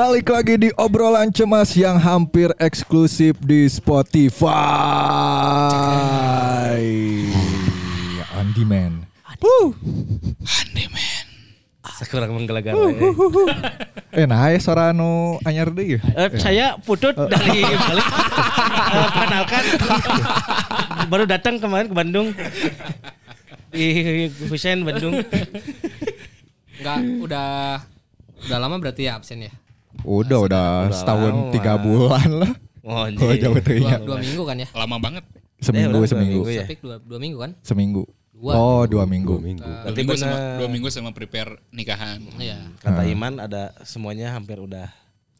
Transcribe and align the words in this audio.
Balik 0.00 0.32
lagi 0.32 0.56
di 0.56 0.72
obrolan 0.80 1.28
cemas 1.28 1.76
yang 1.76 2.00
hampir 2.00 2.48
eksklusif 2.56 3.36
di 3.44 3.68
Spotify. 3.68 4.48
On 8.32 8.48
demand. 8.56 9.04
Wuh. 9.44 9.76
Sakurang 12.00 12.32
menggelagar. 12.32 12.72
Eh 14.16 14.24
nah 14.24 14.48
ya 14.48 14.56
suara 14.56 14.96
nu 14.96 15.36
anyar 15.44 15.68
deh 15.68 15.84
ya. 15.84 16.00
Eh, 16.16 16.32
saya 16.40 16.80
putut 16.80 17.12
dari 17.12 17.60
balik. 17.60 18.08
Eh, 18.80 19.04
Perkenalkan, 19.04 19.64
baru 21.12 21.24
datang 21.28 21.60
kemarin 21.60 21.92
ke 21.92 21.94
Bandung. 22.00 22.32
Di 23.68 23.84
Husein 24.48 24.80
Bandung. 24.80 25.20
Enggak, 26.80 26.98
udah 27.20 27.48
udah 28.48 28.56
lama 28.56 28.80
berarti 28.80 29.04
ya 29.04 29.20
absen 29.20 29.44
ya? 29.44 29.52
Udah 30.02 30.38
udah 30.40 30.66
setahun 30.90 31.32
lama. 31.32 31.50
tiga 31.50 31.72
bulan 31.76 32.28
lah. 32.38 32.52
Oh, 32.80 33.04
Oh 33.04 33.32
jauh 33.32 33.56
tuh 33.56 33.76
Dua, 33.76 33.86
ya. 33.86 33.96
dua 33.98 34.16
minggu 34.18 34.42
kan 34.42 34.56
ya? 34.56 34.68
Lama 34.72 34.96
banget. 34.96 35.24
Seminggu 35.58 35.84
Eh, 35.84 35.90
udah 35.90 35.98
dua 35.98 36.08
seminggu. 36.08 36.40
minggu 36.42 36.50
ya. 36.50 36.64
Dua, 36.74 36.96
dua 36.98 37.18
minggu 37.18 37.38
kan? 37.38 37.50
Seminggu. 37.60 38.02
Dua. 38.32 38.52
Oh 38.52 38.82
dua 38.84 39.04
minggu. 39.04 39.36
Dua 39.36 39.84
Berarti 39.84 40.00
minggu, 40.00 40.14
sama, 40.16 40.36
dua 40.56 40.68
minggu 40.68 40.88
sama 40.88 41.10
prepare 41.12 41.60
nikahan. 41.68 42.24
Iya, 42.34 42.72
Kata 42.78 43.04
Iman 43.04 43.36
ada 43.38 43.76
semuanya 43.82 44.32
hampir 44.32 44.56
udah 44.56 44.88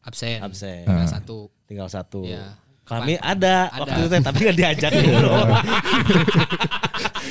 absen. 0.01 0.37
absen. 0.39 0.85
Tinggal 0.85 1.09
satu. 1.09 1.39
Tinggal 1.65 1.89
satu. 1.89 2.21
Iya. 2.23 2.61
Kami 2.85 3.17
ada, 3.17 3.71
Ada. 3.71 3.81
waktu 3.81 3.99
itu 4.03 4.15
tapi 4.19 4.39
gak 4.45 4.57
diajak 4.57 4.93
dulu. 4.93 5.31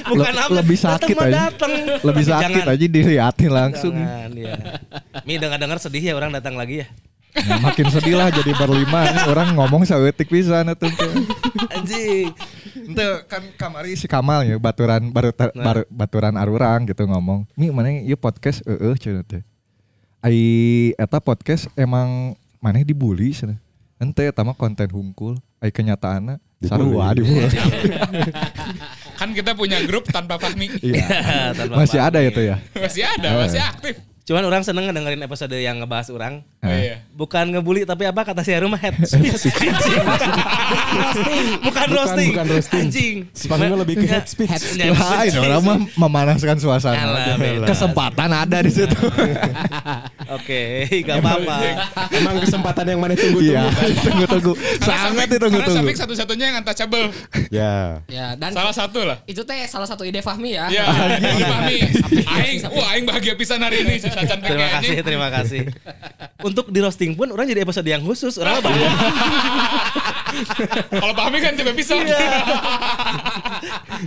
Bukan 0.10 0.32
Le- 0.32 0.42
apa, 0.42 0.54
lebih 0.56 0.78
sakit 0.80 1.06
datang 1.06 1.20
mah 1.20 1.28
aja. 1.28 1.40
datang. 1.46 1.72
Lebih 2.02 2.24
sakit 2.26 2.62
jangan. 2.64 2.74
aja 2.74 2.86
diliatin 2.88 3.52
langsung. 3.52 3.94
Jangan, 3.94 4.32
ya. 4.34 4.54
Mi 5.22 5.36
dengar-dengar 5.36 5.78
sedih 5.78 6.02
ya 6.02 6.14
orang 6.16 6.32
datang 6.32 6.56
lagi 6.56 6.82
ya. 6.82 6.88
Nah, 7.48 7.60
makin 7.64 7.88
sedih 7.88 8.16
lah 8.18 8.28
jadi 8.30 8.52
berlima 8.52 9.08
nih 9.12 9.24
orang 9.30 9.48
ngomong 9.56 9.88
sawetik 9.88 10.28
pisan 10.28 10.68
atuh 10.68 10.90
teh. 10.92 11.12
Anjing. 11.72 12.34
Ente 12.90 13.06
kan 13.30 13.44
kamari 13.56 13.96
si 13.96 14.10
Kamal 14.10 14.44
ya 14.44 14.58
baturan 14.58 15.14
baru 15.14 15.30
Nah. 15.32 15.64
baru 15.64 15.82
baturan 15.88 16.36
arurang 16.36 16.90
gitu 16.90 17.06
ngomong. 17.06 17.46
Mi 17.54 17.70
mana 17.70 17.94
ieu 18.02 18.18
podcast 18.18 18.66
eueuh 18.66 18.98
cenah 18.98 19.24
teh. 19.24 19.42
Ai 20.20 20.40
eta 21.00 21.22
podcast 21.24 21.72
emang 21.78 22.36
maneh 22.60 22.84
dibully 22.84 23.32
cenah. 23.32 23.60
Ente 24.00 24.28
eta 24.28 24.44
mah 24.44 24.58
konten 24.58 24.90
hungkul. 24.90 25.38
Ai 25.60 25.72
kenyataanna 25.72 26.40
sarua 26.64 27.16
dibully. 27.16 27.48
Kan 29.20 29.36
kita 29.36 29.52
punya 29.52 29.84
grup 29.84 30.08
tanpa 30.08 30.40
Fahmi. 30.40 30.80
Iya. 30.80 31.04
Tanpa 31.60 31.84
Masih 31.84 32.00
ada 32.00 32.20
itu 32.24 32.40
ya. 32.40 32.56
Masih 32.72 33.04
ada, 33.04 33.30
masih 33.44 33.60
aktif. 33.60 33.96
Cuman 34.30 34.46
orang 34.46 34.62
seneng 34.62 34.86
ngedengerin 34.86 35.26
episode 35.26 35.58
yang 35.58 35.82
ngebahas 35.82 36.14
orang. 36.14 36.46
Oh, 36.62 36.70
iya. 36.70 37.02
Bukan 37.18 37.50
ngebully 37.50 37.82
tapi 37.82 38.06
apa 38.06 38.22
kata 38.22 38.46
si 38.46 38.54
Harum 38.54 38.78
head 38.78 38.94
speech. 39.02 39.50
Bukan 41.66 41.88
roasting. 41.90 42.30
bukan 42.38 42.46
roasting. 42.46 42.86
Anjing. 42.94 43.16
Mah 43.50 43.58
lebih 43.82 43.96
ke 43.98 44.06
head 44.06 44.30
speech. 44.30 44.78
Ya, 44.78 44.94
Lain 44.94 45.34
orang 45.34 45.62
mah 45.66 45.78
memanaskan 45.98 46.62
suasana. 46.62 47.42
Kesempatan 47.66 48.30
ada 48.30 48.62
di 48.62 48.70
situ. 48.70 48.94
Oke, 50.38 50.86
gak 51.02 51.26
apa-apa. 51.26 51.58
Emang 52.14 52.38
kesempatan 52.38 52.86
yang 52.86 53.02
mana 53.02 53.18
Iya, 53.18 53.26
tunggu-tunggu. 53.26 53.66
tunggu-tunggu. 54.06 54.54
Karena 54.78 55.10
Sangat 55.10 55.28
ditunggu-tunggu. 55.34 55.90
Karena 55.90 56.02
satu-satunya 56.06 56.46
yang 56.54 56.58
untouchable. 56.62 57.06
Ya. 57.50 58.06
Ya, 58.06 58.38
dan 58.38 58.54
Salah 58.54 58.76
satu 58.78 59.10
lah. 59.10 59.18
itu 59.26 59.42
teh 59.42 59.66
salah 59.66 59.90
satu 59.90 60.06
ide 60.06 60.22
Fahmi 60.22 60.54
ya. 60.54 60.70
Ya, 60.70 60.86
Mas 61.18 61.42
Fahmi. 61.58 61.78
Aing, 62.30 62.58
wah 62.70 62.94
Aing 62.94 63.10
bahagia 63.10 63.34
pisan 63.34 63.58
hari 63.66 63.82
ini. 63.82 63.98
Si 64.20 64.26
Sacan 64.26 64.38
Terima 64.42 64.68
kasih, 64.70 64.96
terima 65.02 65.28
kasih. 65.30 65.62
Untuk 66.40 66.68
di 66.68 66.80
roasting 66.80 67.14
pun 67.14 67.30
orang 67.30 67.46
jadi 67.46 67.64
episode 67.64 67.84
yang 67.84 68.02
khusus. 68.02 68.36
Orang 68.36 68.60
mah 68.60 68.64
banyak. 68.66 68.92
Kalau 70.92 71.14
Fahmi 71.14 71.38
kan 71.40 71.54
tiba 71.54 71.72
bisa. 71.72 71.96
Iya. 71.96 72.20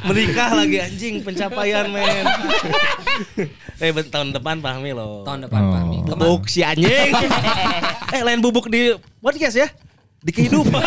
Menikah 0.02 0.50
lagi 0.54 0.76
anjing 0.78 1.14
pencapaian 1.20 1.88
men. 1.88 2.24
eh 3.78 3.90
ben- 3.90 4.08
tahun 4.08 4.32
depan 4.32 4.60
Fahmi 4.60 4.92
loh. 4.92 5.22
Tahun 5.22 5.40
depan 5.42 5.60
Oh. 5.60 5.72
Fahmi. 5.72 5.96
Ke 6.02 6.12
mana? 6.12 6.20
Bubuk 6.22 6.44
si 6.46 6.60
anjing. 6.60 7.12
eh 8.14 8.22
lain 8.22 8.40
bubuk 8.40 8.68
di 8.68 8.92
podcast 9.18 9.56
ya. 9.56 9.68
Di 10.18 10.30
kehidupan. 10.30 10.82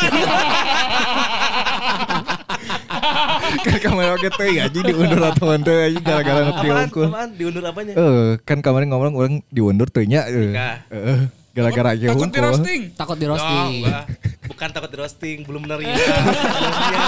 Kan 3.58 3.78
kamera 3.78 4.12
oke 4.14 4.30
teh 4.30 4.50
aja 4.58 4.68
diundur 4.70 5.22
atau 5.24 5.48
ente 5.52 5.72
aja 5.72 6.00
gara-gara 6.00 6.40
ngerti 6.44 6.68
apaan? 6.68 6.84
unggul. 6.86 7.08
Apaan? 7.08 7.30
Diundur 7.34 7.64
apanya? 7.64 7.94
Eh, 7.94 8.30
kan 8.42 8.58
kemarin 8.60 8.88
ngomong 8.90 9.14
orang 9.14 9.34
diundur 9.50 9.88
tuh 9.88 10.04
nya. 10.04 10.26
eh. 10.26 10.52
Nikah. 10.52 10.76
Eh, 10.90 11.20
gara-gara 11.52 11.90
aja 11.94 12.06
Takut 12.10 12.28
di 12.28 12.40
roasting. 12.40 12.82
Takut 12.94 13.18
di 13.18 13.26
roasting. 13.26 13.72
enggak. 13.80 14.04
Bukan 14.46 14.70
takut 14.72 14.90
di 14.90 14.98
roasting, 14.98 15.38
belum 15.44 15.62
menerima. 15.64 15.96
Sebelumnya. 15.96 17.02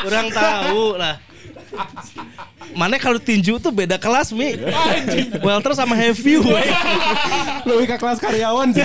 Orang 0.00 0.26
tahu 0.30 0.82
lah. 0.94 1.14
Mana 2.72 2.96
kalau 2.96 3.20
tinju 3.20 3.60
tuh 3.60 3.68
beda 3.68 4.00
kelas 4.00 4.32
Mi. 4.32 4.56
Welter 5.44 5.76
sama 5.76 5.92
heavy 5.92 6.40
we. 6.42 6.62
Lebih 7.64 7.86
ke 7.92 7.96
kelas 7.96 8.18
karyawan 8.18 8.72
sih. 8.72 8.84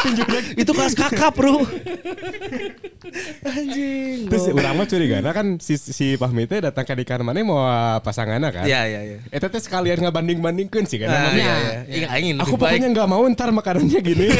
Itu 0.62 0.72
kelas 0.72 0.96
kakap 0.96 1.36
bro. 1.36 1.60
Anjing. 3.42 4.28
Terus 4.28 4.44
urang 4.50 4.74
mah 4.76 4.86
curiga 4.86 5.20
nah 5.20 5.32
kan 5.32 5.56
si 5.58 5.76
si 5.76 6.14
Fahmi 6.14 6.44
teh 6.44 6.60
datang 6.60 6.84
ke 6.84 6.94
nikahan 6.94 7.20
mana 7.20 7.42
mau 7.42 7.60
pasangannya 8.00 8.50
kan. 8.50 8.64
Iya 8.64 8.80
iya 8.86 9.00
iya. 9.04 9.18
Eta 9.28 9.48
teh 9.48 9.60
sekalian 9.60 10.00
ngabanding-bandingkeun 10.00 10.84
sih 10.86 11.00
kan. 11.00 11.08
Nah, 11.08 11.18
Nah, 11.20 11.36
iya, 11.36 11.54
iya. 11.54 11.80
Iya, 11.86 12.06
ingin 12.18 12.36
Aku 12.40 12.56
pokoknya 12.56 12.88
nggak 12.90 13.08
mau 13.08 13.22
ntar 13.28 13.50
makanannya 13.52 14.00
gini. 14.00 14.26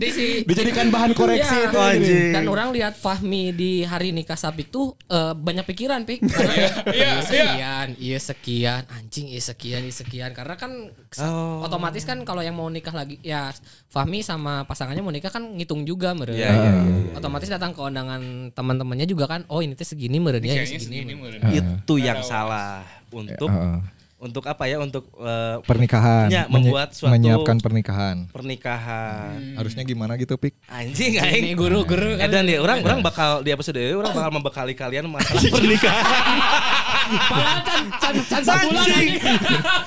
Di 0.00 0.08
si 0.10 0.26
Dijadikan 0.44 0.90
bahan 0.90 1.12
koreksi. 1.14 1.54
Iya. 1.54 1.68
itu. 1.70 1.78
Anjing. 1.78 2.32
Dan 2.34 2.44
orang 2.48 2.68
lihat 2.74 2.94
Fahmi 2.96 3.52
di 3.52 3.84
hari 3.84 4.10
nikah 4.10 4.36
Sabik 4.38 4.68
tuh 4.70 4.96
eh, 5.08 5.32
banyak 5.34 5.64
pikiran 5.64 6.02
pik. 6.04 6.23
Iya, 6.24 6.68
iya. 6.90 7.10
sekian, 7.20 7.88
iya 8.00 8.18
sekian, 8.18 8.82
anjing 8.88 9.26
iya 9.30 9.42
sekian, 9.42 9.80
iya 9.84 9.94
sekian. 9.94 10.30
Karena 10.32 10.54
kan 10.56 10.72
Oh. 11.22 11.62
otomatis 11.62 12.02
kan 12.02 12.18
kalau 12.26 12.42
yang 12.42 12.58
mau 12.58 12.66
nikah 12.66 12.90
lagi 12.90 13.22
ya 13.22 13.54
Fahmi 13.86 14.26
sama 14.26 14.66
pasangannya 14.66 15.02
mau 15.04 15.14
nikah 15.14 15.30
kan 15.30 15.54
ngitung 15.54 15.86
juga 15.86 16.10
meren. 16.16 16.34
Iya, 16.34 16.50
iya, 16.50 16.70
iya, 16.74 17.14
Otomatis 17.14 17.46
datang 17.46 17.70
ke 17.70 17.80
undangan 17.80 18.50
teman-temannya 18.50 19.06
juga 19.06 19.30
kan, 19.30 19.46
oh 19.46 19.62
ini 19.62 19.78
tuh 19.78 19.86
segini 19.86 20.18
meren 20.18 20.42
ya, 20.42 20.66
segini. 20.66 20.82
segini 20.82 21.12
meureun. 21.14 21.40
Itu 21.54 21.94
yang 22.02 22.20
salah 22.26 22.82
untuk 23.14 23.46
Heeh. 23.46 23.78
Untuk 24.24 24.44
apa 24.44 24.64
ya 24.64 24.80
untuk 24.80 25.04
eh, 25.14 25.56
Pernikahan. 25.62 26.26
Ya, 26.26 26.48
Menyi- 26.48 26.72
membuat 26.72 26.90
suatu- 26.90 27.12
menyiapkan 27.12 27.60
pernikahan. 27.60 28.16
pernikahan. 28.32 29.36
Harusnya 29.54 29.84
gimana 29.84 30.16
gitu, 30.16 30.34
Pik? 30.34 30.56
Anjing 30.66 31.14
Ini 31.14 31.52
aing. 31.52 31.54
guru-guru 31.54 32.16
kan. 32.16 32.24
Edan 32.24 32.48
ya, 32.48 32.58
orang 32.58 32.80
orang 32.80 33.00
bakal 33.00 33.40
di 33.40 33.52
episode 33.52 33.76
ini 33.76 33.92
orang 33.92 34.10
bakal 34.10 34.32
membekali 34.32 34.72
kalian 34.72 35.04
masalah 35.06 35.44
pernikahan. 35.44 36.04
Padahal 37.04 37.60
can 37.62 37.82
can 37.94 38.16
can 38.24 38.42
sabulan 38.42 38.86
Anjing. 38.88 39.08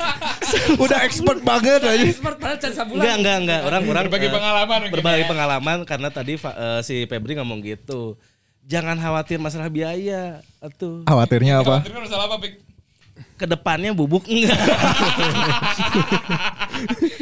Udah 0.86 1.00
expert 1.02 1.40
banget 1.42 1.82
aja. 1.82 2.06
Expert 2.06 2.38
padahal 2.38 2.60
can 2.60 2.72
sabulan. 2.72 3.02
Enggak, 3.02 3.16
enggak, 3.18 3.38
enggak. 3.42 3.62
Orang 3.64 3.82
orang 3.88 4.04
Berbagi 4.06 4.28
eh, 4.28 4.32
pengalaman 4.32 4.80
Berbagi 4.88 5.18
ya. 5.18 5.28
pengalaman 5.28 5.78
karena 5.84 6.10
tadi 6.10 6.34
eh, 6.38 6.80
si 6.86 6.96
Febri 7.06 7.34
ngomong 7.34 7.60
gitu. 7.60 8.16
Jangan 8.62 9.00
khawatir 9.00 9.40
masalah 9.40 9.66
biaya 9.68 10.44
atuh. 10.60 11.02
Khawatirnya 11.04 11.64
apa? 11.64 11.82
Khawatir 11.82 11.90
kan 11.90 12.02
masalah 12.04 12.26
apa, 12.28 12.36
Pik? 12.38 12.54
Ke 13.38 13.46
depannya 13.46 13.94
bubuk 13.94 14.26
enggak. 14.26 14.58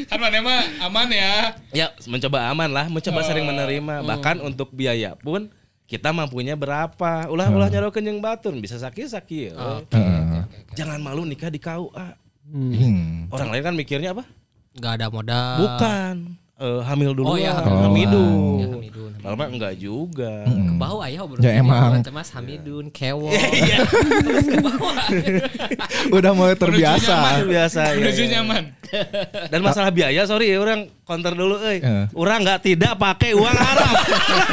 Kan 0.10 0.20
mana 0.20 0.40
mah 0.40 0.62
aman 0.88 1.08
ya. 1.12 1.34
ya, 1.72 1.88
mencoba 2.08 2.48
aman 2.50 2.70
lah, 2.72 2.86
mencoba 2.88 3.20
Oh. 3.20 3.28
sering 3.28 3.44
menerima. 3.44 4.00
Bahkan 4.02 4.40
untuk 4.40 4.72
biaya 4.72 5.16
pun 5.16 5.52
kita 5.86 6.10
mampunya 6.10 6.56
berapa. 6.56 7.28
Ulah-ulah 7.28 7.68
nyarokeun 7.68 8.04
jeung 8.04 8.20
batur 8.20 8.56
bisa 8.56 8.80
sakit-sakit. 8.80 9.54
Oke, 9.54 10.00
oke, 10.00 10.36
oke. 10.48 10.74
Jangan 10.74 11.00
malu 11.00 11.24
nikah 11.24 11.52
di 11.52 11.60
KUA. 11.60 12.08
Hmm. 12.46 13.28
Orang 13.28 13.50
lain 13.52 13.64
kan 13.64 13.76
mikirnya 13.76 14.14
apa? 14.14 14.24
Enggak 14.72 14.92
ada 14.96 15.06
modal. 15.10 15.56
Bukan. 15.60 16.16
Eh, 16.56 16.82
hamil 16.88 17.12
dulu 17.12 17.28
Oh, 17.28 17.36
iya, 17.36 17.52
ya, 17.52 17.60
hamil 17.60 17.84
Hamidun. 17.92 18.32
Ya, 18.56 18.68
Hamidun. 18.72 18.96
Padahal 18.96 19.05
mah 19.34 19.48
enggak 19.50 19.74
juga. 19.82 20.46
Ke 20.46 20.74
bawah 20.78 21.02
ayah 21.10 21.26
bro. 21.26 21.42
Ya, 21.42 21.58
emang. 21.58 21.98
Mas 22.14 22.30
Hamidun, 22.30 22.94
Kewo. 22.94 23.34
Iya. 23.34 23.82
Terus 24.30 24.46
ke 24.46 24.58
bawah. 24.62 24.96
Udah 26.14 26.32
mulai 26.38 26.54
terbiasa. 26.54 27.42
Menuju 27.42 27.46
biasa. 27.50 27.82
ya, 27.90 27.98
Menuju 27.98 28.22
ya. 28.22 28.30
nyaman. 28.38 28.64
Dan 29.50 29.60
masalah 29.66 29.90
biaya, 29.90 30.22
sorry 30.30 30.54
ya 30.54 30.62
orang 30.62 30.88
counter 31.10 31.34
dulu, 31.34 31.58
euy. 31.58 31.82
Eh. 31.82 32.06
Orang 32.14 32.46
nggak 32.46 32.62
tidak 32.62 32.94
pakai 33.02 33.34
uang 33.34 33.58
haram. 33.58 33.94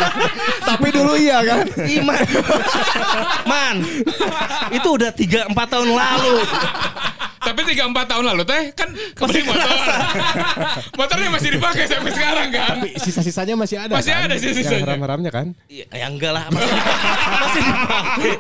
Tapi 0.73 0.89
dulu 0.89 1.13
iya 1.21 1.45
kan? 1.45 1.69
Iman. 1.85 2.25
Man. 3.45 3.77
Itu 4.73 4.89
udah 4.97 5.13
3 5.13 5.53
4 5.53 5.73
tahun 5.73 5.89
lalu. 5.93 6.37
Tapi 7.43 7.61
tiga 7.67 7.91
empat 7.91 8.07
tahun 8.07 8.25
lalu 8.33 8.43
teh 8.47 8.63
kan 8.73 8.89
kebeli 9.19 9.43
motor. 9.43 9.71
Motornya 10.99 11.29
masih 11.35 11.51
dipakai 11.59 11.85
sampai 11.91 12.13
sekarang 12.15 12.49
kan. 12.55 12.79
Tapi 12.79 12.89
sisa-sisanya 13.03 13.55
masih 13.59 13.77
ada 13.83 13.93
Masih 13.99 14.15
kan? 14.15 14.31
ada 14.31 14.35
sisa-sisanya. 14.39 14.79
Yang 14.79 14.87
haram-haramnya 14.87 15.31
kan? 15.35 15.47
Ya, 15.67 15.85
ya 15.91 16.07
enggak 16.07 16.33
lah 16.33 16.47
masih, 16.55 16.71
masih 17.43 17.63
dipakai. 17.67 18.33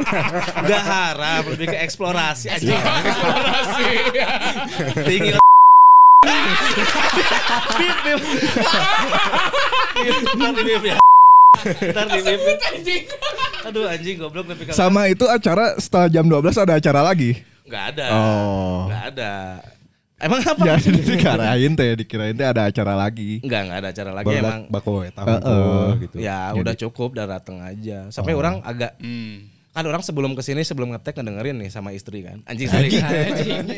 Enggak 0.62 0.82
harap, 0.86 1.42
lebih 1.50 1.66
ke 1.66 1.78
eksplorasi 1.82 2.46
aja. 2.54 2.74
Eksplorasi. 2.78 3.84
Tinggi 5.02 5.30
Bip, 7.72 7.96
bip. 8.06 8.20
Bip, 9.98 10.16
Ntar 10.38 10.52
di 10.54 10.62
bip 10.62 10.84
ya. 10.86 10.96
Ntar 11.90 12.06
di 12.06 12.20
bip. 12.22 12.40
Anjing. 12.70 13.02
Aduh 13.66 13.84
anjing 13.90 14.16
goblok 14.18 14.46
tapi 14.50 14.62
kalau 14.66 14.78
Sama 14.78 15.10
itu 15.10 15.26
acara 15.26 15.74
setelah 15.78 16.06
jam 16.10 16.26
12 16.30 16.62
ada 16.62 16.74
acara 16.78 17.00
lagi. 17.02 17.51
Nggak 17.72 17.84
ada. 17.90 18.06
Oh. 18.12 18.78
Nggak 18.86 19.02
ada. 19.10 19.32
Emang 20.22 20.38
apa? 20.38 20.78
Jadi 20.78 21.00
dikirain 21.08 21.72
teh, 21.72 21.90
dikirain 21.98 22.30
teh 22.30 22.44
ada 22.44 22.68
acara 22.68 22.94
lagi. 22.94 23.40
Enggak, 23.40 23.60
enggak 23.64 23.78
ada 23.80 23.88
acara 23.90 24.10
lagi 24.12 24.26
Baru 24.28 24.38
emang. 24.38 24.60
bako 24.68 24.92
eta 25.02 25.20
Heeh. 25.20 25.40
hungkul 25.40 25.88
gitu. 25.98 26.16
Ya 26.20 26.38
udah 26.52 26.74
cukup 26.78 27.10
dan 27.12 27.26
dateng 27.26 27.58
aja. 27.58 28.06
Sampai 28.08 28.36
orang 28.36 28.60
agak 28.62 28.94
Hmm. 29.00 29.48
kan 29.72 29.82
orang 29.82 30.04
sebelum 30.04 30.36
ke 30.36 30.44
sini 30.44 30.62
sebelum 30.62 30.92
ngetek 30.92 31.16
ngedengerin 31.16 31.56
nih 31.56 31.72
sama 31.72 31.90
istri 31.90 32.20
kan. 32.20 32.44
Anjing 32.44 32.68
sorry. 32.68 32.92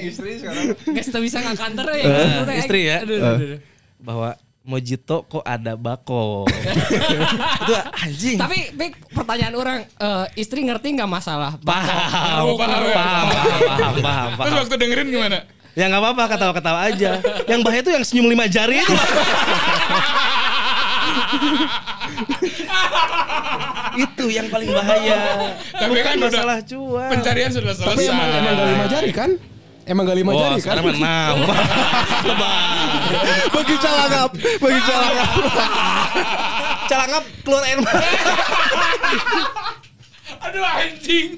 istri 0.05 0.31
sekarang. 0.37 0.75
Guys, 0.85 1.07
tuh 1.07 1.23
bisa 1.23 1.39
nggak 1.39 1.55
kantor 1.57 1.87
ya. 1.95 2.05
Eh, 2.45 2.59
istri 2.59 2.81
ya. 2.85 2.99
Aduh, 3.01 3.17
aduh, 3.17 3.31
aduh. 3.41 3.61
Bahwa 3.97 4.29
Mojito 4.65 5.29
kok 5.29 5.45
ada 5.45 5.77
bako. 5.77 6.49
itu 7.61 7.75
anjing. 8.01 8.41
Tapi 8.41 8.73
Pik, 8.73 9.13
pertanyaan 9.13 9.55
orang, 9.55 9.79
eh, 9.85 10.25
istri 10.41 10.65
ngerti 10.65 10.97
nggak 10.97 11.05
masalah? 11.05 11.61
paham, 11.61 12.49
Bako, 12.49 12.57
paham, 12.57 12.73
bako, 12.73 12.89
paham, 12.97 13.27
paham, 13.29 13.95
paham, 14.01 14.29
Terus 14.33 14.41
paham. 14.41 14.63
waktu 14.65 14.77
dengerin 14.81 15.09
gimana? 15.13 15.39
Ya 15.77 15.85
nggak 15.93 16.01
apa-apa 16.01 16.25
ketawa-ketawa 16.33 16.81
aja. 16.81 17.21
Yang 17.45 17.61
bahaya 17.61 17.81
tuh 17.85 17.93
yang 17.93 18.05
senyum 18.09 18.25
lima 18.25 18.49
jari 18.49 18.81
itu. 18.81 18.95
itu 24.01 24.25
yang 24.33 24.49
paling 24.49 24.71
bahaya. 24.71 25.17
Tapi 25.71 25.91
Bukan 25.93 26.05
kan 26.05 26.17
masalah 26.19 26.59
cuan. 26.65 27.11
Pencarian 27.13 27.51
sudah 27.53 27.73
selesai. 27.75 27.91
Tapi 27.91 28.03
emang 28.09 28.29
emang 28.33 28.55
gak 28.55 28.69
lima 28.73 28.87
jari 28.89 29.11
kan? 29.13 29.31
Emang 29.85 30.09
gak 30.09 30.17
lima 30.17 30.31
Oh, 30.33 30.41
jari 30.41 30.57
kan? 30.57 30.63
sekarang 30.65 30.85
enam. 30.97 31.35
Bagi 33.55 33.77
calangap, 33.79 34.31
bagi 34.35 34.81
calangap. 34.89 35.29
Calangap 36.89 37.23
keluar 37.45 37.63
air 37.69 37.79
mata. 37.81 38.07
Aduh 40.45 40.65
anjing. 40.65 41.37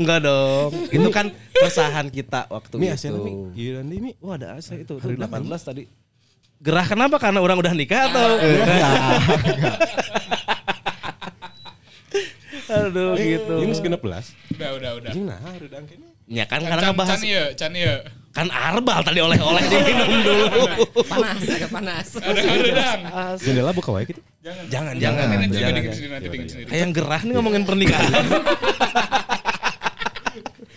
Enggak 0.00 0.18
dong. 0.24 0.70
Itu 0.88 1.08
kan 1.12 1.26
keresahan 1.52 2.08
kita 2.08 2.48
waktu 2.48 2.74
Mi 2.80 2.88
itu. 2.90 3.12
mi. 3.12 3.32
Iya 3.52 3.84
nanti 3.84 3.96
mi. 4.00 4.12
Wah 4.24 4.40
ada 4.40 4.56
AC 4.56 4.72
itu. 4.72 4.96
Tuh 4.96 5.08
18 5.12 5.28
tadi. 5.60 5.84
Gerah 6.56 6.86
kenapa? 6.88 7.20
Karena 7.20 7.44
orang 7.44 7.60
udah 7.60 7.72
nikah 7.76 8.08
atau? 8.08 8.40
Aduh 12.66 13.14
gitu. 13.20 13.54
Ini 13.62 13.72
segenap 13.76 14.00
belas. 14.00 14.32
Udah, 14.56 14.70
udah, 14.80 14.90
udah. 14.96 15.10
Ini 15.12 15.22
nah, 15.28 15.38
udah 15.60 15.80
kayaknya. 15.84 16.15
Ya 16.26 16.42
kan 16.44 16.58
Can, 16.58 16.68
karena 16.74 16.82
can, 16.82 16.90
ngebahas 16.90 17.18
can 17.18 17.22
iya, 17.22 17.44
can 17.54 17.72
iya. 17.78 17.94
kan 18.34 18.50
arbal 18.50 19.00
tadi 19.00 19.22
oleh-oleh 19.22 19.62
diminum 19.72 20.10
dulu. 20.26 20.44
Panas, 21.06 21.38
agak 21.46 21.70
panas. 21.70 22.06
Ada, 22.18 22.40
ada, 22.42 22.70
dang. 22.74 23.00
Jendela 23.40 23.70
buka 23.72 23.94
wae 23.94 24.04
gitu. 24.04 24.20
Jangan, 24.42 24.64
Jangan, 24.68 24.94
Jangan, 24.98 25.24
jangan, 25.26 25.48
jangan. 25.54 25.74
dingin 25.74 25.92
sendiri, 25.94 26.10
nanti 26.12 26.28
dingin 26.28 26.48
sendiri. 26.50 26.68
Kayak 26.68 26.80
yang 26.82 26.92
gerah 26.92 27.20
nih 27.22 27.32
ngomongin 27.38 27.62
pernikahan. 27.62 28.12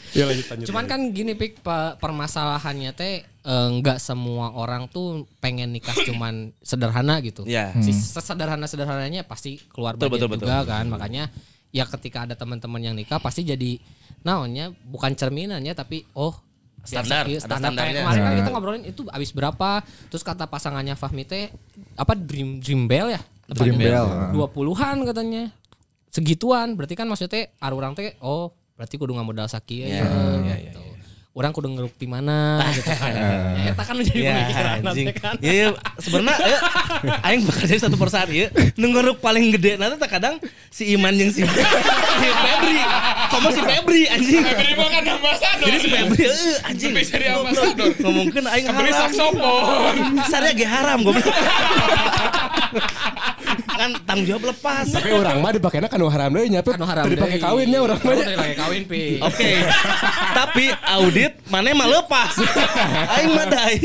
Ya 0.10 0.26
lanjut 0.26 0.46
lanjut. 0.50 0.66
Cuman 0.74 0.86
kan 0.90 1.00
gini 1.14 1.38
Pik, 1.38 1.62
pe- 1.62 1.96
permasalahannya 2.02 2.92
teh 2.98 3.22
eh, 3.24 3.70
nggak 3.78 4.02
semua 4.02 4.58
orang 4.58 4.90
tuh 4.90 5.30
pengen 5.38 5.70
nikah 5.70 5.94
cuman 6.10 6.50
sederhana 6.66 7.22
gitu. 7.22 7.46
Iya. 7.46 7.78
Si 7.78 7.94
sesederhana-sederhananya 7.94 9.22
pasti 9.30 9.62
keluar 9.70 9.96
Betul, 9.96 10.18
budget 10.18 10.30
betul, 10.34 10.50
juga 10.50 10.66
kan. 10.66 10.90
Makanya 10.90 11.30
ya 11.70 11.86
ketika 11.86 12.26
ada 12.26 12.34
teman-teman 12.34 12.82
yang 12.82 12.96
nikah 12.98 13.22
pasti 13.22 13.46
jadi 13.46 13.78
naonnya 14.22 14.72
bukan 14.84 15.14
cerminannya 15.14 15.74
tapi 15.74 16.04
oh 16.14 16.36
Standar, 16.80 17.28
ada 17.28 17.38
standar 17.44 17.76
kayak 17.76 17.92
standarnya. 17.92 18.02
kemarin 18.02 18.20
kan 18.20 18.32
Nah. 18.32 18.38
kita 18.40 18.50
ngobrolin 18.50 18.84
itu 18.88 19.02
habis 19.12 19.32
berapa 19.36 19.70
terus 20.08 20.24
kata 20.24 20.48
pasangannya 20.48 20.96
Fahmi 20.96 21.28
teh 21.28 21.52
apa 21.94 22.16
dream 22.16 22.64
dream 22.64 22.88
bell 22.88 23.12
ya 23.12 23.22
Dream 23.50 23.76
Bell. 23.76 24.32
dua 24.32 24.48
puluhan 24.48 25.04
katanya 25.04 25.52
segituan 26.08 26.74
berarti 26.74 26.96
kan 26.96 27.06
maksudnya 27.06 27.52
ar 27.60 27.76
orang 27.76 27.94
teh 27.94 28.16
oh 28.24 28.56
berarti 28.74 28.96
kudu 28.96 29.12
nggak 29.12 29.28
modal 29.28 29.46
sakit 29.46 29.92
ya, 29.92 30.08
gitu. 30.72 30.82
Orang 31.32 31.54
kudu 31.54 31.70
ngeruk 31.70 31.94
di 31.94 32.04
mana 32.04 32.58
gitu 32.76 32.90
kan 32.90 33.14
ya, 33.14 33.30
eta 33.70 33.84
kan 33.86 33.96
menjadi 33.96 34.18
Ya 34.20 34.34
pemikiran 34.34 34.66
anjing. 34.66 34.84
nanti 34.84 35.14
kan 35.14 35.34
Ya, 35.40 35.52
ya 35.54 35.68
sebenarnya 35.96 36.42
ya, 36.42 36.58
aing 37.24 37.42
bakal 37.44 37.64
jadi 37.64 37.80
satu 37.80 37.96
persatu 37.96 38.34
ya. 38.34 38.48
Nunggu 38.76 39.16
paling 39.16 39.54
gede 39.54 39.78
nanti 39.78 39.96
kadang 40.04 40.42
si 40.68 40.90
Iman 40.92 41.14
yang 41.14 41.30
si, 41.30 41.46
si 42.20 42.28
Febri. 42.34 42.80
Kamu 43.30 43.48
si 43.50 43.62
Febri 43.62 44.02
anjing. 44.10 44.42
Febri 44.42 44.70
mah 44.74 44.90
kan 44.90 45.04
ambasador. 45.08 45.66
Jadi 45.66 45.78
si 45.78 45.88
Febri 45.88 46.24
eh, 46.26 46.58
anjing. 46.66 46.92
Bisa 46.92 47.12
jadi 47.14 47.26
ambasador. 47.32 47.88
Ngomongkeun 48.00 48.46
aing 48.46 48.66
Febri 48.66 48.90
haram. 48.90 49.02
saksofon. 49.08 49.96
Sarnya 50.28 50.52
ge 50.52 50.66
haram 50.66 51.00
goblok. 51.04 51.24
kan 53.80 53.90
tanggung 54.04 54.28
jawab 54.28 54.44
lepas. 54.52 54.86
Tapi 54.92 55.10
orang 55.16 55.38
mah 55.40 55.52
dipakainya 55.56 55.90
kan 55.90 56.00
haram 56.10 56.30
deui 56.36 56.48
nya. 56.52 56.62
Anu 56.62 56.86
haram 56.86 57.04
Tadi 57.08 57.16
pakai 57.18 57.38
deui. 57.40 57.46
kawinnya 57.48 57.80
orang 57.82 58.00
mah. 58.00 58.12
Kamu 58.14 58.22
tadi 58.24 58.38
pakai 58.38 58.56
kawin 58.56 58.84
pi 58.86 59.02
Oke. 59.28 59.52
Tapi 60.36 60.66
audit 61.00 61.34
mana 61.50 61.72
mah 61.74 61.88
lepas. 61.88 62.34
Aing 63.18 63.32
mah 63.34 63.46
dai. 63.48 63.76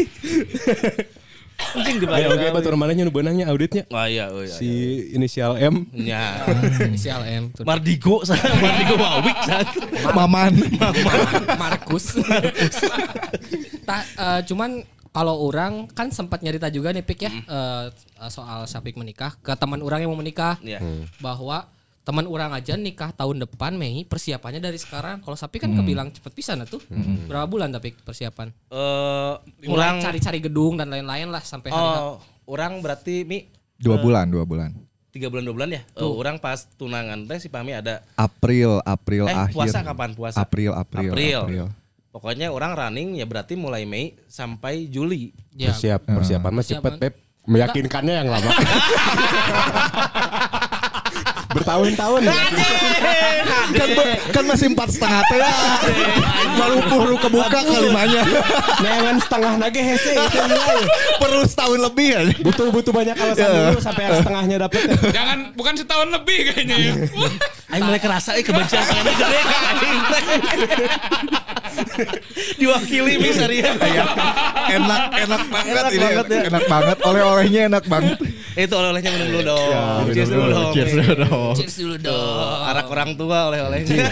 Anjing 1.55 2.03
di 2.03 2.07
Ayo 2.11 2.35
oke 2.35 2.51
batur 2.51 2.75
manehnya 2.75 3.07
nu 3.07 3.15
beunangnya 3.15 3.47
auditnya. 3.47 3.87
Oh 3.95 4.03
iya, 4.05 4.27
oh 4.27 4.43
iya. 4.43 4.51
Si 4.59 4.69
inisial 5.15 5.55
M. 5.55 5.87
Ya. 5.95 6.43
inisial 6.83 7.23
M 7.23 7.55
Mardigo 7.63 8.27
Mardigo 8.27 8.95
Wawik 8.99 9.39
sana. 9.47 9.71
Maman. 10.13 10.53
Markus 11.55 12.19
Ta- 13.87 14.07
eh, 14.19 14.41
cuman 14.51 14.83
kalau 15.15 15.39
orang 15.41 15.87
kan 15.89 16.11
sempat 16.11 16.43
nyerita 16.43 16.67
juga 16.69 16.91
nih 16.91 17.01
Pik 17.01 17.21
ya 17.21 17.31
eh, 17.31 17.85
soal 18.27 18.67
Syafik 18.67 18.95
menikah 18.95 19.39
ke 19.39 19.55
teman 19.55 19.79
orang 19.79 20.03
yang 20.03 20.11
mau 20.11 20.19
menikah 20.19 20.59
Iya. 20.59 20.83
bahwa 21.19 21.71
teman 22.03 22.27
orang 22.27 22.53
aja 22.53 22.75
nikah 22.75 23.09
tahun 23.11 23.41
depan 23.41 23.73
Mei 23.73 24.03
persiapannya 24.03 24.59
dari 24.59 24.77
sekarang 24.77 25.21
kalau 25.21 25.33
Syafik 25.33 25.63
kan 25.63 25.73
kebilang 25.73 26.11
cepet 26.11 26.33
pisan 26.33 26.61
tuh 26.65 26.83
berapa 27.25 27.47
bulan 27.47 27.71
tapi 27.71 27.95
persiapan 27.95 28.51
Eh, 28.69 29.33
mulai 29.65 30.03
cari-cari 30.03 30.39
gedung 30.39 30.75
dan 30.75 30.91
lain-lain 30.91 31.29
lah 31.29 31.41
sampai 31.41 31.71
hari. 31.71 31.81
Oh, 32.03 32.19
orang 32.47 32.83
berarti 32.83 33.23
mi 33.23 33.49
Dua 33.75 33.97
bulan, 33.97 34.29
dua 34.29 34.45
bulan. 34.45 34.71
tiga 35.11 35.27
bulan 35.27 35.43
dua 35.43 35.55
bulan 35.55 35.71
ya. 35.71 35.83
Eh, 35.87 36.03
orang 36.03 36.37
pas 36.37 36.67
tunangan 36.75 37.23
teh 37.25 37.39
si 37.39 37.47
Pami 37.47 37.71
ada 37.71 38.03
April, 38.15 38.83
April 38.85 39.25
eh 39.25 39.35
akhir. 39.41 39.55
puasa 39.55 39.79
kapan 39.81 40.11
puasa? 40.11 40.37
April, 40.37 40.75
April, 40.75 41.09
April. 41.09 41.39
April. 41.41 41.65
Pokoknya 42.15 42.55
orang 42.55 42.79
running 42.79 43.19
ya 43.19 43.27
berarti 43.27 43.59
mulai 43.59 43.83
Mei 43.83 44.15
sampai 44.31 44.87
Juli. 44.87 45.35
ya 45.51 45.75
Persiap, 45.75 46.07
persiapan 46.07 46.51
mah 46.55 46.63
cepet. 46.63 46.93
Pep. 47.03 47.15
Meyakinkannya 47.51 48.15
yang 48.23 48.31
lama. 48.31 48.55
Bertahun-tahun 51.55 52.21
ya. 52.27 52.35
kan, 53.75 53.89
kan 54.31 54.45
masih 54.47 54.75
empat 54.75 54.91
setengah 54.95 55.23
teh 55.27 55.39
ya. 55.39 55.51
Baru 56.55 56.79
puru 56.87 57.15
kebuka 57.19 57.61
kalimanya. 57.63 58.23
Neangan 58.83 59.17
setengah 59.23 59.53
nage 59.59 59.83
hese 59.83 60.13
itu 60.15 60.39
nilai. 60.51 60.83
Perlu 61.19 61.43
setahun 61.47 61.79
lebih 61.79 62.07
ya. 62.11 62.21
Butuh 62.43 62.71
butuh 62.71 62.93
banyak 62.95 63.15
alasan 63.19 63.51
dulu 63.51 63.79
sampai 63.83 64.03
yang 64.07 64.15
setengahnya 64.23 64.57
dapet. 64.67 64.83
Jangan, 65.11 65.39
bukan 65.55 65.75
setahun 65.79 66.09
lebih 66.15 66.39
kayaknya 66.55 66.77
ya. 66.79 66.95
Aing 67.75 67.83
mulai 67.87 67.99
kerasa 68.03 68.39
eh 68.39 68.43
kebencian 68.47 68.83
kalian 68.87 69.07
gede 69.19 69.39
Diwakili 72.61 73.13
mi 73.17 73.31
sarian. 73.31 73.75
Enak, 74.67 75.03
enak 75.19 75.43
banget 75.47 75.73
Enak 75.75 75.91
ini. 75.91 76.01
banget 76.01 76.27
ya. 76.27 76.41
Enak 76.49 76.65
banget. 76.67 76.97
Oleh-olehnya 77.03 77.61
enak 77.69 77.85
banget. 77.87 78.19
Itu 78.55 78.75
oleh-olehnya 78.75 79.11
minum 79.13 79.29
dulu 79.31 79.43
dong. 79.45 79.69
minum 80.01 80.15
Cheers 80.15 80.29
dulu 80.29 80.41
dulu, 80.41 80.53
dong. 80.53 80.73
cheers 80.73 80.93
dulu 80.93 81.15
dong. 81.19 81.55
cheers 81.55 81.77
dulu 81.77 81.97
dong 81.99 82.61
Arak 82.65 82.87
orang 82.89 83.11
tua 83.15 83.39
oleh-olehnya. 83.49 84.05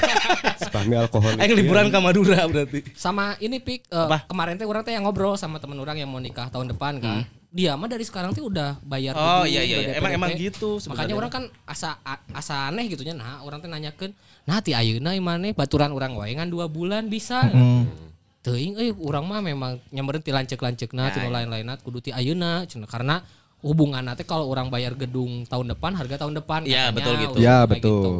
Spami 0.58 0.94
alkohol. 0.94 1.32
Aing 1.36 1.54
liburan 1.54 1.86
ke 1.88 1.98
Madura 1.98 2.40
berarti. 2.46 2.80
sama 2.92 3.34
ini 3.38 3.58
Pik 3.58 3.88
eh, 3.88 3.96
Apa? 3.98 4.26
kemarin 4.26 4.54
teh 4.54 4.64
orang 4.64 4.82
teh 4.82 4.92
yang 4.92 5.02
ngobrol 5.02 5.34
sama 5.34 5.58
temen 5.58 5.76
orang 5.76 5.96
yang 5.96 6.06
mau 6.06 6.18
nikah 6.18 6.48
tahun 6.48 6.70
depan 6.70 6.98
kan 6.98 7.22
dia 7.52 7.76
mah 7.76 7.84
dari 7.84 8.00
sekarang 8.00 8.32
tuh 8.32 8.48
udah 8.48 8.80
bayar 8.82 9.12
Oh, 9.12 9.44
iya, 9.44 9.60
iya, 9.60 9.76
iya. 9.78 9.88
DP. 9.92 9.98
Emang- 10.00 10.14
emang 10.16 10.30
gitu 10.34 10.80
makanya 10.82 10.88
sebenarnya. 11.04 11.14
orang 11.14 11.30
kan 11.30 11.44
asa 11.62 12.00
a- 12.00 12.24
asa 12.32 12.66
aneh 12.66 12.88
gitunya 12.88 13.12
nah 13.12 13.40
orang 13.40 13.60
teh 13.60 13.68
nanyakeun 13.68 14.16
nah 14.42 14.58
ti 14.58 14.72
ayeuna 14.72 15.12
imane 15.12 15.52
baturan 15.52 15.92
orang 15.92 16.12
wae 16.14 16.32
ngan 16.32 16.48
dua 16.48 16.66
bulan 16.66 17.06
bisa 17.06 17.44
teuing 18.40 18.74
euy 18.74 18.90
urang 18.98 19.22
mah 19.22 19.38
memang 19.38 19.78
nyampereun 19.86 20.18
ti 20.18 20.32
lanceuk-lanceukna 20.32 21.12
ti 21.12 21.20
Ya, 21.20 21.22
nu 21.22 21.30
lain-lainna 21.30 21.76
kudu 21.76 22.00
ti 22.00 22.10
ayeuna 22.10 22.64
cenah 22.64 22.88
karena 22.88 23.20
hubungan 23.60 24.02
nanti 24.02 24.24
kalau 24.24 24.48
orang 24.48 24.66
bayar 24.66 24.96
gedung 24.96 25.46
tahun 25.46 25.70
depan 25.70 25.94
harga 25.94 26.18
tahun 26.18 26.34
depan 26.34 26.66
Iya, 26.66 26.88
katanya, 26.88 26.96
betul 26.96 27.14
gitu. 27.14 27.36
Ya, 27.38 27.56
betul. 27.62 27.78
gitu. 27.78 28.12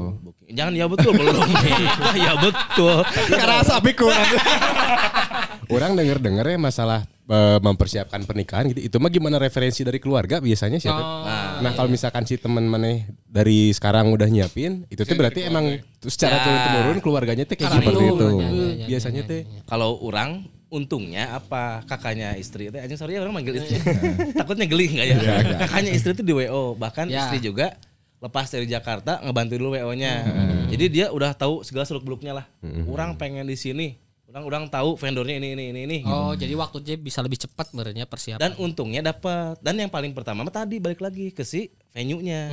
Jangan 0.53 0.73
ya 0.73 0.87
betul 0.87 1.11
belum. 1.11 1.35
ya 2.23 2.33
betul. 2.37 2.97
Karena 3.33 3.65
sapi 3.65 3.91
kurang. 3.93 4.23
Orang 5.73 5.93
denger-denger 5.93 6.47
ya 6.47 6.59
masalah 6.59 7.01
eh, 7.25 7.59
mempersiapkan 7.59 8.23
pernikahan 8.23 8.69
gitu. 8.69 8.81
Itu 8.83 8.97
mah 8.97 9.09
gimana 9.09 9.37
referensi 9.37 9.81
dari 9.81 9.97
keluarga 9.97 10.39
biasanya 10.39 10.77
siapa? 10.77 10.99
Oh, 10.99 11.23
Nah, 11.59 11.73
kalau 11.73 11.87
misalkan 11.87 12.23
si 12.23 12.35
teman 12.35 12.65
maneh 12.65 13.03
dari 13.23 13.71
sekarang 13.71 14.11
udah 14.11 14.27
nyiapin, 14.27 14.83
itu 14.87 15.01
tuh 15.01 15.15
berarti 15.15 15.47
emang 15.47 15.79
secara 15.99 16.35
Ya. 16.35 16.43
turun 16.43 16.59
temurun 16.61 16.99
keluarganya 17.01 17.45
tuh 17.45 17.55
kayak 17.55 17.71
Karena 17.71 17.81
seperti 17.81 18.03
itu, 18.03 18.13
itu. 18.13 18.27
ya, 18.35 18.49
ya, 18.49 18.67
ya, 18.75 18.87
Biasanya 18.87 19.23
ya, 19.23 19.29
teh 19.29 19.41
ya, 19.41 19.49
ya. 19.49 19.63
Kalau 19.65 19.91
orang 20.01 20.31
untungnya 20.69 21.25
apa 21.33 21.85
kakaknya 21.85 22.33
istri 22.35 22.67
itu 22.67 22.75
anjing 22.75 22.97
sorry 22.97 23.13
ya 23.13 23.21
orang 23.21 23.37
manggil 23.37 23.53
istri 23.55 23.77
takutnya 24.41 24.65
geli 24.65 24.89
nggak 24.91 25.05
ya 25.05 25.17
kakaknya 25.61 25.93
istri 25.93 26.11
itu 26.11 26.25
di 26.25 26.33
wo 26.33 26.73
bahkan 26.75 27.05
Ya. 27.07 27.23
istri 27.23 27.45
juga 27.45 27.77
lepas 28.17 28.49
dari 28.49 28.65
Jakarta 28.65 29.21
ngebantu 29.21 29.61
dulu 29.61 29.77
wo 29.77 29.93
nya 29.93 30.25
jadi 30.67 30.85
dia 30.89 31.07
udah 31.09 31.37
tahu 31.37 31.61
segala 31.61 31.85
seluk 31.85 32.01
beluknya 32.03 32.33
lah 32.33 32.47
orang 32.89 33.15
pengen 33.15 33.45
di 33.45 33.53
sini 33.55 34.01
orang 34.33 34.45
orang 34.45 34.65
tahu 34.67 34.97
vendornya 34.97 35.37
ini 35.37 35.53
ini 35.53 35.65
ini 35.69 35.81
ini 35.85 35.97
gitu. 36.01 36.09
Oh, 36.11 36.33
jadi 36.33 36.55
waktunya 36.55 36.97
bisa 36.97 37.21
lebih 37.21 37.37
cepat 37.39 37.69
sebenarnya 37.69 38.05
persiapan. 38.05 38.41
dan 38.41 38.53
untungnya 38.57 39.05
dapat 39.05 39.61
dan 39.61 39.77
yang 39.77 39.89
paling 39.89 40.11
pertama 40.11 40.41
mah 40.41 40.51
tadi 40.51 40.77
balik 40.77 40.99
lagi 40.99 41.31
ke 41.31 41.43
si 41.43 41.69
venue-nya 41.91 42.49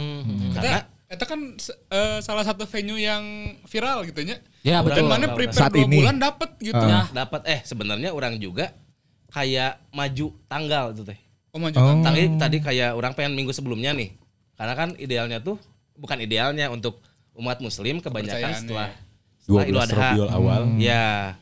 karena 0.54 0.84
Eta 1.08 1.26
kan 1.26 1.42
eh, 1.90 2.20
salah 2.20 2.46
satu 2.46 2.68
venue 2.68 3.00
yang 3.00 3.24
viral 3.66 4.06
gitu 4.06 4.22
nya. 4.22 4.38
Ya, 4.62 4.78
Dan 4.80 4.86
betul. 4.86 5.10
mana 5.10 5.26
Tahu, 5.26 5.38
prepare 5.42 5.58
Saat 5.58 5.74
dua 5.74 5.82
ini. 5.82 5.96
bulan 5.98 6.16
dapat 6.16 6.50
gitu. 6.60 6.78
Ya. 6.78 7.10
dapat 7.10 7.42
eh 7.50 7.60
sebenarnya 7.64 8.14
orang 8.14 8.38
juga 8.38 8.78
kayak 9.28 9.90
maju 9.90 10.28
tanggal 10.46 10.86
itu 10.92 11.02
teh 11.04 11.18
Oh, 11.50 11.58
maju 11.58 11.74
Oh. 11.74 11.82
kan. 11.98 12.06
Tadi 12.06 12.24
tadi 12.38 12.58
kayak 12.60 12.94
orang 12.94 13.18
pengen 13.18 13.34
minggu 13.34 13.50
sebelumnya 13.50 13.90
nih. 13.92 14.14
Karena 14.54 14.74
kan 14.76 14.94
idealnya 14.96 15.42
tuh 15.42 15.58
bukan 15.96 16.20
idealnya 16.20 16.70
untuk 16.70 17.02
umat 17.34 17.58
muslim 17.58 17.98
kebanyakan 17.98 18.54
setelah 18.54 18.94
setelah 19.42 19.66
12 19.66 19.66
Idul 19.66 19.82
Adha. 19.82 20.10
Awal. 20.30 20.62
Ya. 20.78 21.34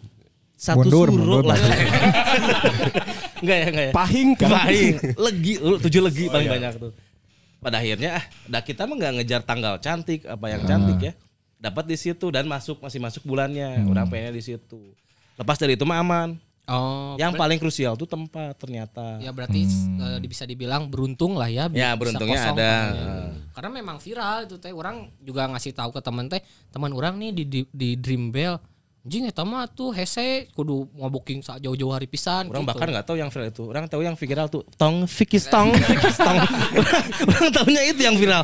Satu 0.58 0.90
Mundur, 0.90 1.14
suruh 1.14 1.22
mundur, 1.22 1.44
lah. 1.46 1.58
enggak 3.46 3.58
ya, 3.62 3.68
enggak 3.70 3.86
ya. 3.86 3.94
Pahing 3.94 4.30
kan? 4.34 4.50
Pahing. 4.50 4.94
Legi, 5.14 5.54
tujuh 5.62 6.02
legi 6.02 6.26
paling 6.34 6.50
banyak 6.50 6.74
tuh. 6.82 6.92
Pada 7.62 7.78
akhirnya 7.78 8.18
ah, 8.18 8.24
dah 8.50 8.62
kita 8.66 8.90
mah 8.90 8.98
nggak 8.98 9.14
ngejar 9.22 9.42
tanggal 9.46 9.78
cantik 9.78 10.26
apa 10.26 10.46
yang 10.50 10.66
cantik 10.66 10.98
ya. 10.98 11.14
Dapat 11.62 11.86
di 11.86 11.98
situ 11.98 12.26
dan 12.34 12.50
masuk 12.50 12.82
masih 12.82 12.98
masuk 12.98 13.22
bulannya. 13.22 13.86
Orang 13.86 14.10
pengennya 14.10 14.34
di 14.34 14.42
situ. 14.42 14.98
Lepas 15.38 15.62
dari 15.62 15.78
itu 15.78 15.86
mah 15.86 16.02
aman. 16.02 16.30
Oh, 16.68 17.16
yang 17.16 17.32
paling 17.32 17.64
krusial 17.64 17.96
tuh 17.96 18.04
tempat 18.04 18.52
ternyata. 18.60 19.24
ya 19.24 19.32
berarti 19.32 19.64
eh, 19.64 20.20
bisa 20.28 20.44
dibilang 20.44 20.92
beruntung 20.92 21.40
lah 21.40 21.48
ya. 21.48 21.72
Ya, 21.72 21.96
bisa 21.96 21.96
beruntungnya 21.96 22.40
kosong 22.44 22.58
ada. 22.60 22.74
tempatnya. 22.76 23.16
Karena 23.56 23.70
memang 23.72 23.98
viral 24.04 24.38
itu 24.44 24.56
teh. 24.60 24.74
Orang 24.76 25.08
juga 25.24 25.48
ngasih 25.48 25.72
tahu 25.72 25.96
ke 25.96 26.02
teman 26.04 26.28
teh, 26.28 26.44
teman 26.68 26.92
orang 26.92 27.16
nih 27.22 27.32
di 27.32 27.44
di, 27.48 27.62
di 27.72 27.90
Dream 27.96 28.34
Bell. 28.36 28.60
Anjing 29.08 29.24
eta 29.24 29.48
mah 29.48 29.72
tuh 29.72 29.96
hese 29.96 30.52
kudu 30.52 30.84
mau 31.00 31.08
booking 31.08 31.40
saat 31.40 31.64
jauh-jauh 31.64 31.96
hari 31.96 32.12
pisan 32.12 32.52
Orang 32.52 32.68
gitu. 32.68 32.76
bahkan 32.76 32.92
nggak 32.92 33.08
tahu 33.08 33.16
yang 33.16 33.32
viral 33.32 33.48
itu. 33.48 33.64
Orang 33.64 33.86
tahu 33.88 34.02
yang 34.04 34.20
viral 34.20 34.52
tuh 34.52 34.68
tong 34.76 35.08
fikis 35.08 35.48
tong 35.48 35.72
fikis 35.72 36.20
tong. 36.20 36.36
orang 37.32 37.48
tahunya 37.56 37.82
itu 37.88 38.04
yang 38.04 38.20
viral. 38.20 38.44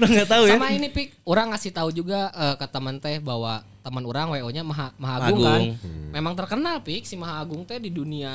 Orang 0.00 0.10
nggak 0.16 0.30
tahu 0.32 0.48
ya. 0.48 0.56
Sama 0.56 0.72
ini 0.72 0.88
pik, 0.88 1.20
orang 1.28 1.52
ngasih 1.52 1.76
tahu 1.76 1.92
juga 1.92 2.32
eh, 2.32 2.56
ke 2.56 2.66
teman 2.72 2.96
teh 2.96 3.20
bahwa 3.20 3.60
teman 3.80 4.04
orang 4.04 4.28
WO-nya 4.36 4.62
Maha, 4.62 4.92
Maha 5.00 5.14
Agung 5.24 5.40
kan. 5.40 5.60
Agung. 5.60 5.76
Memang 6.10 6.34
terkenal 6.36 6.84
pik 6.84 7.08
si 7.08 7.16
Maha 7.16 7.40
Agung 7.40 7.64
teh 7.64 7.80
di 7.80 7.88
dunia 7.88 8.32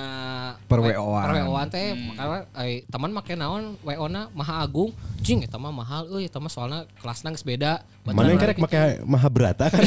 Per 0.66 0.80
WO-an. 0.82 1.26
Per 1.26 1.34
WO-an 1.46 1.68
teh 1.70 1.94
karena 2.18 2.40
eh, 2.66 2.82
teman 2.90 3.14
make 3.14 3.34
naon 3.38 3.78
WO-na 3.86 4.34
Maha 4.34 4.66
Agung. 4.66 4.90
Jing 5.26 5.42
eta 5.42 5.58
mah 5.58 5.74
mahal 5.74 6.06
euy 6.14 6.30
eta 6.30 6.38
mah 6.38 6.54
soalnya 6.54 6.86
kelasna 7.02 7.34
geus 7.34 7.42
beda. 7.42 7.82
Mana 8.06 8.30
yang 8.30 8.42
kerek 8.42 8.62
make 8.62 9.02
Mahabharata 9.06 9.74
kan? 9.74 9.82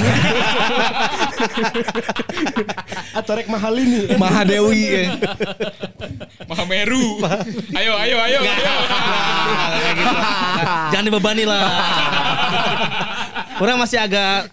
Atau 3.19 3.38
rek 3.38 3.47
mahal 3.47 3.79
ini? 3.79 4.19
Mahadewi 4.19 4.83
ya. 4.83 5.03
Mahameru. 6.50 7.23
ayo, 7.79 7.93
ayo, 8.03 8.17
ayo, 8.19 8.38
ayo. 8.41 8.41
Nah, 8.43 9.91
gitu 9.95 10.15
lah. 10.15 10.91
Jangan 10.91 11.05
dibebani 11.07 11.45
lah. 11.47 11.62
orang 13.62 13.77
masih 13.79 13.99
agak 13.99 14.50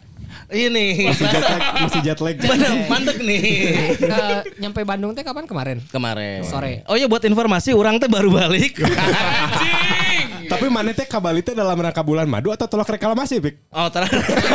ini 0.48 1.08
Masih 1.08 1.26
jet 1.26 1.42
lag, 1.42 1.62
masih 1.80 2.02
jet 2.02 2.20
lag. 2.20 2.36
Mana 2.50 2.68
mandek 2.86 3.18
nih 3.20 3.42
Eh, 3.98 4.40
nyampe 4.58 4.82
Bandung 4.82 5.12
teh 5.12 5.22
kapan 5.22 5.46
kemarin? 5.46 5.78
kemarin. 5.88 6.44
Sore. 6.44 6.86
Oh 6.86 6.94
iya 6.94 7.06
buat 7.06 7.22
informasi 7.22 7.72
orang 7.72 7.98
teh 7.98 8.06
baru 8.06 8.30
balik. 8.30 8.78
Tapi 10.46 10.70
mana 10.70 10.94
teh 10.94 11.04
kabali 11.04 11.42
teh 11.42 11.52
dalam 11.52 11.74
rangka 11.74 12.00
bulan 12.00 12.26
madu 12.26 12.54
atau 12.54 12.66
tolak 12.66 12.86
reklamasi, 12.88 13.42
Pik? 13.42 13.56
Oh, 13.72 13.90
ter- 13.90 14.06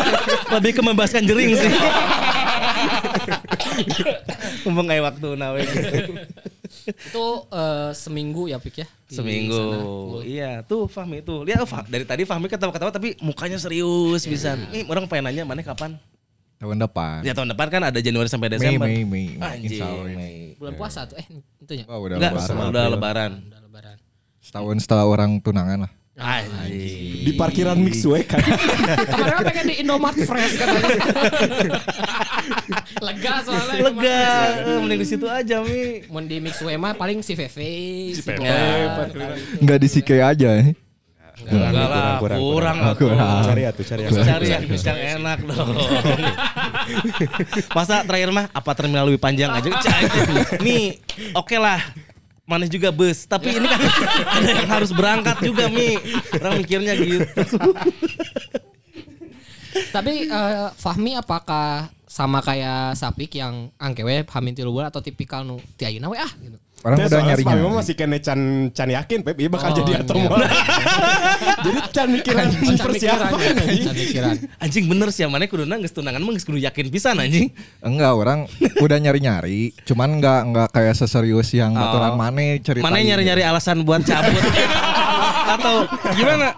lebih 0.54 0.70
ke 0.72 0.80
membebaskan 0.80 1.26
jering 1.26 1.50
sih. 1.52 1.70
Mumpung 4.62 4.86
kayak 4.86 5.02
waktu 5.04 5.28
nawe 5.34 5.58
gitu. 5.58 6.14
Itu 6.86 7.24
eh, 7.50 7.90
seminggu 7.92 8.46
ya 8.46 8.56
pik 8.56 8.76
ya. 8.80 8.88
di 9.06 9.14
Seminggu. 9.18 9.58
sana. 9.58 9.78
Iya, 10.22 10.50
tuh 10.62 10.86
Fahmi 10.86 11.18
tuh. 11.20 11.42
Lihat 11.42 11.62
oh, 11.62 11.68
Fah- 11.68 11.86
dari 11.86 12.06
tadi 12.06 12.22
Fahmi 12.22 12.46
ketawa-ketawa 12.46 12.94
tapi 12.94 13.18
mukanya 13.18 13.58
serius 13.58 14.22
bisa. 14.24 14.54
Nih 14.70 14.86
orang 14.86 15.10
pengen 15.10 15.30
nanya 15.30 15.42
mana 15.42 15.60
kapan? 15.60 15.98
Tahun 16.60 16.76
depan. 16.76 17.24
Ya 17.24 17.32
tahun 17.32 17.56
depan 17.56 17.66
kan 17.72 17.82
ada 17.88 17.98
Januari 17.98 18.28
sampai 18.28 18.52
Desember. 18.52 18.84
Mei, 18.84 19.02
Mei. 19.02 19.40
Anjing. 19.40 19.80
Insya 19.80 19.84
Allah 19.88 20.06
ini. 20.06 20.16
Mei. 20.16 20.36
Bulan 20.60 20.74
puasa 20.76 21.08
tuh 21.08 21.16
eh 21.16 21.26
itu 21.58 21.72
ya. 21.72 21.84
Oh, 21.88 22.04
udah 22.04 22.20
Enggak, 22.20 22.32
lebaran. 22.36 22.68
udah 22.68 22.84
lebaran. 22.92 23.32
Udah 23.48 23.60
lebaran. 23.64 23.96
Setahun 24.44 24.76
setelah 24.84 25.04
orang 25.08 25.40
tunangan 25.40 25.88
lah. 25.88 25.92
Anjing. 26.20 27.20
Di 27.20 27.32
parkiran 27.32 27.76
Mixway 27.76 28.24
kan? 28.24 28.40
Kemarin 28.40 29.40
pengen 29.42 29.64
di 29.66 29.74
Indomart 29.80 30.16
Fresh 30.16 30.54
katanya. 30.54 31.00
Lega 33.06 33.34
soalnya. 33.40 33.80
Lega, 33.82 34.20
Eh, 34.62 34.76
mending 34.78 35.00
di 35.00 35.08
situ 35.08 35.24
aja 35.24 35.60
Mi. 35.60 36.04
Mau 36.06 36.20
di 36.20 36.36
mix 36.38 36.60
mah 36.60 36.92
paling 36.92 37.20
si 37.20 37.32
Veve, 37.32 37.72
si 38.12 38.20
Pepe, 38.20 38.44
Bobar, 38.44 39.08
Enggak 39.56 39.78
di 39.78 39.88
Sike 39.88 40.20
aja. 40.20 40.60
eh. 40.60 40.76
Enggak 41.40 41.72
lah, 41.72 42.20
kurang 42.20 42.76
lah 42.78 42.92
tuh. 42.92 43.08
Cari 43.16 43.62
atuh, 43.64 43.84
cari 43.84 44.02
atuh. 44.04 44.20
Cari 44.20 44.46
yang 44.52 44.64
enak 45.16 45.38
dong. 45.42 45.72
Masa 47.72 48.04
terakhir 48.04 48.28
mah 48.28 48.46
apa 48.50 48.70
terminal 48.76 49.08
lebih 49.08 49.20
panjang 49.20 49.48
aja? 49.48 49.72
Mi, 50.60 51.00
oke 51.32 51.56
lah. 51.56 51.80
Mana 52.50 52.66
juga 52.66 52.90
bus, 52.90 53.30
tapi 53.30 53.54
ini 53.54 53.62
kan 53.62 53.78
ada 54.42 54.48
yang 54.50 54.66
harus 54.66 54.90
berangkat 54.90 55.38
juga 55.38 55.70
Mi. 55.70 55.94
Orang 56.34 56.58
mikirnya 56.58 56.98
gitu. 56.98 57.22
Tapi 59.94 60.26
eh, 60.26 60.68
Fahmi 60.74 61.14
apakah 61.14 61.86
sama 62.10 62.42
kayak 62.42 62.98
Sapik 62.98 63.38
yang 63.38 63.70
angkewe 63.78 64.26
hamin 64.26 64.58
tilu 64.58 64.74
bulan 64.74 64.90
atau 64.90 64.98
tipikal 64.98 65.46
nu 65.46 65.62
ti 65.78 65.86
ayeuna 65.86 66.10
we 66.10 66.18
ah 66.18 66.32
gitu. 66.42 66.58
Orang 66.80 66.96
udah 66.96 67.08
soalnya 67.12 67.36
nyari 67.36 67.42
nyari. 67.44 67.76
masih 67.76 67.92
kene 67.92 68.18
can 68.18 68.40
can 68.72 68.88
yakin 68.88 69.20
Pep, 69.20 69.36
iya 69.36 69.48
bakal 69.48 69.68
Oh, 69.72 69.76
jadi 69.76 69.92
atau 70.00 70.14
iya. 70.16 70.26
mau. 70.26 70.40
jadi 71.60 71.80
can 71.92 72.08
mikiran 72.08 72.46
persiapan 72.74 73.30
anjing. 73.54 73.84
Can 73.84 73.94
pikiran. 73.94 74.34
Anjing 74.56 74.84
bener 74.88 75.08
sih, 75.10 75.22
mana 75.24 75.44
kuduna 75.44 75.76
geus 75.76 75.92
tunangan 75.92 76.18
mah 76.18 76.32
geus 76.32 76.44
kudu 76.44 76.56
yakin 76.56 76.86
pisan 76.88 77.16
anjing. 77.16 77.52
Enggak, 77.78 78.12
orang 78.12 78.48
udah 78.80 78.96
nyari-nyari, 78.96 79.76
cuman 79.84 80.16
enggak 80.16 80.40
enggak 80.42 80.68
kayak 80.70 80.94
seserius 80.94 81.52
yang 81.52 81.72
baturan 81.72 82.10
Oh. 82.10 82.16
mana 82.16 82.56
ceritain. 82.58 82.80
Mana 82.82 82.98
nyari-nyari 82.98 83.42
alasan 83.44 83.84
buat 83.84 84.00
cabut 84.00 84.40
atau 85.54 85.84
gimana? 86.14 86.56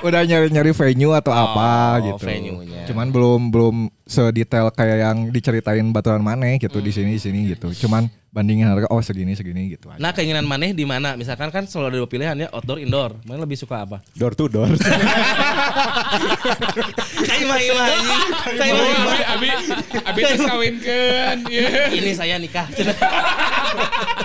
Udah 0.00 0.20
nyari-nyari 0.24 0.72
venue 0.72 1.12
atau 1.12 1.32
apa 1.32 2.00
gitu. 2.04 2.24
venue-nya. 2.24 2.88
Cuman 2.88 3.12
belum 3.12 3.40
belum 3.52 3.76
sedetail 4.08 4.72
kayak 4.72 4.98
yang 5.04 5.18
diceritain 5.28 5.84
baturan 5.92 6.24
mana 6.24 6.56
gitu 6.56 6.80
di 6.80 6.90
sini 6.90 7.16
di 7.16 7.20
sini 7.20 7.38
gitu. 7.52 7.70
Cuman 7.86 8.08
bandingin 8.30 8.70
harga 8.70 8.86
oh 8.94 9.02
segini 9.02 9.34
segini 9.34 9.74
gitu 9.74 9.90
aja. 9.90 9.98
Nah 9.98 10.14
keinginan 10.14 10.46
maneh 10.46 10.70
di 10.70 10.86
mana? 10.86 11.18
Misalkan 11.18 11.50
kan 11.50 11.66
selalu 11.66 11.86
ada 11.90 11.96
dua 11.98 12.08
pilihan 12.08 12.34
ya 12.38 12.48
outdoor 12.54 12.78
indoor. 12.78 13.18
Mana 13.26 13.42
lebih 13.42 13.58
suka 13.58 13.82
apa? 13.82 13.98
Door 14.14 14.32
to 14.38 14.46
door. 14.46 14.70
Kayak 17.26 17.40
ima 17.42 17.56
ima 17.58 17.84
anjing. 17.90 18.22
Kayak 18.58 18.70
ima 18.70 18.84
ima. 18.86 19.10
Abi, 19.34 19.48
abi, 19.50 19.50
abi 20.06 20.20
terus 20.22 20.46
kawinkan. 20.46 21.36
Iya. 21.50 21.90
Ini 21.90 22.12
saya 22.14 22.38
nikah. 22.38 22.66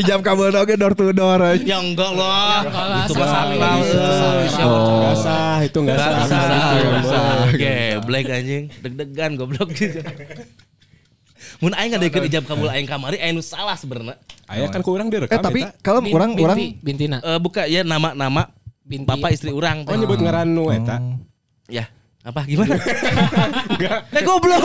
Ijab 0.00 0.20
kabel 0.22 0.54
oke 0.54 0.74
door 0.76 0.92
to 0.94 1.10
door 1.10 1.40
aja. 1.40 1.62
ya 1.62 1.78
enggak 1.82 2.12
lah. 2.14 2.62
Itu 3.06 3.16
eh, 3.16 3.26
Enggak 4.50 5.16
sah, 5.18 5.58
itu 5.64 5.78
enggak 5.82 5.98
sah. 5.98 6.10
Enggak 6.10 6.28
sah. 6.28 6.70
Enggak 6.78 7.04
sah. 7.06 7.34
Geblek 7.54 8.26
anjing. 8.30 8.64
Deg-degan 8.82 9.30
goblok 9.38 9.68
gitu. 9.74 10.00
Mun 11.60 11.76
aing 11.76 11.92
ngadekeun 11.92 12.24
ijab 12.30 12.44
kabul 12.48 12.72
aing 12.72 12.88
kamari 12.88 13.20
aing 13.20 13.36
nu 13.36 13.44
salah 13.44 13.76
sebenarnya. 13.76 14.16
Aya 14.48 14.66
kan 14.72 14.80
kurang 14.80 15.12
Eh 15.12 15.14
direkam 15.14 15.44
tapi 15.44 15.62
eta. 15.62 15.76
kalau 15.84 16.00
orang 16.08 16.32
binti, 16.32 16.80
bintina. 16.80 17.18
Eh 17.20 17.36
buka 17.36 17.68
ya 17.68 17.84
nama-nama 17.84 18.48
bapak 18.82 19.30
istri 19.36 19.52
orang 19.52 19.84
Oh 19.86 19.94
nyebut 19.94 20.18
ngaran 20.18 20.48
nu 20.48 20.72
eta. 20.72 20.98
Ya, 21.70 21.86
apa 22.20 22.44
gimana? 22.44 22.76
Enggak. 23.72 23.98
Eh 24.16 24.22
goblok. 24.28 24.60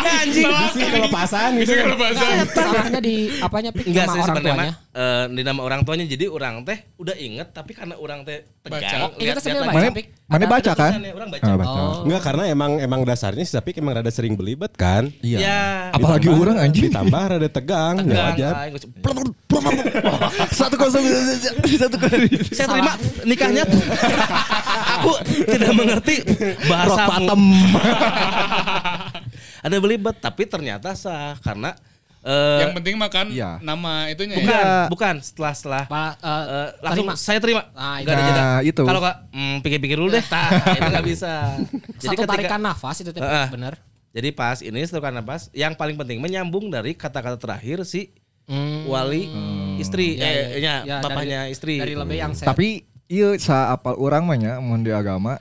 ya 0.00 0.12
anjing. 0.24 0.48
Bisi 0.48 0.80
kelepasan 0.88 1.50
gitu. 1.60 1.76
Bisa 1.76 1.84
kalau 1.84 1.96
bahasa. 2.00 2.24
Salahnya 2.48 3.00
di 3.04 3.16
apanya 3.44 3.70
pik 3.74 3.84
Enggak 3.92 4.06
nama 4.08 4.14
sih 4.16 4.20
orang 4.24 4.36
tuanya. 4.40 4.72
Eh, 4.98 5.24
di 5.30 5.42
nama 5.46 5.62
orang 5.62 5.86
tuanya 5.86 6.04
jadi 6.04 6.26
orang 6.26 6.66
teh 6.66 6.78
udah 6.98 7.14
inget 7.14 7.54
tapi 7.54 7.72
karena 7.72 7.94
orang 7.94 8.26
teh 8.26 8.42
Baca. 8.66 8.82
tegang 8.82 9.02
ingetnya 9.16 9.40
sambil 9.40 9.62
lihat-lihat 9.64 9.94
baca, 9.94 10.02
mana 10.28 10.28
mana 10.28 10.44
baca 10.44 10.72
kan? 10.74 10.92
orang 10.98 11.30
baca. 11.30 11.46
Ah, 11.46 11.56
baca. 11.56 11.78
Oh. 11.78 12.04
Enggak 12.04 12.20
karena 12.20 12.42
emang 12.50 12.72
emang 12.78 13.00
dasarnya 13.06 13.44
si 13.46 13.52
Sapik 13.54 13.78
emang 13.78 13.94
rada 13.96 14.10
sering 14.10 14.34
belibet 14.34 14.74
kan. 14.76 15.08
Iya. 15.22 15.38
Ya. 15.40 15.60
Apalagi 15.94 16.26
Ditambah- 16.28 16.42
orang 16.44 16.56
anjing. 16.58 16.84
Ditambah 16.90 17.22
rada 17.32 17.48
tegang, 17.48 17.96
ya 17.96 18.02
Tegang, 18.04 18.26
wajar. 18.34 18.52
aing 18.60 18.72
gua 18.74 18.80
cuma- 18.82 18.96
Satu 20.58 20.74
kosong 20.76 21.04
satu 21.64 21.96
kali. 21.96 22.28
Saya 22.52 22.66
terima 22.68 22.92
nikahnya. 23.24 23.64
Aku 25.00 25.12
tidak 25.46 25.72
mengerti 25.72 26.14
bahasa 26.66 27.08
bottom. 27.08 27.42
Ada 29.66 29.76
belibet 29.82 30.16
tapi 30.22 30.46
ternyata 30.46 30.94
sah 30.94 31.34
karena 31.42 31.74
Eh, 32.28 32.60
Yang 32.60 32.72
penting 32.76 32.94
makan 32.94 33.26
Iya. 33.30 33.50
nama 33.58 33.92
itunya 34.06 34.36
bukan, 34.36 34.52
ya. 34.52 34.60
Iya. 34.60 34.76
bukan 34.92 35.14
setelah 35.18 35.52
setelah 35.52 35.84
Pak 35.86 36.12
eh, 36.20 36.28
eh, 36.28 36.68
langsung 36.78 37.06
terima. 37.06 37.14
saya 37.16 37.38
terima. 37.40 37.62
Ah, 37.72 37.96
Nggak 37.98 38.12
ada 38.12 38.20
nah, 38.20 38.28
jeda. 38.28 38.44
itu. 38.62 38.82
Kalau 38.84 39.00
nggak 39.00 39.16
hmm, 39.32 39.56
pikir-pikir 39.64 39.96
dulu 39.96 40.10
deh. 40.12 40.20
Tah, 40.22 40.48
itu 40.76 40.88
nggak 40.92 41.06
bisa. 41.06 41.32
satu 42.04 42.22
tarikan 42.22 42.60
nafas 42.60 43.00
itu 43.00 43.10
teh 43.10 43.18
Heeh. 43.18 43.48
bener. 43.48 43.80
Jadi 44.10 44.28
pas 44.30 44.58
ini 44.58 44.80
setelah 44.82 45.08
nafas, 45.10 45.48
yang 45.52 45.72
paling 45.72 45.96
penting 45.96 46.18
menyambung 46.18 46.68
dari 46.68 46.92
kata-kata 46.92 47.36
terakhir 47.36 47.80
si 47.82 48.12
Hmm. 48.44 48.84
wali 48.84 49.28
istri, 49.76 50.16
Ya, 50.16 50.24
ya, 50.24 50.24
eh, 50.24 50.32
ya. 50.32 50.48
nya, 50.58 50.74
Ya, 50.82 50.96
bapaknya 51.00 51.40
dari- 51.42 51.52
istri. 51.52 51.74
Dari 51.76 51.92
lebih 51.92 52.16
yang 52.18 52.32
saya 52.32 52.48
Tapi 52.48 52.80
iya 53.06 53.36
sa 53.36 53.70
apal 53.70 53.92
orang 53.94 54.24
mah 54.24 54.36
nya 54.36 54.52
mun 54.56 54.80
di 54.80 54.88
agama 54.88 55.36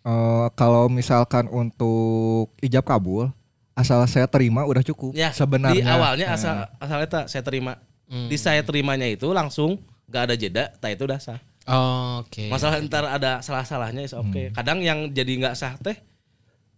eh, 0.00 0.46
kalau 0.52 0.86
misalkan 0.86 1.46
untuk 1.46 2.50
ijab 2.58 2.82
kabul 2.82 3.30
asal 3.72 4.04
saya 4.04 4.26
terima 4.26 4.62
udah 4.62 4.82
cukup 4.82 5.12
Ya, 5.12 5.30
sebenarnya. 5.30 5.74
di 5.74 5.86
awalnya 5.86 6.26
Nah. 6.26 6.36
asal 6.36 6.54
asal 6.78 6.98
eta 7.00 7.20
saya 7.24 7.40
terima. 7.40 7.80
Hmm. 8.04 8.26
Di 8.26 8.36
saya 8.36 8.60
terimanya 8.60 9.06
itu 9.06 9.30
langsung 9.30 9.80
nggak 10.04 10.22
ada 10.22 10.34
jeda, 10.34 10.64
tak 10.74 10.92
itu 10.92 11.02
udah 11.02 11.16
sah. 11.16 11.40
Oh, 11.64 12.20
Oke. 12.20 12.46
Masalah 12.46 12.76
ntar 12.80 13.06
ada 13.06 13.38
salah-salahnya 13.38 14.02
is 14.02 14.12
oke. 14.12 14.50
Kadang 14.52 14.78
yang 14.78 15.08
jadi 15.08 15.32
nggak 15.38 15.54
sah 15.54 15.72
teh 15.76 15.94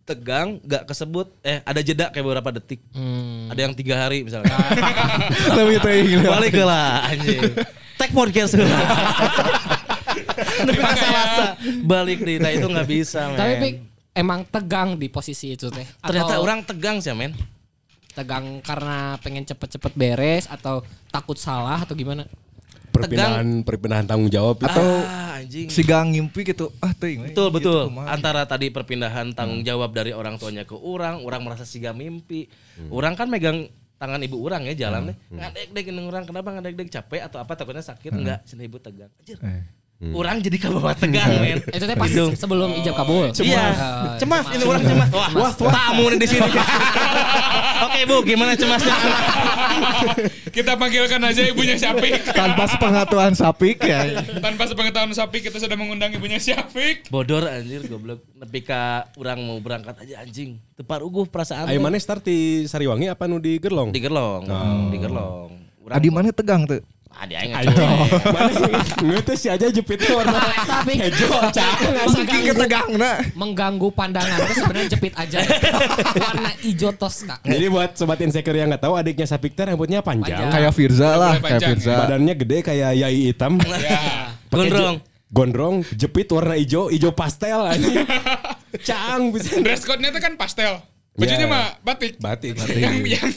tegang 0.04 0.60
nggak 0.60 0.84
kesebut 0.84 1.32
eh 1.40 1.58
ada 1.62 1.80
jeda 1.80 2.08
kayak 2.08 2.20
beberapa 2.22 2.52
detik 2.52 2.84
Hmm. 2.92 3.48
ada 3.48 3.56
yang 3.58 3.72
tiga 3.72 3.96
hari 3.96 4.20
misalnya 4.20 4.52
Lebih 5.56 5.80
teuing. 5.80 6.20
balik 6.36 6.52
ke 6.52 6.60
lah 6.62 7.08
anjing 7.08 7.40
tag 7.96 8.12
podcast 8.12 8.52
lah 8.54 8.68
Tapi 10.68 10.84
balik 11.82 12.20
di 12.20 12.36
nah 12.36 12.50
itu 12.50 12.66
nggak 12.66 12.84
bisa 12.86 13.32
men. 13.32 13.38
Tapi 13.38 13.68
emang 14.14 14.46
tegang 14.46 14.96
di 14.96 15.10
posisi 15.10 15.52
itu 15.52 15.68
teh. 15.68 15.84
ternyata 16.00 16.38
Atau 16.38 16.46
orang 16.46 16.62
tegang 16.62 17.02
sih 17.02 17.12
men 17.12 17.34
tegang 18.14 18.62
karena 18.62 19.18
pengen 19.18 19.42
cepet-cepet 19.42 19.92
beres 19.98 20.46
atau 20.46 20.86
takut 21.10 21.34
salah 21.34 21.82
atau 21.82 21.98
gimana? 21.98 22.24
Perpindahan 22.94 23.66
perpindahan 23.66 24.06
tanggung 24.06 24.30
jawab 24.30 24.62
itu. 24.62 24.70
Atau 24.70 24.86
ah, 25.02 25.42
anjing 25.42 25.66
si 25.66 25.82
gang 25.82 26.14
ngimpi 26.14 26.46
gitu. 26.46 26.70
Ah 26.78 26.94
teuing. 26.94 27.26
we. 27.26 27.34
Betul 27.34 27.50
Gitu, 27.50 27.54
betul. 27.58 27.82
kumaha. 27.90 28.14
Antara 28.14 28.46
tadi 28.46 28.70
perpindahan 28.70 29.34
tanggung 29.34 29.66
jawab 29.66 29.90
dari 29.90 30.14
orang 30.14 30.38
tuanya 30.38 30.62
ke 30.62 30.78
orang, 30.78 31.26
orang 31.26 31.42
merasa 31.42 31.66
siga 31.66 31.90
mimpi. 31.90 32.46
Orang 32.94 33.18
kan 33.18 33.26
megang 33.26 33.66
tangan 33.98 34.22
ibu 34.22 34.38
orang 34.46 34.62
ya 34.70 34.86
jalan 34.86 35.10
deh. 35.10 35.16
Ngadek 35.34 35.74
dek 35.74 35.86
orang 35.90 36.22
kenapa 36.22 36.48
ngadek 36.54 36.74
dek 36.78 36.88
capek 36.94 37.20
atau 37.26 37.42
apa 37.42 37.52
takutnya 37.58 37.82
sakit 37.82 38.14
enggak 38.14 38.46
sini 38.46 38.70
ibu 38.70 38.78
tegang. 38.78 39.10
Anjir. 39.18 39.42
Eh. 39.42 39.83
Orang 40.10 40.36
jadi 40.38 40.56
kabawa 40.58 40.92
tegang 40.92 41.30
men. 41.34 41.58
Itu 41.64 41.80
teh 41.80 41.94
pas 41.94 42.06
Gitu. 42.06 42.34
sebelum 42.34 42.76
ijab 42.76 42.94
kabul. 42.94 43.32
Iya, 43.32 43.64
Eh, 43.64 44.18
cemas 44.18 44.44
ini 44.50 44.62
orang 44.62 44.82
cemas. 44.82 45.08
Wah, 45.32 45.50
tamu 45.54 46.04
nih 46.08 46.18
di 46.18 46.28
sini. 46.28 46.50
Oke 47.84 48.00
bu, 48.04 48.16
gimana 48.22 48.52
cemasnya? 48.52 48.94
Kita 50.46 50.74
panggilkan 50.74 51.20
aja 51.20 51.42
ibunya 51.44 51.74
Syafik. 51.74 52.22
Tanpa 52.28 52.66
sepengetahuan 52.66 53.32
sapik 53.32 53.78
ya. 53.80 54.22
Tanpa 54.38 54.64
sepengetahuan 54.64 55.10
Syafik 55.10 55.42
kita 55.42 55.58
sudah 55.58 55.74
mengundang 55.74 56.10
ibunya 56.10 56.38
Syafik. 56.38 57.08
Bodor 57.08 57.44
anjir 57.44 57.82
goblok. 57.84 58.22
Nepi 58.34 58.60
ka 58.60 59.08
orang 59.14 59.38
mau 59.40 59.58
berangkat 59.58 59.98
aja 59.98 60.20
anjing. 60.20 60.62
Tepar 60.74 61.00
uguh 61.00 61.24
perasaan. 61.24 61.66
Ayo 61.66 61.78
mana 61.78 61.96
start 61.96 62.22
di 62.22 62.64
Sariwangi 62.64 63.08
apa 63.08 63.24
nu 63.24 63.38
di 63.38 63.56
Gerlong? 63.56 63.90
Di 63.90 63.98
gerlong, 63.98 64.42
di 64.90 64.96
gerlong. 64.96 65.50
Urang- 65.80 65.96
Adi 65.96 66.08
mana 66.08 66.30
tegang 66.30 66.64
tuh? 66.64 66.80
Ah, 67.14 67.24
dia 67.30 67.38
aing 67.40 67.52
ngacau. 67.54 67.88
Ngetes 69.06 69.38
si 69.38 69.48
aja 69.48 69.66
jepit 69.70 70.02
warna 70.10 70.34
Tapi 70.66 70.92
hejo 70.98 71.30
cang. 71.54 71.78
Saking 72.10 72.42
ketegangna. 72.52 73.12
mengganggu 73.38 73.88
pandangan 73.94 74.38
itu 74.44 74.54
sebenarnya 74.60 74.88
jepit 74.98 75.14
aja. 75.14 75.38
Warna 76.24 76.50
hijau 76.60 76.90
tos 76.94 77.24
kak. 77.24 77.40
Jadi 77.46 77.66
buat 77.70 77.94
sobat 77.94 78.18
insecure 78.20 78.58
yang 78.58 78.68
nggak 78.68 78.82
tahu 78.82 78.94
adiknya 78.98 79.26
Sapik 79.30 79.54
teh 79.54 79.64
rambutnya 79.64 80.02
panjang. 80.02 80.50
Kayak 80.50 80.72
Firza 80.74 81.14
lah, 81.16 81.38
kayak 81.38 81.60
Firza. 81.62 81.94
Badannya 82.04 82.34
gede 82.34 82.58
kayak 82.66 82.90
Yai 82.98 83.30
hitam. 83.30 83.58
Ya. 83.62 84.34
Pakai 84.50 84.70
Gondrong. 84.70 84.96
Gondrong, 85.34 85.76
jepit 85.98 86.30
warna 86.30 86.54
hijau, 86.54 86.94
hijau 86.94 87.10
pastel 87.10 87.58
anjing. 87.66 88.06
Cang 88.86 89.34
bisa. 89.34 89.58
Dress 89.58 89.82
code-nya 89.82 90.14
itu 90.14 90.22
kan 90.22 90.38
pastel. 90.38 90.78
Bajunya 91.14 91.46
Ya. 91.46 91.52
mah 91.52 91.66
batik. 91.80 92.18
Batik. 92.24 92.58
Yang 92.74 92.96
yang 93.06 93.28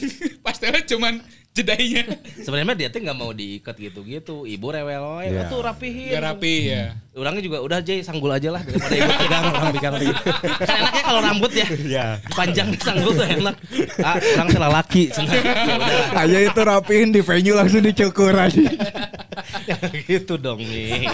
pastelnya 0.42 0.82
cuman 0.82 1.22
jedainya. 1.54 2.06
Sebenarnya 2.38 2.74
dia 2.74 2.88
tuh 2.90 3.02
nggak 3.02 3.14
mau 3.14 3.30
diikat 3.30 3.74
gitu-gitu. 3.74 4.46
Ibu 4.46 4.66
rewel 4.68 5.02
wae, 5.02 5.30
Iya. 5.30 5.46
tuh 5.46 5.62
rapihin. 5.62 6.10
Gak 6.10 6.22
rapi 6.22 6.54
ya. 6.70 6.94
Orangnya 7.14 7.42
juga 7.42 7.58
udah 7.62 7.78
aja 7.78 7.94
sanggul 8.02 8.30
aja 8.30 8.50
lah 8.50 8.62
daripada 8.62 8.94
ibu 8.94 9.10
pegang 9.14 9.42
orang 9.50 9.70
pikir 9.74 9.92
gitu. 10.06 10.22
Kan 10.62 10.76
enaknya 10.78 11.02
kalau 11.02 11.20
rambut 11.22 11.50
ya. 11.50 11.66
Iya. 11.66 12.06
Panjang 12.30 12.68
sanggul 12.78 13.10
tuh 13.14 13.26
enak. 13.26 13.56
Ah, 14.02 14.16
orang 14.38 14.48
salah 14.50 14.70
laki. 14.74 15.04
Ya. 15.18 16.24
Aja 16.26 16.38
itu 16.46 16.60
rapiin 16.62 17.10
di 17.10 17.22
venue 17.22 17.54
langsung 17.54 17.82
dicukur 17.82 18.34
aja. 18.34 18.58
gitu 20.10 20.34
dong 20.34 20.62
nih. 20.62 21.06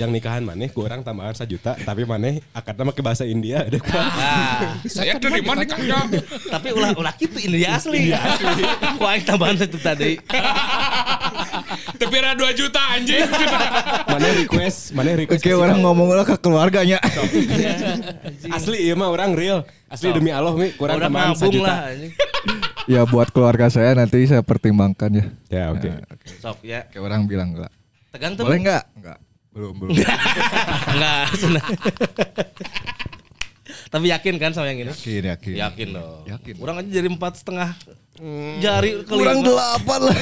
Jangan 0.00 0.12
nikahan 0.12 0.42
maneh 0.42 0.72
ku 0.72 0.88
orang 0.88 1.04
tambahan 1.04 1.36
sejuta 1.36 1.76
tapi 1.84 2.08
maneh 2.08 2.40
akadnya 2.56 2.88
make 2.88 3.02
bahasa 3.04 3.28
India 3.28 3.68
ada. 3.68 3.76
Nah, 3.82 4.80
Saya 4.88 5.20
dari 5.20 5.44
mana 5.44 5.68
nikahnya? 5.68 6.08
tapi 6.48 6.72
ulah 6.72 6.96
ulah 6.96 7.14
gitu 7.20 7.36
India 7.36 7.76
asli. 7.76 8.12
Ku 8.98 9.04
aing 9.04 9.24
tambahan 9.28 9.60
itu 9.60 9.78
tadi. 9.80 10.16
Tapi 12.02 12.14
ada 12.18 12.34
2 12.34 12.58
juta 12.58 12.80
anjing. 12.98 13.22
Maneh 14.12 14.32
request, 14.42 14.90
maneh 14.92 15.14
request. 15.22 15.40
Oke 15.46 15.54
orang 15.54 15.78
ngomong 15.80 16.10
lah 16.10 16.26
ke 16.26 16.34
keluarganya. 16.36 16.98
asli 18.50 18.90
iya 18.90 18.94
mah 18.98 19.08
orang 19.08 19.38
real. 19.38 19.62
Asli 19.86 20.10
demi 20.10 20.34
Allah 20.34 20.52
mi 20.56 20.74
kurang 20.74 20.98
tambahan 20.98 21.38
anjing. 21.38 22.10
ya 22.90 23.06
buat 23.06 23.30
keluarga 23.30 23.70
saya 23.70 23.94
nanti 23.94 24.26
saya 24.26 24.42
pertimbangkan 24.42 25.10
ya. 25.14 25.24
Ya 25.48 25.64
oke. 25.70 25.88
Sok 26.42 26.66
ya. 26.66 26.90
Kayak 26.90 27.02
orang 27.06 27.30
bilang 27.30 27.54
enggak. 27.54 27.72
Tegang 28.10 28.34
tuh. 28.34 28.44
Boleh 28.44 28.58
enggak? 28.60 28.84
Enggak. 28.98 29.18
Belum, 29.52 29.74
belum. 29.76 29.92
Enggak. 29.92 31.24
senang. 31.36 31.70
Tapi 33.88 34.06
yakin 34.08 34.34
kan 34.36 34.50
sama 34.50 34.68
yang 34.68 34.80
ini? 34.80 34.90
Yakin, 34.90 35.22
yakin. 35.28 35.54
Yakin 35.54 35.88
dong. 35.92 36.24
Yakin. 36.24 36.54
Orang 36.58 36.80
aja 36.80 36.88
jadi 36.90 37.06
empat 37.06 37.32
setengah 37.36 37.76
jari 38.58 39.04
kali. 39.04 39.20
Kurang 39.20 39.40
delapan 39.42 40.00
lah. 40.02 40.16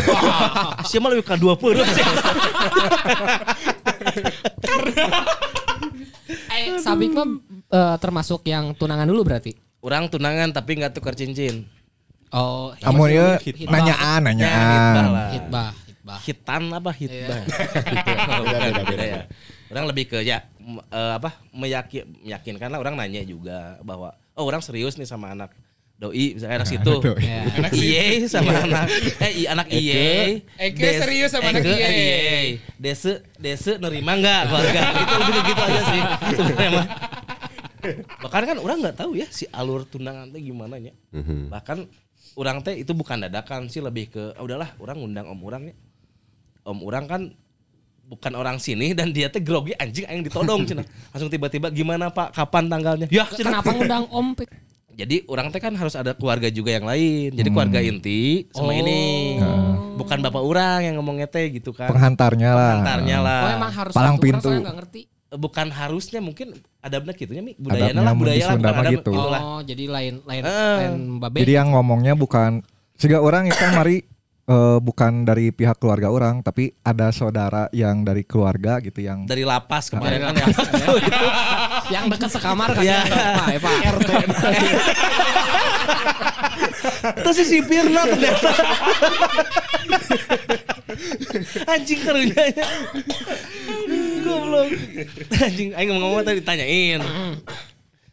Siapa 0.82 1.06
lebih 1.08 1.22
ke 1.22 1.34
dua 1.36 1.54
puluh 1.54 1.86
sih? 1.86 2.02
Eh, 6.50 6.78
Sabik 6.78 7.10
mah 7.12 7.26
eh, 7.70 7.96
termasuk 7.98 8.42
yang 8.44 8.74
tunangan 8.74 9.06
dulu 9.06 9.22
berarti. 9.24 9.54
Orang 9.80 10.06
tunangan 10.06 10.50
tapi 10.50 10.76
nggak 10.76 10.92
tukar 10.92 11.14
cincin. 11.14 11.64
Oh, 12.30 12.70
Kamu 12.78 13.06
ya 13.06 13.38
Hitbah. 13.38 13.70
nanyaan, 13.72 14.20
Ya, 14.22 14.30
hitbah 14.30 14.30
nanyaan. 14.30 15.06
lah. 15.10 15.30
hitbah, 15.34 15.68
hitbah. 16.12 16.18
Hitan 16.20 16.62
apa 16.72 16.90
hitbah? 16.92 17.40
Beda, 18.40 18.58
beda, 18.66 18.82
beda. 18.84 19.04
ya. 19.04 19.22
Orang 19.68 19.84
lebih 19.86 20.04
ke 20.06 20.18
ya 20.20 20.42
eh, 20.88 21.12
apa 21.14 21.38
meyakin 21.50 22.02
meyakinkan 22.20 22.68
lah 22.68 22.78
orang 22.78 22.94
nanya 22.94 23.22
juga 23.22 23.78
bahwa 23.80 24.10
oh 24.32 24.42
orang 24.42 24.58
serius 24.58 24.94
nih 24.94 25.04
sama 25.04 25.30
anak 25.30 25.54
doi 25.94 26.34
misalnya 26.34 26.56
anak 26.58 26.70
situ. 26.74 26.94
Ya. 27.18 27.40
Anak. 27.46 27.70
Iye 27.72 28.04
sama 28.26 28.50
anak 28.56 28.86
eh 29.20 29.32
i- 29.36 29.48
anak 29.48 29.68
iye. 29.70 30.42
Eke 30.56 30.98
serius 30.98 31.30
sama 31.30 31.50
anak 31.50 31.62
iye. 31.62 31.78
eh, 31.78 31.92
iye. 31.92 32.18
Dese 32.74 33.22
dese 33.36 33.76
nerima 33.76 34.14
enggak 34.14 34.48
keluarga? 34.48 34.80
Itu 34.96 35.14
lebih 35.16 35.32
ke 35.32 35.40
gitu 35.46 35.62
aja 35.62 35.82
sih 35.86 36.00
sebenarnya 36.34 36.70
mah. 36.72 36.86
Bahkan 38.20 38.42
kan 38.44 38.56
orang 38.58 38.76
nggak 38.80 38.96
tahu 38.96 39.12
ya 39.14 39.24
si 39.28 39.48
alur 39.50 39.84
tunangan 39.84 40.28
teh 40.28 40.40
gimana 40.40 40.76
nya. 40.76 40.92
Bahkan 41.48 41.78
orang 42.36 42.60
teh 42.60 42.74
itu 42.74 42.92
bukan 42.92 43.20
dadakan 43.20 43.68
sih 43.68 43.80
lebih 43.80 44.08
ke 44.08 44.22
"Ah, 44.34 44.42
udahlah 44.42 44.72
orang 44.76 44.98
ngundang 44.98 45.26
om 45.28 45.40
orang 45.42 45.68
ya. 45.68 45.74
Om 46.62 46.78
orang 46.82 47.04
kan 47.04 47.22
bukan 48.02 48.32
orang 48.34 48.56
sini 48.56 48.90
dan 48.90 49.10
dia 49.10 49.30
teh 49.30 49.38
grogi 49.38 49.70
anjing 49.74 50.04
aing 50.04 50.22
ditodong 50.22 50.64
cenah. 50.64 50.84
Langsung 51.10 51.28
tiba-tiba 51.28 51.68
gimana 51.68 52.08
Pak? 52.08 52.32
Kapan 52.32 52.66
tanggalnya? 52.66 53.06
Ya, 53.08 53.24
cenah. 53.24 53.62
Kenapa 53.62 53.70
ngundang 53.70 54.04
Om 54.06 54.28
Pik? 54.34 54.50
Jadi 55.00 55.24
orang 55.26 55.48
teh 55.48 55.56
kan 55.56 55.72
harus 55.72 55.94
ada 55.94 56.12
keluarga 56.12 56.50
juga 56.50 56.74
yang 56.74 56.84
lain. 56.84 57.32
Jadi 57.32 57.48
keluarga 57.48 57.80
inti 57.80 58.44
sama 58.52 58.68
Oh. 58.68 58.76
ini. 58.76 59.00
Bukan 59.96 60.18
bapak 60.18 60.42
orang 60.42 60.78
yang 60.82 60.94
ngomongnya 60.98 61.24
teh 61.24 61.48
gitu 61.48 61.72
kan. 61.72 61.88
Penghantarnya 61.88 62.50
lah. 62.52 62.72
Pengantarnya 62.76 63.18
lah. 63.18 63.40
Oh 63.40 63.50
emang 63.54 63.72
harus 63.72 63.92
Palang 63.92 64.16
satu 64.16 64.20
orang, 64.20 64.34
pintu. 64.36 64.48
saya 64.48 64.60
nggak 64.60 64.76
ngerti. 64.76 65.00
Bukan 65.30 65.66
harusnya 65.70 66.20
mungkin 66.20 66.46
adabnya 66.82 67.14
gitunya 67.14 67.40
Mi. 67.40 67.54
Adabnya 67.54 68.02
lah, 68.02 68.12
budaya 68.12 68.44
lah 68.44 68.56
bukan 68.58 68.84
gitu. 68.90 69.12
lah. 69.14 69.40
Oh, 69.40 69.60
jadi 69.62 69.84
lain 69.86 70.14
lain 70.26 70.42
Eh. 70.42 70.76
lain 70.82 70.92
babe. 71.16 71.38
Jadi 71.38 71.52
yang 71.54 71.68
ngomongnya 71.70 72.12
bukan 72.12 72.60
sehingga 72.98 73.22
orang 73.22 73.46
itu 73.46 73.56
kan 73.56 73.72
mari 73.72 74.04
eh, 74.50 74.78
bukan 74.82 75.22
dari 75.22 75.54
pihak 75.54 75.78
keluarga 75.78 76.10
orang 76.10 76.42
tapi 76.42 76.74
ada 76.82 77.14
saudara 77.14 77.70
yang 77.70 78.02
dari 78.02 78.26
keluarga 78.26 78.82
gitu 78.82 78.98
yang 78.98 79.30
Dari 79.30 79.46
lapas 79.46 79.86
kemarin 79.86 80.26
kan 80.26 80.34
ya. 80.34 80.46
itu. 80.98 81.26
yang 81.94 82.10
dekat 82.10 82.34
sekamar 82.34 82.74
kan 82.74 82.82
Ya. 82.82 83.06
Pak, 83.06 83.46
ya, 83.54 83.58
Pak. 83.62 83.74
RT. 83.94 84.10
Terus 87.00 87.36
si 87.36 87.44
sipirna 87.44 88.02
ternyata. 88.08 88.50
Anjing 91.72 92.00
kerunya 92.02 92.42
ya. 92.56 92.66
Goblok. 94.24 94.68
Anjing 95.38 95.70
aing 95.76 95.88
ngomong 95.94 96.24
tadi 96.24 96.40
ditanyain. 96.42 97.00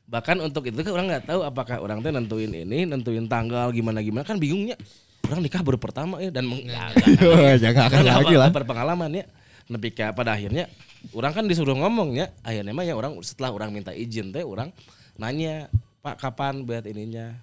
Bahkan 0.07 0.37
untuk 0.39 0.63
itu 0.67 0.79
kan 0.79 0.91
orang 0.95 1.07
nggak 1.11 1.25
tahu 1.27 1.43
apakah 1.43 1.83
orang 1.83 1.99
teh 1.99 2.11
nentuin 2.15 2.51
ini, 2.51 2.87
nentuin 2.87 3.27
tanggal 3.27 3.71
gimana 3.75 3.99
gimana 3.99 4.23
kan 4.23 4.39
bingungnya. 4.39 4.79
Orang 5.27 5.39
nikah 5.39 5.59
baru 5.59 5.75
pertama 5.75 6.17
ya 6.17 6.29
dan 6.29 6.43
meng- 6.43 6.63
ya, 6.63 6.87
Yo, 7.19 7.31
jangan 7.57 7.83
akan 7.85 7.99
Kan 7.99 8.05
lagi 8.17 8.35
lah. 8.35 8.49
berpengalaman 8.49 9.11
ya. 9.13 9.25
Tapi 9.65 9.87
kayak 9.89 10.13
pada 10.13 10.31
akhirnya 10.31 10.71
orang 11.11 11.31
kan 11.33 11.43
disuruh 11.43 11.75
ngomongnya, 11.75 12.31
akhirnya 12.41 12.71
mah 12.71 12.81
ya 12.81 12.93
orang 12.93 13.19
setelah 13.19 13.51
orang 13.51 13.69
minta 13.69 13.91
izin 13.91 14.31
teh 14.31 14.39
orang 14.39 14.71
nanya, 15.15 15.67
"Pak, 15.99 16.15
kapan 16.17 16.63
buat 16.63 16.85
ininya?" 16.85 17.35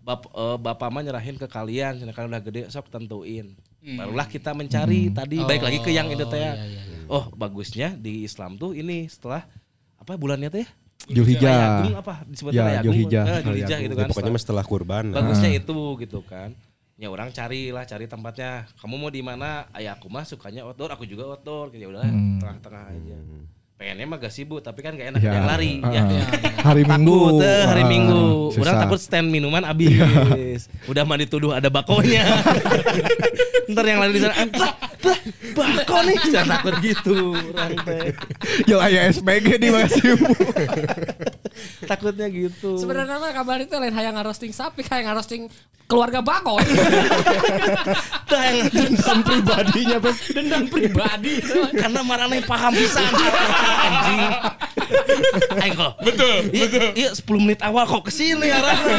Bap, 0.00 0.26
eh, 0.26 0.56
bapak 0.56 0.88
mah 0.88 1.02
nyerahin 1.02 1.36
ke 1.36 1.46
kalian, 1.46 2.00
karena 2.08 2.28
udah 2.28 2.42
gede 2.42 2.62
sok 2.66 2.88
tentuin. 2.88 3.54
Barulah 3.78 4.24
kita 4.24 4.50
mencari 4.50 5.08
tadi 5.08 5.38
baik 5.38 5.62
lagi 5.62 5.78
ke 5.78 5.90
yang 5.90 6.08
itu 6.08 6.24
teh. 6.24 6.40
ya. 6.40 6.52
Oh, 7.06 7.30
bagusnya 7.30 7.94
di 7.94 8.24
Islam 8.24 8.56
tuh 8.56 8.72
ini 8.72 9.06
setelah 9.06 9.46
apa 9.96 10.12
bulannya 10.14 10.50
teh? 10.50 10.66
Julhijjah. 11.06 11.86
Apa 11.94 12.26
disebutnya 12.26 12.74
Ya. 12.74 12.82
Julhijjah. 12.82 13.24
Eh, 13.24 13.40
Julhijjah 13.40 13.78
gitu 13.78 13.94
Ya, 13.94 13.98
kan. 13.98 14.08
pokoknya 14.10 14.30
mah 14.30 14.42
setelah 14.42 14.64
kurban. 14.66 15.04
bagusnya 15.08 15.50
itu 15.54 15.78
gitu 15.96 16.20
kan 16.22 16.52
ya 16.98 17.08
orang 17.08 17.30
carilah 17.30 17.84
cari 17.84 18.04
tempatnya. 18.04 18.66
Kamu 18.74 18.94
mau 18.96 19.08
di 19.08 19.22
mana? 19.22 19.70
Ayah 19.70 19.94
aku 19.94 20.06
mah 20.06 20.22
sukanya 20.22 20.62
outdoor 20.62 20.90
aku 20.90 21.04
juga 21.04 21.24
outdoor 21.28 21.70
ya 21.72 21.86
udah 21.86 22.02
tengah-tengah 22.36 22.84
aja. 22.88 23.16
Pengennya 23.78 24.04
mah 24.04 24.18
gak 24.18 24.34
sibuk 24.34 24.58
tapi 24.58 24.82
kan 24.82 24.90
gak 24.92 25.14
enak 25.14 25.22
Ya. 25.22 25.30
yang 25.32 25.46
lari. 25.46 25.78
Ah, 25.78 25.90
ya 25.94 26.02
Hari 26.60 26.82
Minggu. 26.82 27.38
eh, 27.38 27.62
hari 27.64 27.82
Ah, 27.82 27.88
minggu. 27.88 28.22
orang 28.52 28.74
susah. 28.74 28.82
takut 28.82 28.98
stand 28.98 29.30
minuman 29.30 29.62
habis. 29.62 30.66
Udah 30.84 31.06
mah 31.06 31.14
dituduh 31.14 31.54
ada 31.54 31.70
bakonya. 31.70 32.26
Ntar 33.70 33.84
yang 33.84 34.00
lain 34.00 34.10
di 34.10 34.18
sana 34.18 34.34
"Ah, 34.34 34.48
bah, 34.48 34.72
bah, 34.98 35.18
bako 35.76 35.96
nih. 36.02 36.16
Jangan 36.26 36.48
takut 36.58 36.74
gitu 36.80 37.16
orang 37.54 37.78
teh. 37.84 38.10
Yo 38.66 38.80
aya 38.80 39.06
SPG 39.06 39.46
di 39.56 39.68
masih. 39.70 40.18
takutnya 41.82 42.26
gitu 42.26 42.76
Sebenarnya 42.76 43.16
mah 43.16 43.30
kabar 43.30 43.58
itu 43.58 43.72
lain 43.72 43.92
hayang 43.92 44.14
ngarosting 44.14 44.50
sapi, 44.50 44.82
hayang 44.84 45.08
ngarosting 45.08 45.46
keluarga 45.88 46.20
bako. 46.20 46.60
Tah 48.28 48.42
yang 48.44 48.68
Dendam 48.68 49.18
pribadinya 49.24 49.96
Beb. 49.96 50.16
Dendam 50.28 50.68
pribadi. 50.68 51.40
karena 51.72 52.00
marane 52.04 52.44
paham 52.44 52.76
pisan 52.76 53.08
anjing 53.08 54.20
aing 55.58 55.74
kok 55.74 55.92
Betul, 56.00 56.48
iya, 56.52 56.66
betul. 56.68 56.90
iya 56.92 57.10
10 57.12 57.24
menit 57.40 57.60
awal 57.60 57.84
kok 57.84 58.04
ke 58.04 58.12
sini 58.12 58.48
arahnya 58.48 58.96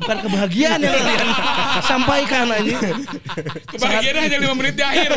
bukan 0.00 0.18
kebahagiaan 0.24 0.78
yang 0.80 0.94
kalian 0.96 1.28
sampaikan 1.82 2.44
anjing 2.50 2.76
Kebahagiaan 3.68 4.16
hanya 4.18 4.38
5 4.40 4.58
menit 4.58 4.74
di 4.76 4.84
akhir. 4.84 5.10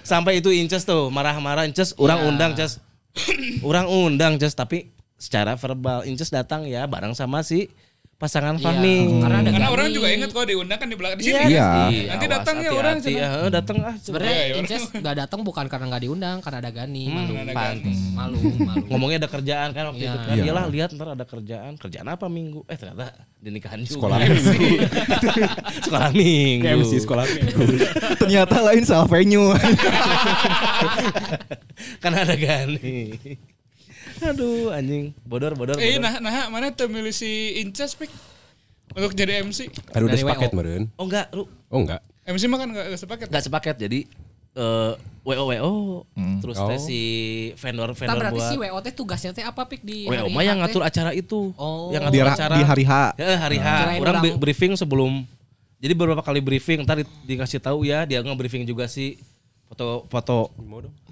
sampai 0.00 0.40
itu 0.40 0.48
Inces 0.48 0.84
tuh 0.84 1.08
marah-marah 1.08 1.64
Inces 1.64 1.92
orang 1.96 2.24
undang 2.24 2.56
Inces 2.56 2.80
orang 3.66 3.86
undang 3.86 4.36
Inces 4.36 4.54
tapi 4.54 4.90
secara 5.16 5.54
verbal 5.54 6.04
Inces 6.04 6.30
datang 6.34 6.66
ya 6.66 6.84
bareng 6.90 7.14
sama 7.14 7.40
si 7.46 7.70
pasangan 8.14 8.56
Fahmi 8.56 9.18
karena 9.18 9.36
ada 9.38 9.50
Karena 9.50 9.66
Gani. 9.66 9.74
orang 9.74 9.88
juga 9.90 10.06
ingat 10.08 10.30
kalau 10.30 10.46
diundang 10.46 10.78
kan 10.78 10.86
di 10.86 10.96
belakang 10.96 11.18
di 11.18 11.24
sini. 11.24 11.44
Iya. 11.50 11.66
Nanti 11.66 11.98
awas, 12.24 12.30
datang 12.30 12.56
ya 12.56 12.70
orang, 12.70 12.96
ya 12.96 13.04
cenah. 13.04 13.50
datang 13.50 13.76
ah 13.80 13.94
Sebenarnya 13.96 14.32
Iya, 14.32 14.44
iya, 14.44 14.54
Inces 14.56 14.82
nggak 14.88 15.16
datang 15.18 15.40
bukan 15.42 15.64
karena 15.66 15.86
nggak 15.88 16.02
diundang, 16.02 16.36
karena 16.38 16.58
ada 16.58 16.70
Gani, 16.70 17.04
malu. 17.06 17.32
ada 17.34 17.52
pantes 17.52 17.98
Malu, 18.10 18.38
malu. 18.56 18.84
ngomongnya 18.88 19.18
ada 19.18 19.28
kerjaan 19.28 19.68
kan 19.70 19.84
waktu 19.88 20.00
Iya. 20.00 20.08
itu 20.08 20.18
kan 20.20 20.34
Iya. 20.34 20.44
iyalah 20.44 20.64
lihat 20.68 20.88
ntar 20.90 21.08
ada 21.10 21.24
kerjaan 21.24 21.72
kerjaan 21.74 22.06
apa 22.06 22.26
minggu 22.26 22.60
eh 22.64 22.76
ternyata 22.76 23.06
di 23.36 23.50
nikahan 23.50 23.78
juga 23.78 23.92
Sekolah 23.94 24.18
sekolah 25.84 26.08
minggu 26.12 26.64
MC 26.64 26.92
sekolah 26.98 27.24
minggu. 27.26 27.60
Ternyata 28.20 28.56
lain 28.62 28.82
salah 28.82 29.04
venue. 29.04 29.52
kan 32.02 32.12
ada 32.14 32.34
gani 32.34 33.36
aduh 34.26 34.70
anjing 34.70 35.12
bodor 35.22 35.52
bodor, 35.52 35.76
Eh, 35.76 35.96
nah, 35.96 36.16
nah, 36.16 36.46
mana 36.46 36.70
tuh 36.70 36.86
milih 36.86 37.10
si 37.10 37.28
Inces, 37.58 37.92
Pik? 37.92 38.08
Untuk 38.90 39.12
jadi 39.12 39.40
MC. 39.40 39.66
Aduh 39.90 40.06
udah 40.06 40.12
Dari 40.12 40.22
sepaket 40.22 40.50
WO. 40.50 40.56
meren. 40.56 40.82
oh 40.94 41.04
enggak 41.04 41.26
lu 41.30 41.44
Oh 41.68 41.78
enggak. 41.78 42.00
MC 42.24 42.42
mah 42.46 42.56
kan 42.56 42.68
gak, 42.70 42.86
gak 42.86 43.00
sepaket. 43.00 43.26
enggak 43.28 43.44
sepaket 43.44 43.76
jadi 43.78 44.00
eh 44.54 44.92
wo 45.20 45.32
wo 45.34 46.06
terus 46.38 46.54
teh 46.54 46.64
Oh. 46.70 46.78
si 46.78 47.00
vendor 47.54 47.90
Nah, 47.90 47.96
vendor 47.96 48.16
berarti 48.22 48.38
buat 48.38 48.48
si 48.48 48.56
WOT 48.56 48.86
tugasnya 48.92 49.30
teh 49.30 49.42
apa 49.42 49.62
pik 49.64 49.82
di 49.82 50.04
wo 50.04 50.14
hari 50.14 50.30
mah 50.30 50.42
yang 50.42 50.56
teh? 50.56 50.62
ngatur 50.64 50.82
acara 50.84 51.10
itu 51.12 51.50
Oh. 51.54 51.90
yang 51.90 52.06
di, 52.06 52.16
ngatur 52.16 52.24
ra- 52.24 52.36
acara 52.38 52.54
di 52.54 52.62
hari 52.62 52.84
H. 52.84 52.92
Ya, 53.14 53.34
hari 53.36 53.58
H. 53.58 53.66
Kirain 53.66 54.00
Orang 54.00 54.14
briefing 54.36 54.72
sebelum 54.74 55.26
jadi 55.76 55.92
beberapa 55.92 56.22
kali 56.22 56.38
briefing 56.38 56.80
ntar 56.80 56.96
di- 56.96 57.08
dikasih 57.26 57.58
tahu 57.58 57.82
ya 57.82 58.04
dia 58.04 58.20
nge-briefing 58.20 58.62
juga 58.62 58.86
si 58.86 59.18
foto 59.66 60.06
foto 60.06 60.54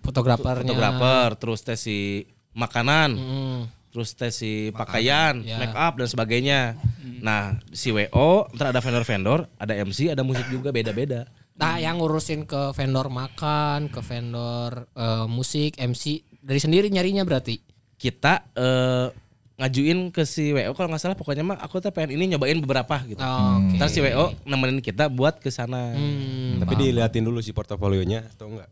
Fotografernya. 0.01 0.62
fotografer 0.64 1.29
terus 1.35 1.61
tes 1.61 1.79
si 1.79 2.22
makanan 2.53 3.11
Hmm. 3.12 3.61
terus 3.88 4.12
tes 4.12 4.33
si 4.33 4.53
pakaian 4.71 5.41
ya. 5.41 5.59
make 5.59 5.75
up 5.75 5.95
dan 5.95 6.07
sebagainya 6.07 6.77
nah 7.19 7.43
si 7.69 7.91
wo 7.91 8.05
ntar 8.51 8.71
ada 8.71 8.81
vendor-vendor 8.81 9.47
ada 9.55 9.73
MC 9.79 10.09
ada 10.09 10.23
musik 10.23 10.45
juga 10.49 10.71
beda-beda 10.71 11.29
Nah, 11.53 11.77
yang 11.77 12.01
ngurusin 12.01 12.43
ke 12.43 12.73
vendor 12.73 13.07
makan, 13.07 13.87
ke 13.87 14.01
vendor 14.01 14.88
eh, 14.91 15.27
musik, 15.27 15.77
MC 15.77 16.05
dari 16.35 16.59
sendiri 16.59 16.88
nyarinya 16.88 17.23
berarti. 17.23 17.61
kita 17.95 18.49
eh, 18.51 19.07
ngajuin 19.55 20.11
ke 20.11 20.25
si 20.25 20.51
wo 20.51 20.73
kalau 20.73 20.88
nggak 20.88 20.99
salah 20.99 21.15
pokoknya 21.15 21.45
mah 21.45 21.61
aku 21.61 21.79
tuh 21.79 21.93
pengen 21.93 22.17
ini 22.17 22.35
nyobain 22.35 22.57
beberapa 22.57 22.99
gitu 23.05 23.21
Oh, 23.21 23.61
Oke. 23.61 23.77
ntar 23.77 23.87
si 23.87 24.01
wo 24.01 24.33
nemenin 24.43 24.81
kita 24.81 25.07
buat 25.07 25.38
ke 25.38 25.53
sana 25.53 25.93
Hmm, 25.93 26.59
Tapi 26.59 26.73
diliatin 26.75 27.23
dulu 27.23 27.38
si 27.38 27.53
portofolionya 27.53 28.27
atau 28.29 28.49
enggak? 28.49 28.67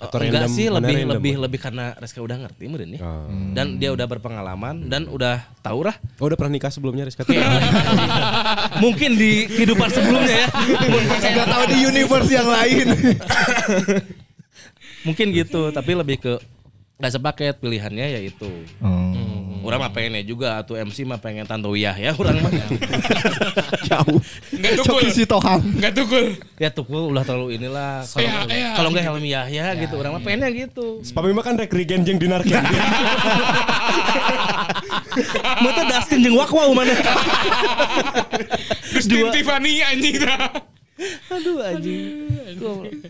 Atau 0.00 0.18
enggak 0.18 0.48
random? 0.48 0.56
sih 0.56 0.66
lebih 0.66 0.96
random? 1.04 1.14
lebih 1.14 1.34
lebih 1.38 1.58
karena 1.62 1.84
Reska 1.94 2.18
udah 2.24 2.36
ngerti 2.40 2.64
meren 2.66 2.90
ya. 2.96 3.00
Oh. 3.04 3.28
Dan 3.54 3.78
dia 3.78 3.92
udah 3.94 4.06
berpengalaman 4.08 4.88
dan 4.90 5.06
udah 5.06 5.44
tahu 5.62 5.86
lah. 5.86 5.94
Oh 6.18 6.26
udah 6.26 6.34
pernah 6.34 6.58
nikah 6.58 6.72
sebelumnya 6.72 7.06
Rizka? 7.06 7.22
Mungkin 8.84 9.14
di 9.14 9.46
kehidupan 9.46 9.88
sebelumnya 9.92 10.46
ya. 10.46 10.48
Mun 10.90 11.04
percaya. 11.06 11.34
Gak 11.38 11.48
tahu 11.48 11.64
di 11.70 11.78
universe 11.86 12.30
yang 12.32 12.48
lain. 12.48 12.86
Mungkin 15.06 15.26
gitu, 15.34 15.70
tapi 15.74 15.92
lebih 15.98 16.16
ke 16.22 16.32
nggak 17.02 17.12
sepaket 17.18 17.54
pilihannya 17.58 18.06
yaitu. 18.22 18.50
Orang 19.62 19.78
mah 19.80 19.90
pengennya 19.94 20.22
juga 20.26 20.58
atau 20.58 20.74
MC 20.74 21.06
mah 21.06 21.22
pengen 21.22 21.46
Tanto 21.46 21.70
Wiyah 21.70 21.94
ya 21.94 22.10
orang 22.18 22.42
mah. 22.42 22.50
Jauh. 23.88 24.18
Enggak 24.52 24.72
tukul. 24.82 25.00
Coki 25.02 25.08
si 25.14 25.24
Tohang. 25.24 25.62
Enggak 25.62 25.92
tukul. 25.94 26.34
ya 26.58 26.68
tuh 26.70 26.86
ulah 26.86 27.22
terlalu 27.22 27.58
inilah. 27.58 28.02
Kalau 28.06 28.22
Iya, 28.22 28.34
iya. 28.50 28.70
kalau 28.74 28.88
nggak 28.90 29.04
Helmi 29.06 29.28
Yahya 29.30 29.66
gitu, 29.78 29.94
orang 29.98 30.18
mah 30.18 30.22
pengennya 30.22 30.50
gitu. 30.50 31.02
Spami 31.02 31.30
mah 31.34 31.44
kan 31.46 31.54
rek 31.58 31.72
regen 31.72 32.02
jeung 32.06 32.18
dinar 32.18 32.42
candy. 32.42 32.74
Mata 35.64 35.82
Dustin 35.86 36.18
jeung 36.24 36.36
Wakwau 36.40 36.72
mana? 36.72 36.94
Dustin 38.92 39.28
Tiffany 39.30 39.82
anjing 39.84 40.16
dah. 40.22 40.50
Aduh 41.32 41.58
anjing. 41.60 42.31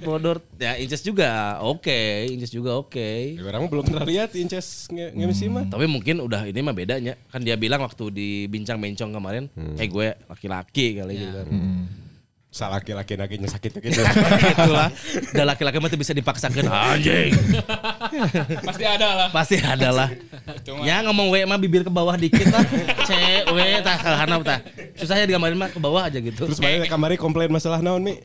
Bodor. 0.00 0.38
Ya 0.57 0.74
Inces 0.74 1.00
juga 1.00 1.31
oke, 1.59 2.00
Inces 2.26 2.48
juga 2.48 2.74
oke. 2.74 3.35
Ya, 3.35 3.42
Orang 3.44 3.66
belum 3.66 3.85
pernah 3.85 4.05
lihat 4.05 4.33
Inces 4.33 4.87
nge- 4.88 5.12
nge-MC 5.12 5.40
mah. 5.48 5.64
Tapi 5.66 5.85
mungkin 5.85 6.18
udah 6.18 6.44
ini 6.44 6.61
mah 6.61 6.72
bedanya. 6.72 7.14
Kan 7.28 7.40
dia 7.40 7.55
bilang 7.55 7.81
waktu 7.81 8.05
di 8.09 8.28
bincang 8.46 8.76
bencong 8.76 9.11
kemarin, 9.11 9.46
eh 9.76 9.87
gue 9.87 10.14
laki-laki 10.24 10.96
kali 10.96 11.14
gitu 11.18 11.37
kan. 11.37 11.48
Salah 12.48 12.76
laki-laki 12.78 13.16
naginya 13.16 13.48
sakit 13.48 13.81
gitu. 13.81 14.05
Itulah. 14.52 14.92
Dan 15.33 15.44
laki-laki 15.46 15.76
mah 15.78 15.88
tuh 15.88 15.96
bisa 15.96 16.12
dipaksakan 16.12 16.68
anjing. 16.68 17.33
Pasti 18.61 18.85
ada 18.85 19.09
lah. 19.11 19.28
Pasti 19.31 19.57
ada 19.57 19.88
lah. 19.88 20.09
Cuma- 20.61 20.85
Ya 20.85 21.00
ngomong 21.00 21.33
W 21.33 21.40
mah 21.42 21.57
bibir 21.57 21.81
ke 21.81 21.88
bawah 21.88 22.12
dikit 22.14 22.44
lah. 22.46 22.61
C, 23.02 23.11
W, 23.46 23.57
tah 23.81 23.96
kalahana 23.96 24.37
tah. 24.42 24.61
Susahnya 24.94 25.24
digambarin 25.24 25.57
mah 25.57 25.72
ke 25.72 25.81
bawah 25.81 26.05
aja 26.05 26.20
gitu. 26.20 26.44
Terus 26.44 26.61
mana 26.61 26.85
kamari 26.85 27.16
komplain 27.16 27.48
masalah 27.48 27.81
naon 27.81 28.05
Mi? 28.05 28.20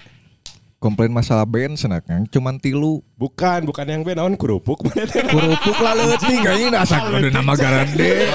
Komplain 0.78 1.10
masalah 1.10 1.42
band 1.42 1.74
senak 1.74 2.06
yang 2.06 2.30
cuman 2.30 2.62
tilu. 2.62 3.02
Bukan, 3.18 3.66
bukan 3.66 3.86
yang 3.90 4.06
be 4.06 4.14
naon 4.14 4.38
kerupuk. 4.38 4.86
Kurupuk 5.34 5.78
lah 5.82 5.98
leuting 5.98 6.46
kayaknya 6.46 6.86
asa 6.86 7.02
ada 7.02 7.30
nama 7.34 7.58
garande. 7.58 8.30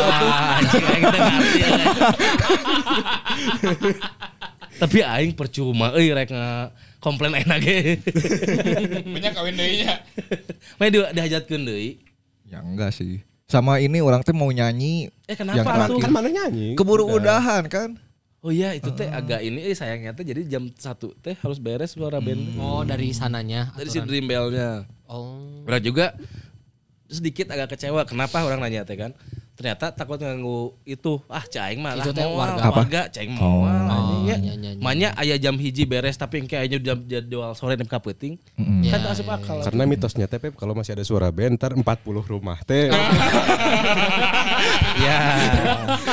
Tapi 4.75 4.99
aing 5.07 5.39
percuma 5.39 5.95
euy 5.95 6.11
rek 6.11 6.35
komplain 6.99 7.31
aing 7.39 7.47
ge. 7.63 8.03
Banyak 9.15 9.33
kawin 9.39 9.55
deui-nya. 9.55 10.03
Mah 10.83 10.91
di 10.91 10.99
dihajatkeun 10.99 11.63
deui. 11.63 12.03
Ya 12.51 12.59
enggak 12.59 12.91
sih. 12.91 13.23
Sama 13.47 13.79
ini 13.79 14.03
orang 14.03 14.27
teh 14.27 14.35
mau 14.35 14.51
nyanyi. 14.51 15.15
Eh 15.31 15.39
kenapa 15.39 15.63
Yang 15.63 15.95
tuh? 15.95 15.99
Kan 16.03 16.11
mana 16.11 16.27
nyanyi? 16.27 16.75
Keburu 16.75 17.07
Udah. 17.07 17.39
udahan 17.39 17.71
kan. 17.71 17.95
Oh 18.43 18.51
iya 18.51 18.75
itu 18.75 18.91
teh 18.91 19.07
agak 19.07 19.39
ini 19.39 19.63
eh 19.63 19.71
sayangnya 19.71 20.11
teh 20.13 20.27
jadi 20.27 20.43
jam 20.45 20.67
satu 20.75 21.15
teh 21.17 21.39
harus 21.39 21.63
beres 21.63 21.95
suara 21.95 22.19
band. 22.19 22.59
Oh, 22.59 22.83
dari 22.83 23.15
sananya. 23.15 23.71
Dari 23.73 23.87
si 23.87 23.97
aturan. 23.97 24.11
Dream 24.11 24.27
Bell-nya. 24.27 24.83
Oh. 25.07 25.63
Orang 25.63 25.79
juga 25.79 26.19
sedikit 27.07 27.47
agak 27.49 27.77
kecewa 27.77 28.03
kenapa 28.03 28.43
orang 28.43 28.59
nanya 28.59 28.83
teh 28.83 28.99
kan. 28.99 29.15
Ternyata 29.55 29.95
takut 29.95 30.19
nganggu 30.19 30.75
itu 30.83 31.23
ah 31.29 31.45
caing 31.45 31.79
mah 31.79 31.95
lah 31.95 32.03
Itu 32.03 32.11
teh 32.11 32.25
moal. 32.25 32.35
warga. 32.35 32.63
Apa? 32.67 32.75
warga 32.83 33.01
caing 33.15 33.31
moal 33.31 33.63
Oh. 33.63 34.02
Anjing 34.25 34.31
ya. 34.31 34.37
Oh, 34.37 34.39
iya, 34.39 34.55
iya, 34.55 34.71
iya. 34.73 34.83
Manya 34.83 35.09
aya 35.15 35.37
jam 35.37 35.55
hiji 35.55 35.83
beres 35.83 36.15
tapi 36.15 36.41
engke 36.41 36.55
aya 36.55 36.79
jam 36.79 36.99
jadwal 37.03 37.53
sore 37.53 37.75
nepi 37.75 37.91
ka 37.91 37.99
peuting. 37.99 38.39
Mm-mm. 38.55 38.87
Ya, 38.87 38.95
Kan 38.95 39.01
tak 39.03 39.11
asup 39.15 39.29
akal. 39.29 39.59
Karena 39.63 39.83
mitosnya 39.85 40.27
teh 40.27 40.39
Pep 40.39 40.55
kalau 40.55 40.73
masih 40.73 40.95
ada 40.95 41.03
suara 41.03 41.29
band 41.29 41.59
ntar 41.59 41.75
40 41.75 41.83
rumah 42.33 42.59
teh. 42.63 42.89
Ya. 45.03 45.19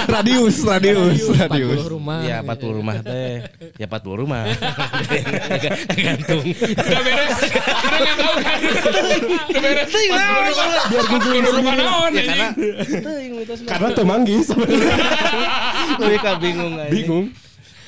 Radius, 0.09 0.65
radius, 0.65 1.21
40 1.29 1.45
radius. 1.45 1.79
rumah. 1.85 2.21
Ya 2.29 2.41
40 2.41 2.77
rumah 2.81 2.95
teh. 3.01 3.45
Ya 3.77 3.85
40 3.87 4.21
rumah. 4.25 4.43
Gantung. 5.93 6.45
Udah 6.49 7.01
beres. 7.01 7.37
Udah 7.79 8.15
tahu 8.15 8.33
kan. 8.39 8.59
Udah 9.49 9.61
beres. 9.61 9.89
Biar 9.89 11.45
rumah 11.53 11.73
naon 11.75 12.11
Ya 12.13 12.23
karena. 12.25 12.47
Karena 13.65 13.87
teu 13.93 14.05
manggis. 14.05 14.47
Leuwih 15.99 16.19
ka 16.21 16.31
bingung. 16.37 16.73
Bingung. 16.89 17.25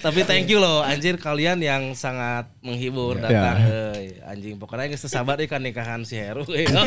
Tapi 0.01 0.25
thank 0.25 0.49
you 0.49 0.57
loh 0.57 0.81
anjir 0.81 1.13
kalian 1.21 1.61
yang 1.61 1.93
sangat 1.93 2.49
menghibur 2.65 3.21
datang 3.21 3.61
euy. 3.69 4.17
Anjing 4.25 4.57
pokoknya 4.57 4.89
geus 4.89 5.05
teu 5.05 5.13
sabar 5.13 5.37
ikan 5.45 5.61
nikahan 5.61 6.01
si 6.01 6.17
Heru. 6.17 6.41
nya. 6.49 6.81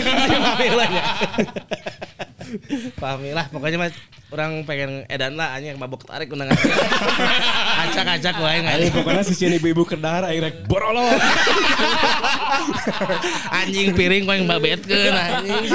Pamela 3.01 3.49
pokoknya 3.49 3.79
mah 3.81 3.91
orang 4.35 4.67
pengen 4.67 5.07
edan 5.07 5.39
lah 5.39 5.55
anjing 5.55 5.79
mabok 5.79 6.03
tarik 6.03 6.27
undangan. 6.35 6.59
Acak-acak 7.87 8.35
wae 8.43 8.67
anjing. 8.67 8.91
pokoknya 8.91 9.23
sisi 9.23 9.47
ibu-ibu 9.47 9.87
kedar 9.87 10.27
aing 10.27 10.43
rek 10.43 10.67
borolo. 10.67 11.07
anjing 13.63 13.95
piring 13.95 14.27
yang 14.27 14.51
babetkeun 14.51 15.15
anjing. 15.15 15.71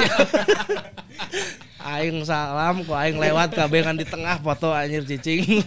Aing 1.79 2.27
salam 2.27 2.83
kok 2.83 2.91
aing 2.91 3.15
lewat 3.15 3.55
kabeh 3.55 3.79
kan 3.81 3.95
di 3.95 4.03
tengah 4.03 4.35
foto 4.39 4.75
anjir 4.75 4.99
cicing. 5.03 5.63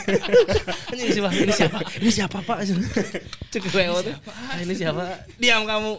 anjing 0.90 1.08
siapa? 1.12 1.28
Ini 1.28 1.52
siapa? 1.52 1.78
Ini 2.00 2.10
siapa 2.10 2.38
Pak? 2.40 2.58
Cek 3.52 3.64
lewat. 3.68 4.04
Ah, 4.26 4.56
ini 4.58 4.72
siapa? 4.72 5.28
Diam 5.36 5.68
kamu. 5.68 5.92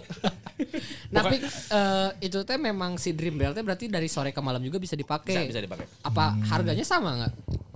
Tapi 1.16 1.36
eh, 1.70 2.10
itu 2.26 2.39
teh 2.42 2.58
memang 2.58 2.98
si 2.98 3.13
Dream 3.13 3.38
Bell 3.38 3.54
teh 3.54 3.62
berarti 3.62 3.86
dari 3.86 4.10
sore 4.10 4.34
ke 4.34 4.42
malam 4.42 4.58
juga 4.66 4.82
bisa 4.82 4.98
dipakai. 4.98 5.38
Bisa 5.38 5.46
bisa 5.54 5.62
dipakai. 5.62 5.86
Apa 6.02 6.34
harganya 6.50 6.82
sama 6.82 7.13
nggak? 7.22 7.34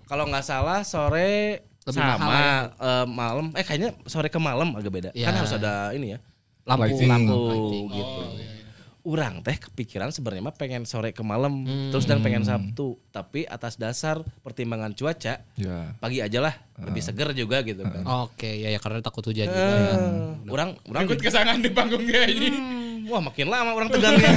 Kalau 0.08 0.26
nggak 0.26 0.46
salah 0.46 0.82
sore 0.82 1.62
Lebih 1.86 1.94
sama 1.94 2.16
mahal 2.20 2.34
ya? 2.34 2.56
eh, 2.74 3.06
malam 3.06 3.46
eh 3.54 3.64
kayaknya 3.64 3.90
sore 4.10 4.34
ke 4.34 4.40
malam 4.42 4.74
agak 4.74 4.90
beda. 4.90 5.10
Ya. 5.14 5.30
Kan 5.30 5.38
harus 5.38 5.54
ada 5.54 5.94
ini 5.94 6.18
ya. 6.18 6.20
Lampu 6.66 6.90
Lighting. 6.90 7.08
lampu 7.08 7.38
Lighting. 7.48 7.86
gitu. 7.94 8.22
Urang 9.08 9.40
teh 9.40 9.56
kepikiran 9.56 10.12
sebenarnya 10.12 10.44
mah 10.44 10.52
pengen 10.52 10.84
sore 10.84 11.10
ke 11.10 11.24
malam 11.24 11.64
terus 11.88 12.04
dan 12.04 12.20
pengen 12.20 12.44
Sabtu, 12.44 13.00
tapi 13.08 13.48
atas 13.48 13.76
dasar 13.76 14.20
pertimbangan 14.38 14.92
cuaca 14.92 15.40
Ya. 15.56 15.96
pagi 15.96 16.20
aja 16.20 16.40
lah 16.42 16.52
lebih 16.78 17.00
seger 17.00 17.32
juga 17.32 17.64
gitu 17.64 17.82
kan. 17.82 18.04
Oke, 18.22 18.52
ya 18.52 18.68
ya 18.68 18.76
karena 18.78 19.00
takut 19.00 19.24
hujan 19.24 19.48
juga 19.48 19.64
ya. 19.64 19.96
Eh, 19.96 20.52
Urang 20.52 20.76
urang 20.84 21.08
Ikut 21.08 21.20
kesangan 21.20 21.56
di 21.56 21.70
panggung 21.70 22.04
kayak 22.04 22.28
ini. 22.30 22.48
Hmm, 22.52 23.08
wah 23.08 23.22
makin 23.22 23.48
lama 23.48 23.72
orang 23.72 23.88
tegangnya 23.88 24.32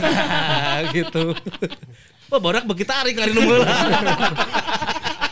gitu. 0.96 1.35
Wah 2.26 2.38
borak 2.38 2.62
beki 2.62 2.85
tarik 2.85 3.18
ngari 3.18 3.33
nu 3.33 3.42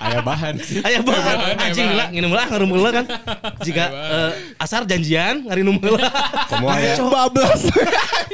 meula. 0.09 0.15
Aya 0.15 0.23
bahan 0.25 0.55
sih. 0.59 0.79
Aya 0.81 1.01
banget 1.01 1.37
Aya 1.37 1.55
anjing 1.61 1.85
bahan. 1.85 1.93
heula 1.93 2.07
ngini 2.09 2.27
meula 2.27 2.43
ngari 2.47 2.65
meula 2.65 2.89
kan. 2.91 3.05
Jika 3.67 3.85
eh, 3.87 4.31
asar 4.57 4.83
janjian 4.83 5.45
ngari 5.45 5.61
nu 5.61 5.73
meula. 5.75 6.09
Komo 6.49 6.67
aya 6.69 6.97
Bablas. 6.99 7.61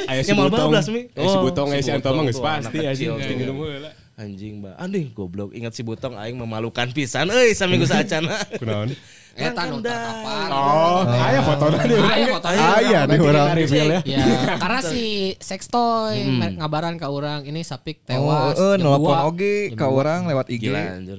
aya 0.07 0.21
si 0.21 0.31
Ya, 0.31 0.35
mau 0.35 0.47
butong. 0.47 0.71
bablas, 0.71 0.87
Mi. 0.87 1.11
Aya 1.11 1.27
si 1.27 1.37
Oh, 1.37 1.43
butong 1.43 1.69
aya 1.69 1.81
si 1.81 1.87
si 1.87 1.91
Anto 1.91 2.09
mah 2.09 2.15
Butong 2.15 2.27
geus 2.27 2.39
tuh, 2.39 2.45
pasti 2.45 2.79
anak 2.81 2.95
anjing 2.95 3.39
nu 3.43 3.55
heula. 3.61 3.91
Anjing 4.15 4.63
mbak, 4.63 4.75
anjing 4.79 5.11
goblok 5.11 5.51
ingat 5.51 5.75
si 5.75 5.83
butong 5.83 6.15
aing 6.15 6.39
memalukan 6.39 6.87
pisan 6.89 7.27
euy 7.29 7.51
saminggu 7.51 7.83
saacana. 7.91 8.39
Kunaon? 8.55 8.95
Eta 9.35 9.51
Kan 9.51 9.67
nu 9.67 9.83
dah. 9.83 9.91
terkapar. 9.91 10.49
Oh, 10.55 11.03
aya 11.11 11.41
fotona 11.43 11.77
di 11.83 11.95
urang. 11.99 12.15
Aya 12.15 12.27
fotonya. 12.31 12.67
Aya 12.71 13.01
di 13.03 13.17
orang. 13.19 13.47
reveal 13.53 13.89
ya. 13.91 14.01
Ya, 14.07 14.23
karena 14.63 14.81
si 14.81 15.03
sextoy 15.43 16.31
mer- 16.31 16.55
ngabaran 16.55 16.95
ke 16.95 17.03
orang 17.03 17.43
ini 17.43 17.67
sapik 17.67 18.07
Oh, 18.07 18.31
tewas. 18.31 18.55
eh, 18.55 18.75
jam 18.79 18.87
nelpon 18.87 19.19
oge 19.27 19.55
ka 19.75 19.83
dua. 19.83 19.95
orang 19.99 20.21
lewat 20.31 20.47
IG. 20.49 20.63
Gila 20.63 20.83
anjir. 20.95 21.19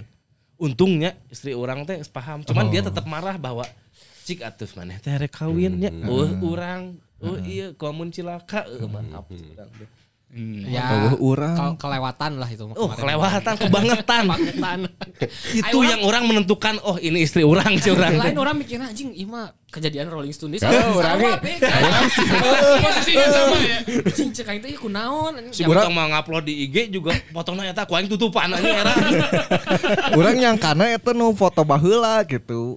Untungnya 0.55 1.19
istri 1.27 1.51
orang 1.51 1.83
teh 1.83 1.99
paham, 2.07 2.43
cuman 2.47 2.71
dia 2.71 2.79
tetap 2.79 3.03
marah 3.03 3.35
bahwa 3.35 3.67
cik 4.23 4.41
atuh 4.41 4.71
maneh 4.79 4.97
teh 5.03 5.11
rek 5.11 5.35
kawin 5.35 5.79
nya. 5.79 5.91
Uh, 5.91 6.31
urang. 6.43 6.95
Oh 7.23 7.39
iya, 7.41 7.71
komun 7.75 8.11
cilaka, 8.11 8.67
uh, 8.67 8.87
maaf. 8.87 9.27
urang 9.31 9.69
teh. 10.35 10.67
Ya, 10.67 11.15
urang. 11.15 11.55
ke- 11.55 11.79
kelewatan 11.79 12.31
lah 12.35 12.49
itu. 12.51 12.67
Oh, 12.67 12.91
kelewatan, 12.91 13.55
kebangetan. 13.55 14.23
Kebangetan. 14.27 14.79
Itu 15.63 15.77
yang 15.81 16.03
orang 16.03 16.27
menentukan, 16.27 16.75
oh 16.83 16.99
ini 16.99 17.23
istri 17.23 17.41
orang 17.41 17.79
si 17.79 17.87
orang. 17.87 18.19
Lain 18.19 18.35
orang 18.35 18.59
mikirnya 18.59 18.91
anjing 18.91 19.15
ieu 19.15 19.23
mah 19.25 19.47
kejadian 19.71 20.07
Rolling 20.07 20.35
Stone 20.35 20.59
Kalau 20.59 20.99
orangnya- 20.99 21.39
Posisinya 22.83 23.27
sama 23.27 23.57
ya. 23.59 23.77
Anjing 23.83 24.29
cek 24.31 24.47
aing 24.47 24.61
teh 24.61 24.69
ieu 24.71 24.79
kunaon. 24.79 25.33
Si 25.51 25.63
Butong 25.63 25.91
mau 25.91 26.05
ngupload 26.05 26.43
di 26.43 26.67
IG 26.67 26.91
juga 26.91 27.15
fotonya 27.31 27.71
eta 27.71 27.87
ku 27.87 27.95
aing 27.95 28.11
tutupan 28.11 28.51
aja 28.51 28.67
era. 28.67 28.93
Orang 30.13 30.35
yang 30.35 30.59
karena 30.59 30.91
itu 30.91 31.11
nu 31.11 31.31
foto 31.31 31.63
baheula 31.63 32.19
gitu. 32.27 32.75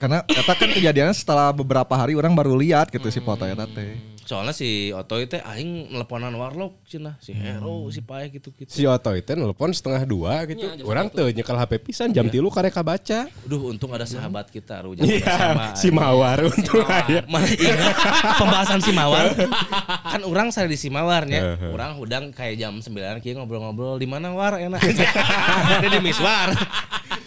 Karena 0.00 0.24
eta 0.24 0.56
kan 0.56 0.72
kejadiannya 0.72 1.12
setelah 1.12 1.52
beberapa 1.52 1.92
hari 1.92 2.16
orang 2.16 2.32
baru 2.32 2.56
lihat 2.56 2.88
gitu 2.88 3.12
si 3.12 3.20
foto 3.20 3.44
eta 3.44 3.68
teh. 3.68 4.00
Soalnya 4.30 4.54
si 4.54 4.94
Oto 4.94 5.18
itu 5.18 5.42
aing 5.42 5.90
nelponan 5.90 6.30
warlock 6.38 6.86
cenah, 6.86 7.18
si 7.18 7.34
Hero, 7.34 7.90
si 7.90 7.98
Pae 7.98 8.30
gitu-gitu. 8.30 8.70
Si 8.70 8.86
Oto 8.86 9.10
itu 9.10 9.34
nelpon 9.34 9.74
setengah 9.74 10.06
dua 10.06 10.46
gitu. 10.46 10.62
Orang 10.86 11.10
tuh 11.10 11.34
nyekel 11.34 11.58
HP 11.58 11.82
pisan 11.82 12.14
jam 12.14 12.30
tilu 12.30 12.46
karek 12.46 12.78
baca. 12.78 13.26
Duh, 13.42 13.74
untung 13.74 13.90
ada 13.90 14.06
sahabat 14.06 14.46
kita 14.54 14.86
Ruja 14.86 15.02
Iya, 15.02 15.74
si 15.74 15.90
Mawar 15.90 16.46
untuk 16.46 16.78
aya. 16.86 17.26
Mana 17.26 17.50
ingat 17.50 17.96
pembahasan 18.38 18.80
si 18.86 18.94
Mawar? 18.94 19.34
kan 20.14 20.22
orang 20.22 20.54
saya 20.54 20.70
di 20.70 20.78
si 20.78 20.94
Mawarnya. 20.94 21.58
Heeh. 21.58 21.74
Orang 21.74 21.98
udang 21.98 22.30
kayak 22.30 22.54
jam 22.54 22.78
9 22.78 23.18
kieu 23.18 23.34
ngobrol-ngobrol 23.34 23.98
di 23.98 24.06
mana 24.06 24.30
war 24.30 24.62
enak. 24.62 24.78
Dia 25.82 25.90
di 25.90 25.98
Miswar. 25.98 26.54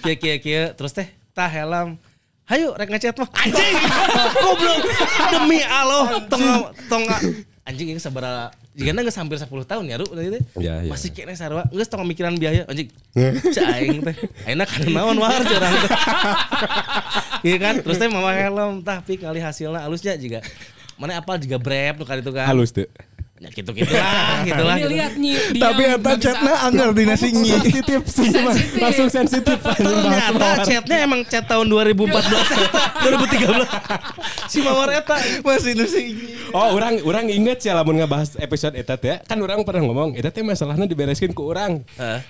Kieu 0.08 0.16
kieu 0.16 0.40
kieu 0.40 0.72
terus 0.72 0.96
teh 0.96 1.12
tah 1.36 1.52
helm. 1.52 2.00
Hayu 2.44 2.76
rek 2.76 2.90
ngechat 2.92 3.16
mah. 3.16 3.30
Anjing. 3.40 3.76
Goblok. 4.44 4.84
Demi 5.32 5.60
Allah 5.64 6.20
tong 6.28 6.46
tong 6.92 7.04
anjing 7.64 7.96
ini 7.96 8.02
sabaraha 8.02 8.52
Jika 8.74 8.90
geus 9.06 9.14
hampir 9.22 9.38
10 9.38 9.48
tahun 9.70 9.86
ya, 9.86 10.02
Ru. 10.02 10.10
tadi. 10.10 10.42
Iya, 10.58 10.82
iya. 10.82 10.90
Masih 10.90 11.14
kene 11.14 11.38
sarua, 11.38 11.62
geus 11.70 11.86
tong 11.86 12.02
mikiran 12.10 12.34
biaya 12.34 12.66
anjing. 12.66 12.90
Cek 13.54 13.66
aing 13.70 14.02
teh. 14.02 14.16
Ayeuna 14.50 14.66
kana 14.66 14.88
naon 14.90 15.18
war 15.22 15.38
teh. 15.46 15.62
Iya 17.46 17.58
kan? 17.62 17.76
Terus 17.86 18.02
teh 18.02 18.10
mama 18.10 18.34
helm 18.34 18.82
tah 18.82 19.06
pik 19.06 19.22
kali 19.22 19.38
hasilna 19.38 19.86
halusnya 19.86 20.18
juga. 20.18 20.42
Mana 20.98 21.22
apal 21.22 21.38
juga 21.38 21.62
brep 21.62 22.02
tuh 22.02 22.08
kali 22.10 22.26
itu 22.26 22.34
kan. 22.34 22.50
Halus 22.50 22.74
tuh. 22.74 22.90
Ya 23.42 23.50
gitu-gitu 23.50 23.90
lah, 23.90 24.40
gitu 24.48 24.62
lah. 24.62 24.78
Ini 24.78 24.84
gitu. 24.86 24.94
lihat 24.94 25.14
dia 25.18 25.64
Tapi 25.66 25.82
eta 25.98 26.12
chatnya 26.22 26.54
anggar 26.70 26.90
dina 26.94 27.18
singi. 27.18 27.50
Sensitif 27.50 28.02
sih. 28.06 28.30
Langsung 28.78 29.10
sensitif. 29.10 29.58
Ternyata 29.58 30.62
chatnya 30.62 30.98
emang 31.02 31.26
chat 31.26 31.50
tahun 31.50 31.66
2014 31.66 32.14
2013 32.14 33.68
si 34.54 34.62
Mawar 34.62 34.94
eta 34.94 35.18
Masih 35.42 35.74
nu 35.74 35.86
singi. 35.90 36.38
Oh, 36.54 36.78
orang 36.78 37.02
orang 37.02 37.26
inget 37.34 37.66
sih 37.66 37.74
lamun 37.74 37.98
ngebahas 37.98 38.38
episode 38.38 38.78
eta 38.78 39.02
teh. 39.02 39.18
Kan 39.26 39.42
orang 39.42 39.66
pernah 39.66 39.82
ngomong, 39.82 40.14
eta 40.14 40.30
teh 40.30 40.46
masalahnya 40.46 40.86
dibereskin 40.86 41.34
ke 41.34 41.42
orang. 41.42 41.82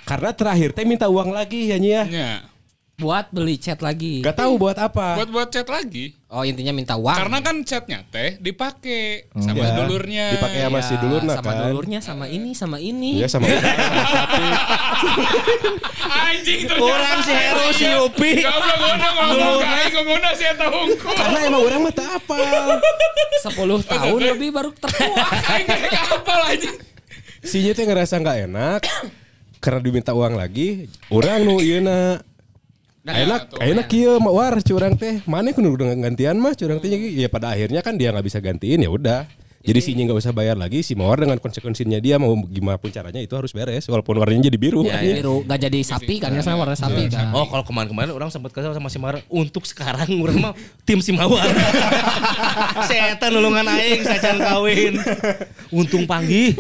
Karena 0.08 0.32
terakhir 0.32 0.72
teh 0.72 0.88
minta 0.88 1.12
uang 1.12 1.36
lagi 1.36 1.68
ya 1.68 1.78
Nya. 1.84 2.02
Ya. 2.08 2.53
Buat 2.94 3.26
beli 3.34 3.58
chat 3.58 3.82
lagi. 3.82 4.22
Gak 4.22 4.38
tahu 4.38 4.62
buat 4.62 4.78
apa. 4.78 5.18
Buat 5.18 5.30
buat 5.34 5.50
chat 5.50 5.66
lagi. 5.66 6.14
Oh 6.30 6.46
intinya 6.46 6.70
minta 6.70 6.94
uang. 6.94 7.14
Karena 7.14 7.42
kan 7.42 7.66
chatnya 7.66 8.06
teh 8.10 8.38
dipakai 8.38 9.34
sama 9.34 9.66
Ya, 9.66 9.70
dulurnya. 9.82 10.26
Dipakai 10.38 10.60
sama 10.62 10.80
si 10.86 10.94
dulurna 11.02 11.34
sama 11.34 11.52
kan. 11.52 11.62
dulurnya 11.70 12.00
sama 12.06 12.26
ini 12.30 12.52
sama 12.54 12.78
ini. 12.78 13.18
Iya 13.18 13.28
sama 13.30 13.50
Anjing 16.04 16.62
ternyata. 16.70 16.86
Orang 16.86 17.18
si 17.26 17.32
Hero 17.34 17.68
si 17.74 17.88
Upi 17.90 18.32
Goblok 18.46 18.78
ngono 18.78 19.08
ngomong 19.10 19.58
kayak 19.62 19.90
ngomongna 19.98 20.32
si 20.38 20.44
eta 20.46 20.68
hungkul. 20.70 21.14
Karena 21.18 21.40
emang 21.50 21.62
orang 21.66 21.80
mah 21.90 21.94
apa. 21.98 22.38
10 23.44 23.58
tahun 23.90 24.20
lebih 24.38 24.50
baru 24.54 24.70
apa 24.72 26.34
anjing. 26.54 26.78
Sinya 27.44 27.72
teh 27.76 27.84
ngerasa 27.84 28.22
nggak 28.22 28.38
enak 28.48 28.82
karena 29.60 29.80
diminta 29.82 30.14
uang 30.16 30.38
lagi. 30.38 30.88
Orang 31.12 31.44
nu 31.44 31.60
ieu 31.60 31.82
na 31.84 32.22
enak, 33.04 33.42
enak 33.60 33.86
kieu 33.86 34.16
mah 34.16 34.32
war 34.32 34.56
curang 34.64 34.96
teh. 34.96 35.20
Mana 35.28 35.52
kudu 35.52 35.76
udah 35.76 35.92
gantian 35.92 36.40
mah 36.40 36.56
curang 36.56 36.80
teh 36.80 36.88
ya 36.90 37.28
pada 37.28 37.52
akhirnya 37.52 37.84
kan 37.84 38.00
dia 38.00 38.16
nggak 38.16 38.24
bisa 38.24 38.40
gantiin 38.40 38.80
ya 38.80 38.88
udah. 38.88 39.28
Jadi 39.64 39.80
sinya 39.80 40.04
nggak 40.12 40.20
usah 40.20 40.36
bayar 40.36 40.60
lagi, 40.60 40.84
si 40.84 40.92
mawar 40.92 41.24
dengan 41.24 41.40
konsekuensinya 41.40 41.96
dia 42.04 42.20
mau 42.20 42.36
gimana 42.52 42.76
pun 42.76 42.92
caranya 42.92 43.24
itu 43.24 43.32
harus 43.32 43.56
beres 43.56 43.88
walaupun 43.88 44.20
warnanya 44.20 44.52
jadi 44.52 44.60
biru. 44.60 44.84
Ya, 44.84 45.00
Iya. 45.00 45.24
Biru 45.24 45.48
nggak 45.48 45.60
jadi 45.68 45.80
sapi 45.88 46.20
kan 46.20 46.36
ya 46.36 46.44
sama 46.44 46.68
warna 46.68 46.76
sapi 46.76 47.08
kan. 47.08 47.32
Oh 47.32 47.48
kalau 47.48 47.64
kemarin-kemarin 47.64 48.12
orang 48.12 48.28
sempat 48.28 48.52
kesel 48.52 48.76
sama 48.76 48.92
si 48.92 49.00
Mawar 49.00 49.24
Untuk 49.32 49.64
sekarang 49.64 50.20
orang 50.20 50.36
mah 50.36 50.52
tim 50.84 51.00
si 51.00 51.16
Mawar 51.16 51.48
Si 52.92 52.96
Eta 52.96 53.32
nulungan 53.32 53.64
aing 53.64 54.04
sacan 54.04 54.44
kawin 54.44 55.00
Untung 55.72 56.04
panggih 56.04 56.60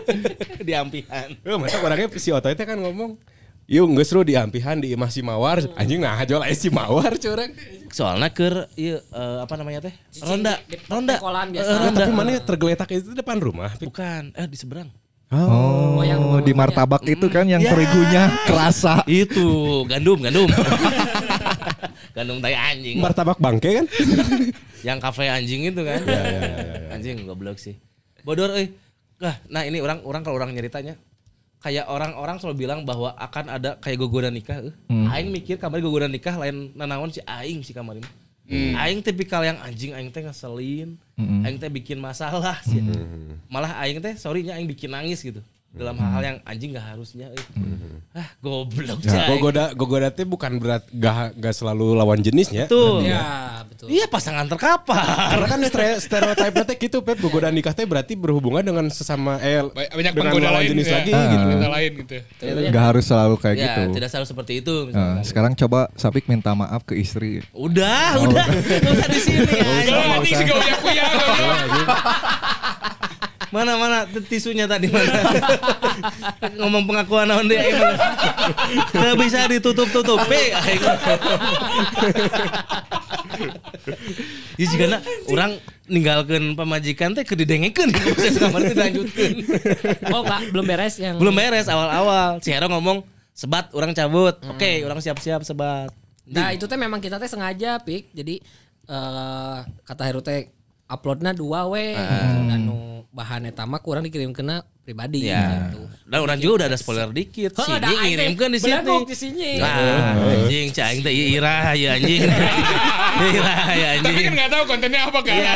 Diampihan 0.66 1.34
Eh, 1.42 1.56
masa 1.58 1.82
orangnya 1.82 2.14
si 2.14 2.30
Oto 2.30 2.46
itu 2.46 2.62
kan 2.62 2.78
ngomong, 2.78 3.18
Yuk 3.66 3.86
nggak 3.90 4.06
seru 4.06 4.22
diampihan 4.22 4.78
di 4.78 4.94
imah 4.94 5.10
si 5.10 5.26
mawar 5.26 5.58
anjing 5.74 5.98
nah 5.98 6.22
jual 6.22 6.38
si 6.54 6.70
mawar 6.70 7.18
curang 7.18 7.50
Soalnya 7.90 8.30
ke 8.30 8.70
iya, 8.78 9.02
eh, 9.02 9.38
apa 9.42 9.54
namanya 9.58 9.90
teh 9.90 9.94
Ronda 10.22 10.54
di- 10.62 10.78
di 10.78 10.86
Ronda 10.86 11.14
biasa. 11.18 11.66
Eh, 11.66 11.74
Nah, 11.74 11.82
Ronda 11.82 12.00
tapi 12.00 12.12
mana 12.14 12.30
tergeletak 12.38 12.88
itu 12.92 13.10
depan 13.10 13.42
rumah 13.42 13.74
Bukan 13.80 14.30
Eh 14.32 14.46
di 14.46 14.54
seberang 14.54 14.86
Oh, 15.26 15.98
yang 16.06 16.22
di 16.22 16.54
rumah-rumahnya. 16.54 16.54
martabak 16.54 17.02
itu 17.02 17.26
kan 17.26 17.42
yang 17.50 17.58
Ya. 17.58 17.74
terigunya 17.74 18.30
kerasa. 18.46 19.02
Itu 19.10 19.82
gandum, 19.90 20.22
gandum. 20.22 20.46
gandum 22.16 22.38
tai 22.38 22.54
anjing. 22.54 23.02
Martabak 23.02 23.34
bangke 23.42 23.82
kan? 23.82 23.86
yang 24.86 25.02
kafe 25.02 25.26
anjing 25.26 25.66
itu 25.66 25.82
kan. 25.82 25.98
Anjing 26.94 27.26
goblok 27.26 27.58
sih. 27.58 27.74
Bodor 28.22 28.54
euy. 28.54 28.70
Nah, 29.18 29.34
nah 29.50 29.66
ini 29.66 29.82
orang 29.82 30.06
orang 30.06 30.22
kalau 30.22 30.38
orang 30.38 30.54
nyeritanya 30.54 30.94
kayak 31.66 31.90
orang-orang 31.90 32.38
selalu 32.38 32.62
bilang 32.62 32.86
bahwa 32.86 33.10
akan 33.18 33.58
ada 33.58 33.74
kayak 33.82 33.98
gogodan 33.98 34.30
nikah 34.30 34.62
euy. 34.62 34.70
Aing 35.10 35.34
mikir 35.34 35.58
kamari 35.58 35.82
gogodan 35.82 36.14
nikah 36.14 36.38
lain 36.38 36.70
nanaon 36.78 37.10
si 37.10 37.18
aing 37.26 37.66
si 37.66 37.74
kamari 37.74 37.98
mah. 37.98 38.14
Aing 38.78 39.02
tipikal 39.02 39.42
yang 39.42 39.58
anjing 39.58 39.90
aing 39.90 40.14
teh 40.14 40.22
ngeselin, 40.22 40.94
aing 41.18 41.58
teh 41.58 41.66
bikin 41.66 41.98
masalah 41.98 42.62
sih. 42.62 42.78
Malah 43.50 43.82
aing 43.82 43.98
teh 43.98 44.14
sorry 44.14 44.46
nya 44.46 44.54
aing 44.54 44.70
bikin 44.70 44.94
nangis 44.94 45.26
gitu. 45.26 45.42
Dalam 45.76 45.92
hal-hal 45.94 46.22
yang 46.24 46.38
anjing 46.42 46.72
gak 46.72 46.86
harusnya 46.88 47.28
euy. 47.28 47.44
Ah, 48.10 48.32
goblok 48.38 48.96
Ya, 49.04 49.28
gogoda 49.28 49.64
gogoda 49.70 50.08
teh 50.08 50.24
bukan 50.24 50.56
berat 50.56 50.88
gak, 50.88 51.36
gak 51.36 51.52
selalu 51.52 51.92
lawan 51.92 52.16
jenisnya. 52.18 52.64
Betul. 52.64 53.04
Ya, 53.04 53.60
betul. 53.62 53.86
Iya 53.86 54.08
pasangan 54.08 54.48
terkapar. 54.48 55.04
Karena 55.36 55.46
kan 55.46 55.60
stere- 55.62 56.00
stereotipnya 56.00 56.64
teh 56.64 56.76
gitu 56.78 57.04
Pep 57.04 57.20
gogoda 57.20 57.48
nikah 57.48 57.70
teh 57.70 57.84
berarti 57.84 58.16
berhubungan 58.16 58.64
dengan 58.64 58.88
sesama 58.88 59.36
eh 59.38 59.60
Ba- 59.62 59.92
Banyak 59.92 60.12
dengan 60.12 60.32
lawan 60.32 60.52
lain 60.56 60.68
jenis 60.72 60.86
ya. 60.86 60.94
lagi 60.96 61.12
Ah. 61.12 61.28
gitu. 61.28 61.44
Wanita 61.46 61.68
lain 61.70 61.90
gitu. 61.94 62.14
Gak 62.72 62.84
harus 62.86 63.04
selalu 63.04 63.34
kayak 63.36 63.56
ya, 63.56 63.64
gitu. 63.68 63.82
tidak 63.92 64.08
selalu 64.08 64.26
seperti 64.26 64.52
itu 64.56 64.72
Nah, 64.72 64.88
misalkan. 64.88 65.24
sekarang 65.28 65.52
coba 65.54 65.80
Sapik 65.94 66.24
minta 66.24 66.50
maaf 66.52 66.82
ke 66.82 66.96
istri. 66.96 67.44
Udah, 67.52 68.16
udah. 68.18 68.46
Gak 68.48 68.92
usah 68.96 69.08
di 69.12 69.20
sini 69.20 69.44
ya. 69.44 69.64
Gak 70.32 70.80
uyak. 70.80 71.10
Mana 73.54 73.78
mana 73.78 73.98
tisunya 74.26 74.66
tadi 74.66 74.90
mana? 74.90 75.22
Ngomong 76.58 76.82
pengakuan 76.86 77.30
naon 77.30 77.46
dia. 77.46 77.62
Teu 78.90 79.14
bisa 79.14 79.46
ditutup-tutupi 79.46 80.50
aing. 80.50 80.82
Ya 84.56 84.64
jika 84.66 84.98
orang 85.30 85.60
ninggalkan 85.86 86.56
pemajikan 86.58 87.14
teh 87.14 87.22
kedidengekeun 87.22 87.92
kamar 87.92 88.60
teh 88.66 88.72
dilanjutkeun. 88.74 89.34
Oh, 90.10 90.24
enggak, 90.26 90.40
belum 90.50 90.64
beres 90.66 90.94
yang 90.98 91.20
Belum 91.20 91.34
beres 91.36 91.70
awal-awal. 91.70 92.42
Si 92.42 92.50
Hero 92.50 92.66
ngomong 92.66 93.06
sebat 93.36 93.70
orang 93.76 93.92
cabut. 93.92 94.40
Oke, 94.48 94.82
orang 94.82 94.98
siap-siap 94.98 95.44
sebat. 95.44 95.92
Nah, 96.26 96.50
itu 96.50 96.66
teh 96.66 96.74
memang 96.74 96.98
kita 96.98 97.22
teh 97.22 97.30
sengaja, 97.30 97.78
Pik. 97.84 98.10
Jadi 98.16 98.42
eh 98.86 99.58
kata 99.86 100.02
Heru 100.06 100.22
teh 100.22 100.50
uploadnya 100.86 101.34
dua 101.34 101.66
we 101.66 101.98
gitu. 101.98 102.40
dan 102.46 102.62
nu 102.62 102.95
bahan 103.16 103.48
eta 103.48 103.64
mah 103.64 103.80
kurang 103.80 104.04
dikirim 104.04 104.28
kena 104.30 104.60
pribadi 104.78 105.24
Ya. 105.24 105.72
gitu. 105.72 105.88
Dan 106.04 106.18
orang 106.20 106.36
juga 106.36 106.52
udah 106.54 106.66
ada 106.68 106.76
spoiler 106.76 107.08
dikit. 107.10 107.50
Heuh, 107.50 107.64
Sini 107.66 107.80
teh 107.80 107.96
ngirimkeun 107.96 108.50
di 108.52 108.60
sini. 108.60 108.94
sini. 109.10 109.50
Nah, 109.56 110.12
anjing 110.36 110.68
cai 110.70 111.00
teh 111.00 111.10
ira 111.10 111.72
ya 111.72 111.96
anjing. 111.96 112.22
Ira 113.16 113.54
ya 113.72 113.88
Tapi 113.96 114.04
anjing. 114.04 114.16
kan 114.22 114.32
nggak 114.36 114.50
tahu 114.52 114.62
kontennya 114.66 115.00
apa 115.02 115.18
kan. 115.18 115.32
Iya. 115.32 115.54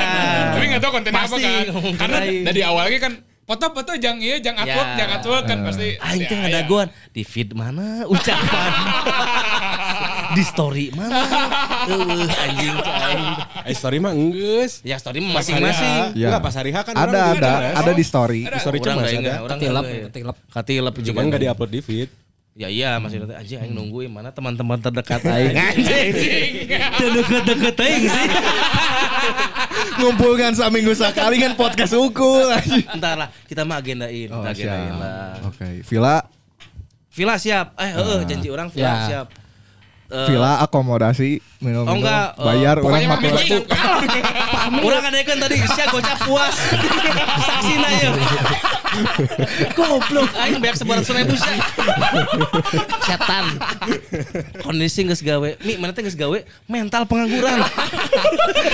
Tapi 0.51 0.65
nggak 0.67 0.81
tahu 0.81 0.93
kontennya 0.97 1.21
apa 1.21 1.29
Pasti 1.29 1.45
kan. 1.45 1.65
ngomong 1.71 1.95
Karena 1.95 2.19
dari 2.43 2.61
awal 2.65 2.83
lagi 2.89 2.99
kan 2.99 3.13
foto-foto 3.43 3.93
jang 3.97 4.17
iya 4.17 4.39
jang 4.39 4.57
upload 4.57 4.89
Ya. 4.89 4.97
jang 4.97 5.11
upload 5.13 5.45
kan 5.45 5.59
pasti. 5.61 5.89
Aing 6.01 6.23
teh 6.25 6.33
Ya, 6.33 6.47
ada 6.49 6.57
ya. 6.57 6.67
goan 6.67 6.89
di 7.13 7.23
feed 7.23 7.53
mana 7.53 7.87
ucapan. 8.09 8.73
di 10.31 10.43
story 10.43 10.85
mana? 10.91 11.11
Eueuh 11.91 12.27
anjing 12.27 12.77
cai. 12.77 13.23
Eh, 13.65 13.75
story 13.75 13.99
mah 13.99 14.13
enggeus. 14.13 14.81
Ya 14.81 14.97
story 14.97 15.19
masing-masing. 15.19 16.15
Ya. 16.15 16.31
Enggak 16.31 16.43
pas 16.43 16.55
hari 16.55 16.71
H 16.71 16.79
kan 16.83 16.95
Ada 16.95 17.05
ada 17.05 17.21
juga 17.33 17.51
ada 17.75 17.93
di 17.93 18.05
story. 18.05 18.41
Di 18.45 18.59
story 18.59 18.79
Orang 18.79 18.97
cuma 18.97 19.03
ada. 19.03 19.35
orang 19.41 19.59
Ketilap, 19.59 19.85
ketilap. 20.07 20.37
Katilep 20.49 20.95
Cuman 20.95 21.05
juga 21.05 21.19
enggak 21.23 21.41
diupload 21.43 21.71
di 21.71 21.81
feed. 21.81 22.11
Ya 22.51 22.67
iya 22.67 22.99
masih 22.99 23.23
nanti 23.23 23.33
anjing 23.33 23.59
aing 23.59 23.73
nungguin 23.73 24.11
mana 24.11 24.31
teman-teman 24.31 24.77
terdekat 24.77 25.23
aing. 25.23 25.55
Anjing. 25.55 26.13
Deket-deket 26.99 27.77
aing 27.79 28.05
sih. 28.05 28.29
Ngumpulkan 30.01 30.53
seminggu 30.53 30.93
sekali 30.93 31.37
kan 31.39 31.55
podcast 31.55 31.95
ukul. 31.95 32.51
Entar 32.91 33.17
lah, 33.17 33.29
kita 33.47 33.63
mah 33.63 33.79
agendain, 33.79 34.29
Oh, 34.29 34.43
kita 34.43 34.51
agendain 34.53 34.95
lah. 34.95 35.37
Oke, 35.47 35.85
Villa 35.85 36.17
Villa 37.11 37.35
siap. 37.37 37.75
Eh, 37.77 37.91
heeh, 37.91 38.21
janji 38.25 38.49
orang 38.49 38.69
Villa 38.69 38.87
Ya. 38.87 38.95
siap. 39.07 39.27
Eh, 40.11 40.27
Villa 40.27 40.59
akomodasi 40.59 41.39
minum 41.63 41.87
Oh, 41.87 41.95
enggak, 41.95 42.35
eh, 42.35 42.43
bayar 42.43 42.77
orang 42.83 43.07
mah 43.07 43.19
mimpi 43.23 43.55
Orang 44.83 45.05
ada 45.07 45.19
kan 45.23 45.39
tadi 45.39 45.55
sia 45.63 45.87
gocap 45.87 46.19
puas. 46.27 46.55
Saksina 47.47 47.89
ya. 47.95 48.11
Goblok 49.79 50.31
aing 50.35 50.59
beak 50.59 50.75
sebarat 50.75 51.07
seribu 51.07 51.39
sia. 51.39 51.63
Setan. 53.07 53.45
Kondisi 54.67 55.07
geus 55.07 55.23
gawe. 55.23 55.49
Mi 55.63 55.79
mana 55.79 55.95
teh 55.95 56.03
geus 56.03 56.19
gawe 56.19 56.39
mental 56.67 57.07
pengangguran. 57.07 57.63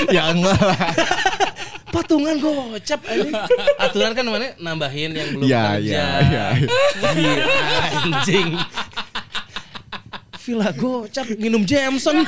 ya 0.08 0.32
enggak 0.32 0.56
lah. 0.56 0.78
Patungan 1.92 2.40
gocap 2.40 3.00
anjing. 3.08 3.34
Aturan 3.76 4.12
kan 4.16 4.24
mana 4.24 4.56
nambahin 4.56 5.12
yang 5.12 5.28
belum 5.36 5.44
Ya 5.44 5.76
kerja. 5.76 5.92
ya 5.92 6.08
ya. 6.24 6.46
Iya, 7.12 7.44
anjing. 8.00 8.48
Villa 10.46 10.70
gocap 10.70 11.26
minum 11.42 11.66
Jameson. 11.66 12.22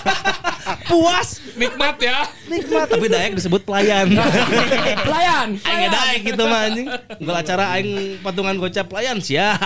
Puas, 0.88 1.40
Nikmat 1.56 1.96
ya. 1.96 2.28
nikmat 2.44 2.84
tapi 2.84 3.08
daek 3.08 3.32
disebut 3.40 3.64
pelayan. 3.64 4.12
Pelayan. 5.08 5.56
Aing 5.56 5.88
daek 5.88 6.20
gitu 6.28 6.42
mah 6.44 6.68
anjing. 6.68 6.88
Enggak 7.16 7.36
acara 7.48 7.64
aing 7.80 8.20
patungan 8.20 8.60
gocap 8.60 8.92
pelayan 8.92 9.24
siap. 9.24 9.56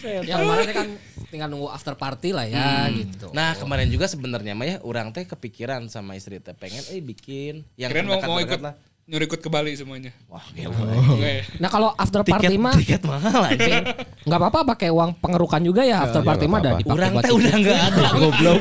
Ya 0.00 0.40
kemarin 0.40 0.68
kan 0.72 0.88
tinggal 1.28 1.52
nunggu 1.52 1.68
after 1.68 1.92
party 1.92 2.32
lah 2.32 2.48
ya 2.48 2.88
gitu. 2.88 3.36
Nah 3.36 3.52
kemarin 3.52 3.84
juga 3.92 4.08
sebenarnya 4.08 4.56
mah 4.56 4.64
ya 4.64 4.76
orang 4.80 5.12
teh 5.12 5.28
kepikiran 5.28 5.92
sama 5.92 6.16
istri 6.16 6.40
teh 6.40 6.56
pengen 6.56 6.80
eh 6.88 7.04
bikin 7.04 7.68
yang 7.76 7.92
Keren 7.92 8.08
mau 8.08 8.16
mau 8.24 8.40
ikut 8.40 8.64
lah. 8.64 8.80
Nyuruh 9.10 9.26
ikut 9.26 9.42
ke 9.42 9.50
Bali 9.50 9.74
semuanya. 9.74 10.14
Wah 10.30 10.46
gila. 10.54 10.70
Oke. 10.70 11.42
Nah 11.58 11.66
kalau 11.66 11.90
after 11.98 12.22
Tiket, 12.22 12.46
party 12.46 12.54
mah 12.62 12.74
tiket 12.78 13.02
mahal 13.02 13.42
anjing. 13.42 13.82
nggak 14.22 14.38
apa-apa 14.38 14.60
pakai 14.70 14.94
uang 14.94 15.18
pengerukan 15.18 15.58
juga 15.66 15.82
ya 15.82 16.06
after 16.06 16.22
party 16.22 16.46
mah 16.46 16.62
ada 16.62 16.78
apa-apa. 16.78 16.86
dipakai 16.86 16.94
Orang 16.94 17.10
buat 17.10 17.24
teh 17.26 17.32
udah 17.34 17.54
enggak 17.58 17.78
ada 17.90 18.02
goblok. 18.22 18.60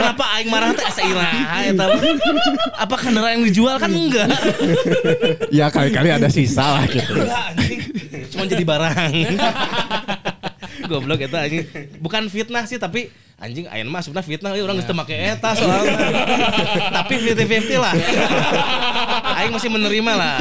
Kenapa 0.00 0.24
aing 0.40 0.48
marah 0.48 0.72
teh 0.72 0.86
asa 0.88 1.02
iraha 1.04 1.58
eta? 1.68 1.86
Apa 2.80 2.94
kendaraan 2.96 3.36
yang 3.36 3.44
dijual 3.52 3.76
kan 3.76 3.92
enggak? 3.92 4.32
Ya 5.52 5.68
kali-kali 5.68 6.08
ada 6.08 6.32
sisa 6.32 6.80
lah 6.80 6.84
gitu. 6.88 7.12
Enggak 7.20 7.44
anjing. 7.52 7.80
Cuma 8.32 8.44
jadi 8.48 8.64
barang. 8.64 9.12
Goblok 10.90 11.22
eta 11.22 11.46
anjing. 11.46 11.62
Bukan 12.02 12.26
fitnah 12.26 12.66
sih 12.66 12.76
tapi 12.76 13.06
anjing 13.40 13.64
ayeuna 13.70 13.88
mah 13.88 14.00
asupna 14.04 14.20
fitnah 14.20 14.52
euy 14.52 14.60
urang 14.60 14.76
geus 14.76 14.84
teu 14.84 14.92
make 14.92 15.14
eta 15.14 15.54
soalnya. 15.54 15.96
tapi 16.98 17.14
50-50 17.22 17.78
lah. 17.78 17.94
Aing 19.38 19.54
masih 19.54 19.70
menerima 19.70 20.12
lah. 20.12 20.36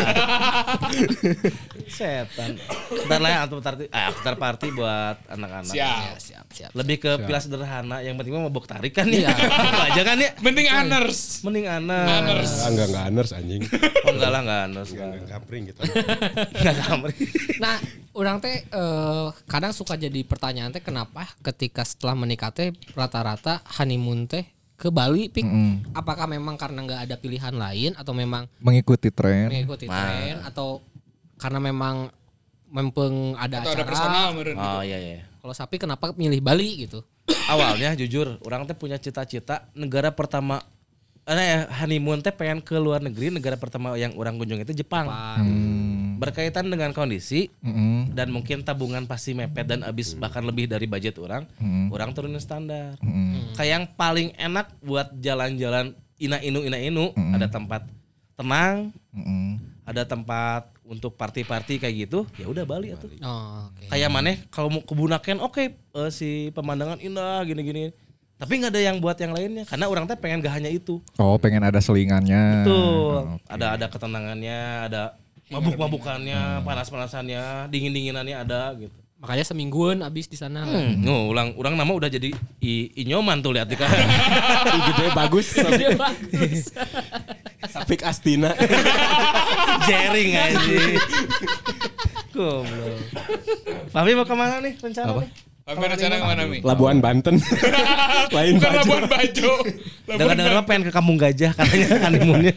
Setan. 1.90 2.60
Ntar 3.08 3.20
lah 3.20 3.30
ya, 3.30 3.40
after 3.46 3.60
party, 3.62 3.84
eh, 3.88 4.04
after 4.04 4.34
party 4.36 4.68
buat 4.74 5.18
anak-anak. 5.26 5.74
Ya, 5.74 6.14
Siap. 6.14 6.18
siap 6.20 6.46
siap. 6.54 6.72
Lebih 6.74 6.98
ke 7.02 7.12
pilas 7.26 7.46
sederhana, 7.48 8.02
yang 8.04 8.14
penting 8.16 8.36
mah 8.36 8.50
mabok 8.50 8.70
tarik 8.70 8.94
kan 8.94 9.10
ya. 9.10 9.30
Iya. 9.30 9.32
Itu 9.38 9.80
aja 9.80 10.02
kan 10.06 10.18
ya. 10.20 10.30
Penting 10.38 10.68
honors. 10.70 11.20
Mending 11.42 11.66
anak. 11.66 12.06
Honors. 12.06 12.52
Ah, 12.62 12.70
enggak 12.72 12.88
enggak 12.94 13.04
honors 13.10 13.32
anjing. 13.34 13.62
Oh 14.06 14.12
enggak 14.16 14.30
lah 14.32 14.40
enggak 14.44 14.62
anus. 14.70 14.88
Enggak 14.94 15.28
kapring 15.30 15.64
gitu. 15.72 15.82
Enggak 16.62 16.76
kamar. 16.84 17.10
Nah, 17.60 17.78
orang 18.20 18.38
teh 18.38 18.62
eh, 18.62 19.28
kadang 19.46 19.72
suka 19.72 19.96
jadi 19.96 20.20
pertanyaan 20.22 20.70
teh 20.70 20.84
kenapa 20.84 21.24
ketika 21.42 21.82
setelah 21.82 22.14
menikah 22.14 22.52
teh 22.52 22.70
rata-rata 22.92 23.64
honeymoon 23.80 24.28
teh 24.28 24.44
ke 24.76 24.88
Bali, 24.90 25.28
Pik? 25.28 25.44
Mm-mm. 25.44 25.92
Apakah 25.92 26.24
memang 26.24 26.56
karena 26.56 26.80
nggak 26.82 27.02
ada 27.04 27.16
pilihan 27.16 27.52
lain 27.52 27.92
atau 27.96 28.12
memang 28.12 28.48
Mengikuti 28.60 29.08
tren. 29.10 29.48
mengikuti 29.48 29.88
tren 29.88 30.40
atau 30.42 30.80
karena 31.36 31.60
memang 31.62 32.08
mempeng 32.68 33.36
ada 33.36 33.60
Atau 33.60 33.72
ada 33.72 33.84
acara? 33.84 33.90
personal 33.90 34.28
meren. 34.32 34.56
Oh 34.56 34.80
iya 34.80 34.96
iya. 34.96 35.20
Kalau 35.40 35.52
sapi 35.52 35.80
kenapa 35.80 36.12
milih 36.14 36.40
Bali 36.40 36.84
gitu? 36.84 37.00
awalnya 37.46 37.94
jujur 37.94 38.42
orang 38.42 38.66
teh 38.66 38.74
punya 38.74 38.98
cita-cita 38.98 39.70
negara 39.74 40.10
pertama 40.10 40.62
eh 41.32 41.62
honeymoon 41.76 42.20
teh 42.20 42.32
pengen 42.32 42.58
ke 42.58 42.74
luar 42.74 42.98
negeri 43.00 43.30
negara 43.30 43.54
pertama 43.54 43.94
yang 43.94 44.16
orang 44.16 44.34
kunjungi 44.36 44.64
itu 44.64 44.80
Jepang 44.80 45.06
Hmm. 45.06 46.18
berkaitan 46.18 46.66
dengan 46.66 46.90
kondisi 46.90 47.48
Mm-mm. 47.60 48.12
dan 48.12 48.28
mungkin 48.28 48.60
tabungan 48.60 49.06
pasti 49.06 49.32
mepet 49.32 49.64
dan 49.66 49.80
habis 49.82 50.12
bahkan 50.14 50.42
lebih 50.42 50.66
dari 50.66 50.84
budget 50.84 51.16
orang 51.16 51.46
Mm-mm. 51.56 51.90
orang 51.90 52.12
turunin 52.12 52.40
standar 52.40 52.98
Mm-mm. 53.00 53.54
kayak 53.54 53.72
yang 53.72 53.86
paling 53.90 54.34
enak 54.34 54.74
buat 54.80 55.14
jalan-jalan 55.16 55.92
ina 56.18 56.38
inu 56.40 56.60
ina 56.62 56.76
inu 56.78 57.06
ada 57.32 57.46
tempat 57.46 57.86
tenang 58.34 58.90
Mm-mm. 59.12 59.62
ada 59.86 60.04
tempat 60.04 60.68
untuk 60.84 61.14
party-party 61.14 61.78
kayak 61.78 61.96
gitu 62.04 62.26
ya 62.34 62.46
udah 62.46 62.66
Bali 62.66 62.90
atuh 62.90 63.08
Oh, 63.22 63.70
oke. 63.70 63.88
kayak 63.88 64.10
maneh 64.10 64.42
kalau 64.50 64.68
mau 64.70 64.82
ke 64.82 64.92
Bunaken 64.92 65.38
oke 65.40 65.64
eh, 65.72 66.10
si 66.10 66.30
pemandangan 66.50 66.98
indah 66.98 67.40
gini-gini 67.44 67.94
tapi 68.40 68.52
nggak 68.56 68.72
ada 68.72 68.82
yang 68.82 68.98
buat 69.04 69.20
yang 69.20 69.36
lainnya 69.36 69.68
karena 69.68 69.86
orang 69.86 70.08
teh 70.08 70.16
pengen 70.16 70.40
gak 70.40 70.56
hanya 70.56 70.72
itu 70.72 71.04
Oh 71.20 71.36
pengen 71.36 71.60
ada 71.60 71.84
selingannya. 71.84 72.64
betul 72.64 73.36
ada 73.52 73.66
ada 73.76 73.86
ketenangannya 73.92 74.60
ada 74.88 75.04
Mabuk-mabukannya, 75.50 76.62
panas-panasannya, 76.62 77.74
dingin-dinginannya 77.74 78.38
ada 78.38 78.70
gitu. 78.78 78.94
Makanya 79.18 79.42
semingguan 79.42 80.06
abis 80.06 80.30
di 80.30 80.38
sana. 80.38 80.62
Hmm, 80.62 80.94
no, 81.02 81.34
ulang 81.34 81.58
ulang 81.58 81.74
nama 81.74 81.90
udah 81.90 82.06
jadi 82.06 82.30
i, 82.62 82.94
inyoman 83.02 83.42
tuh 83.42 83.58
lihat 83.58 83.66
di 83.66 83.74
kan. 83.74 83.90
Gitu 84.70 85.02
ya 85.04 85.12
bagus. 85.18 85.50
Dia 85.82 85.98
bagus. 85.98 86.70
Sapik 87.66 88.06
Astina. 88.06 88.54
Jaring 89.90 90.32
aja. 90.38 90.78
Goblok. 92.38 93.02
Papi 93.90 94.12
mau 94.14 94.30
ke 94.30 94.36
mana 94.38 94.62
nih 94.62 94.78
rencana 94.78 95.18
Apa? 95.18 95.22
nih? 95.26 95.30
Apa 95.70 95.86
rencana 95.86 96.18
ke 96.18 96.26
mana 96.26 96.50
Mi? 96.50 96.58
Labuan 96.66 96.98
Banten. 96.98 97.38
Lain 98.36 98.58
Bukan 98.58 98.72
baju. 98.74 98.82
Labuan 98.82 99.06
Bajo. 99.06 99.52
Labuan 100.10 100.18
Dengar-dengar 100.18 100.64
pengen 100.66 100.84
ke 100.90 100.92
Kampung 100.92 101.18
Gajah 101.22 101.52
katanya 101.54 101.88
honeymoonnya. 102.10 102.54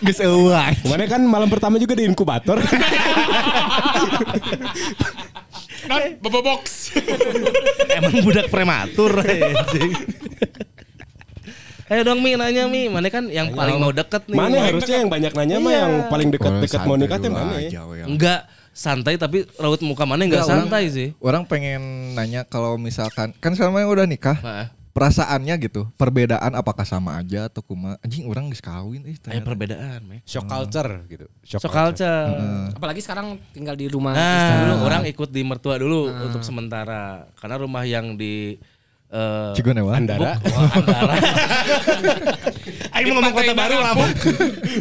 Geus 0.00 0.24
eueuh. 0.24 0.56
Kemarin 0.80 1.06
kan 1.12 1.20
malam 1.28 1.52
pertama 1.52 1.76
juga 1.76 1.92
di 1.92 2.08
inkubator. 2.08 2.56
Not 5.86 6.18
Bobo 6.24 6.40
Box. 6.40 6.96
Emang 8.00 8.24
budak 8.24 8.48
prematur. 8.48 9.12
anjing. 9.20 9.92
Ayo 11.86 12.02
dong 12.02 12.18
Mi 12.24 12.34
nanya 12.34 12.66
Mi, 12.66 12.90
mana 12.90 13.12
kan 13.12 13.30
yang 13.30 13.52
paling 13.54 13.76
mau 13.78 13.92
deket 13.94 14.26
nih. 14.26 14.34
Mana 14.34 14.56
harusnya 14.58 15.04
yang 15.04 15.10
banyak 15.12 15.32
nanya 15.36 15.56
mah 15.62 15.70
Iya. 15.70 15.78
yang 15.84 15.92
paling 16.10 16.28
dekat-dekat 16.34 16.80
mau 16.82 16.96
nikah 16.98 17.20
mana? 17.28 17.60
ya? 17.62 17.70
Enggak 18.08 18.55
santai 18.76 19.16
tapi 19.16 19.48
raut 19.56 19.80
muka 19.80 20.04
mana 20.04 20.20
enggak 20.20 20.44
Enggak, 20.44 20.52
orang- 20.52 20.68
santai 20.68 20.84
sih. 20.86 21.08
Orang 21.18 21.42
pengen 21.44 21.80
nanya 22.12 22.44
kalau 22.44 22.76
misalkan 22.76 23.32
kan 23.34 23.50
sekarang 23.50 23.72
udah 23.82 24.04
nikah, 24.04 24.36
Nah, 24.38 24.68
perasaannya 24.92 25.56
gitu, 25.58 25.88
perbedaan 25.94 26.52
apakah 26.52 26.84
sama 26.84 27.16
aja 27.16 27.48
atau 27.48 27.60
kuma? 27.60 27.96
Anjing 28.00 28.24
orang 28.24 28.48
geus 28.48 28.60
kawin 28.60 29.00
eh 29.02 29.16
ternyata. 29.16 29.44
perbedaan, 29.44 30.00
Mek. 30.02 30.20
Shock 30.22 30.44
culture 30.44 31.04
gitu. 31.06 31.24
So 31.46 31.66
culture. 31.66 32.28
Apalagi 32.70 33.00
sekarang 33.00 33.40
tinggal 33.50 33.72
di 33.74 33.88
rumah 33.88 34.12
Nah, 34.12 34.24
istri 34.38 34.54
dulu. 34.62 34.74
orang 34.82 35.02
ikut 35.04 35.28
di 35.28 35.40
mertua 35.40 35.76
dulu 35.76 36.12
untuk 36.12 36.40
sementara. 36.40 37.24
Karena 37.34 37.56
rumah 37.56 37.80
yang 37.82 38.12
di 38.14 38.60
eh 39.06 39.52
Cigonewa. 39.52 39.94
Andara. 39.94 40.36
Wah, 40.42 40.68
Andara. 40.74 41.14
Aing 42.96 43.12
mau 43.12 43.20
ngomong 43.20 43.32
kota 43.36 43.52
Pantai 43.52 43.60
baru 43.60 43.76
Kapuk. 43.84 44.10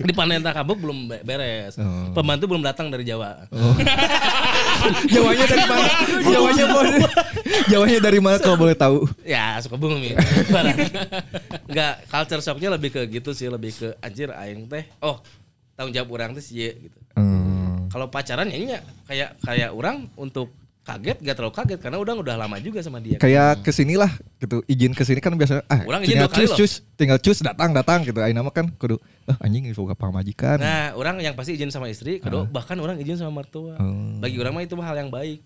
Di 0.07 0.13
Panenta 0.15 0.51
Kabuk 0.55 0.77
belum 0.79 0.97
be- 1.11 1.23
beres. 1.27 1.75
Oh. 1.75 2.15
Pembantu 2.15 2.47
belum 2.47 2.63
datang 2.63 2.87
dari 2.87 3.03
Jawa. 3.03 3.43
Jawanya 5.13 5.45
dari 5.45 5.65
mana? 5.67 5.89
Jawanya 6.23 6.65
boleh. 6.71 6.97
Jawanya 7.67 7.99
dari 7.99 8.19
mana 8.23 8.37
kalau 8.39 8.55
boleh 8.55 8.75
tahu? 8.77 9.03
Ya, 9.27 9.59
suka 9.59 9.75
bumi. 9.75 10.15
Enggak, 11.67 11.93
culture 12.07 12.39
shocknya 12.39 12.71
lebih 12.71 12.95
ke 12.95 13.01
gitu 13.11 13.35
sih, 13.35 13.51
lebih 13.51 13.75
ke 13.75 13.87
anjir 13.99 14.31
aing 14.31 14.71
teh. 14.71 14.87
Oh, 15.03 15.19
tanggung 15.75 15.91
jawab 15.91 16.15
orang 16.15 16.31
teh 16.39 16.43
sih 16.43 16.71
gitu. 16.71 16.97
Hmm. 17.19 17.91
Kalau 17.91 18.07
pacaran 18.07 18.47
ya 18.47 18.57
nya 18.57 18.79
kayak 19.07 19.29
kayak 19.43 19.69
orang 19.75 20.07
untuk 20.15 20.55
kaget 20.85 21.17
gak 21.25 21.35
terlalu 21.35 21.53
kaget 21.57 21.79
karena 21.81 21.97
udah 21.97 22.13
udah 22.21 22.35
lama 22.37 22.61
juga 22.61 22.77
sama 22.85 23.01
dia. 23.01 23.17
Kayak 23.17 23.65
ke 23.65 23.73
sinilah 23.73 24.13
gitu, 24.37 24.61
izin 24.69 24.93
ke 24.93 25.01
sini 25.01 25.17
kan 25.17 25.33
biasanya 25.33 25.65
ah 25.65 25.81
Orang 25.81 26.05
izin 26.05 26.21
tinggal 26.21 26.29
cus 26.29 26.51
cus, 26.53 26.73
tinggal 26.93 27.17
cus 27.17 27.37
datang 27.41 27.73
datang 27.73 28.05
gitu. 28.05 28.21
Aina 28.21 28.45
mah 28.45 28.53
kan 28.53 28.69
kudu 28.77 29.01
ah 29.25 29.37
anjing 29.41 29.65
info 29.65 29.89
ke 29.89 29.97
pamajikan. 29.97 30.61
Nah, 30.61 30.93
orang 30.93 31.17
yang 31.25 31.33
pasti 31.33 31.57
izin 31.57 31.73
sama 31.73 31.89
istri, 31.89 32.21
kedua 32.21 32.45
bahkan 32.45 32.77
orang 32.77 33.01
izin 33.01 33.17
sama 33.17 33.41
mertua. 33.41 33.81
Oh. 33.81 34.21
Bagi 34.21 34.37
orang 34.37 34.53
mah 34.53 34.63
itu 34.63 34.77
mah 34.77 34.85
hal 34.85 35.01
yang 35.01 35.09
baik. 35.09 35.41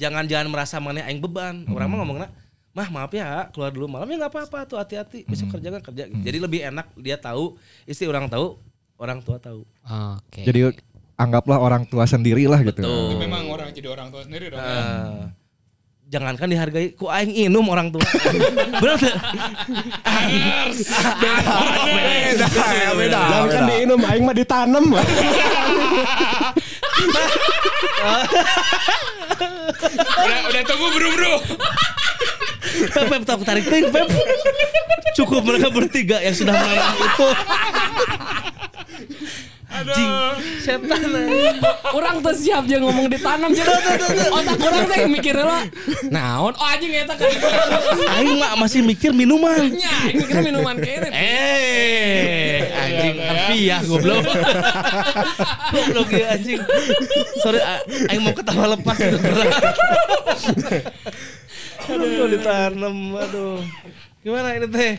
Jangan 0.00 0.24
jangan 0.24 0.46
merasa 0.48 0.80
mana 0.80 1.04
aing 1.04 1.20
beban. 1.20 1.66
Orang 1.68 1.90
mah 1.92 1.98
ngomongnya, 2.00 2.28
"Mah, 2.72 2.88
maaf 2.88 3.12
ya, 3.12 3.50
keluar 3.50 3.74
dulu 3.74 3.90
malam 3.90 4.06
ya 4.06 4.16
nggak 4.22 4.32
apa-apa 4.32 4.70
tuh, 4.70 4.78
hati-hati. 4.78 5.26
Besok 5.26 5.58
kerja 5.58 5.68
kan 5.74 5.82
kerja." 5.82 6.04
Jadi 6.08 6.38
lebih 6.38 6.62
enak 6.62 6.94
dia 6.96 7.18
tahu, 7.18 7.58
istri 7.84 8.06
orang 8.06 8.30
tahu, 8.30 8.56
orang 8.96 9.18
tua 9.20 9.36
tahu. 9.42 9.66
Oke. 9.84 10.46
Jadi 10.46 10.78
anggaplah 11.14 11.58
orang 11.62 11.86
tua 11.86 12.04
sendiri 12.06 12.46
lah 12.50 12.60
gitu. 12.62 12.82
Betul. 12.82 13.18
Memang 13.22 13.46
orang 13.50 13.70
jadi 13.70 13.88
orang 13.90 14.10
tua 14.10 14.22
sendiri 14.26 14.50
dong. 14.50 14.58
Eh, 14.58 15.30
jangankan 16.10 16.46
dihargai, 16.50 16.86
ku 16.94 17.06
aing 17.10 17.32
inum 17.48 17.66
orang 17.70 17.90
tua. 17.94 18.02
Benar 18.82 18.96
tuh. 18.98 19.14
Beda, 22.34 22.46
beda. 22.98 23.20
Jangan 23.30 23.48
kan 23.50 23.62
diinum, 23.70 24.00
aing 24.02 24.24
mah 24.26 24.34
ditanam. 24.36 24.84
Udah 30.24 30.40
udah 30.48 30.62
tunggu 30.64 30.86
bro 30.94 31.08
bro. 31.14 31.34
Pep, 32.74 33.06
Pep, 33.06 33.22
tak 33.22 33.38
tarik 33.44 33.64
ting, 33.68 33.86
Pep. 33.92 34.08
Cukup 35.14 35.46
mereka 35.46 35.68
bertiga 35.70 36.18
yang 36.22 36.34
sudah 36.34 36.54
menanam 36.54 36.96
itu. 36.98 37.28
Anjing, 39.74 40.10
setan. 40.62 41.02
Orang 41.90 42.22
tuh 42.22 42.34
siap 42.38 42.62
dia 42.70 42.78
ngomong 42.78 43.10
ditanam 43.10 43.50
jadi 43.50 43.74
otak 44.30 44.58
orang 44.62 44.86
tuh 44.86 45.10
mikirnya 45.10 45.44
lah. 45.44 45.62
Naon? 46.14 46.54
Oh 46.54 46.66
anjing 46.70 46.94
eta 46.94 47.18
kan. 47.18 47.26
Aing 48.14 48.38
mah 48.38 48.54
masih 48.54 48.86
mikir 48.86 49.10
minuman. 49.10 49.74
Ini 49.74 50.22
kira 50.30 50.46
minuman 50.46 50.78
kere. 50.78 51.10
Eh, 51.10 52.70
anjing 52.70 53.16
harfiah 53.18 53.80
goblok. 53.82 54.22
Goblok 55.74 56.08
ya 56.14 56.38
anjing. 56.38 56.62
Sorry, 57.42 57.58
aing 58.08 58.22
mau 58.22 58.30
ketawa 58.30 58.78
lepas 58.78 58.94
gitu 58.94 59.18
berat. 59.18 59.52
Aduh, 61.84 62.30
ditanam, 62.30 62.96
aduh. 63.18 63.58
Gimana 64.24 64.56
ini 64.56 64.70
teh? 64.72 64.96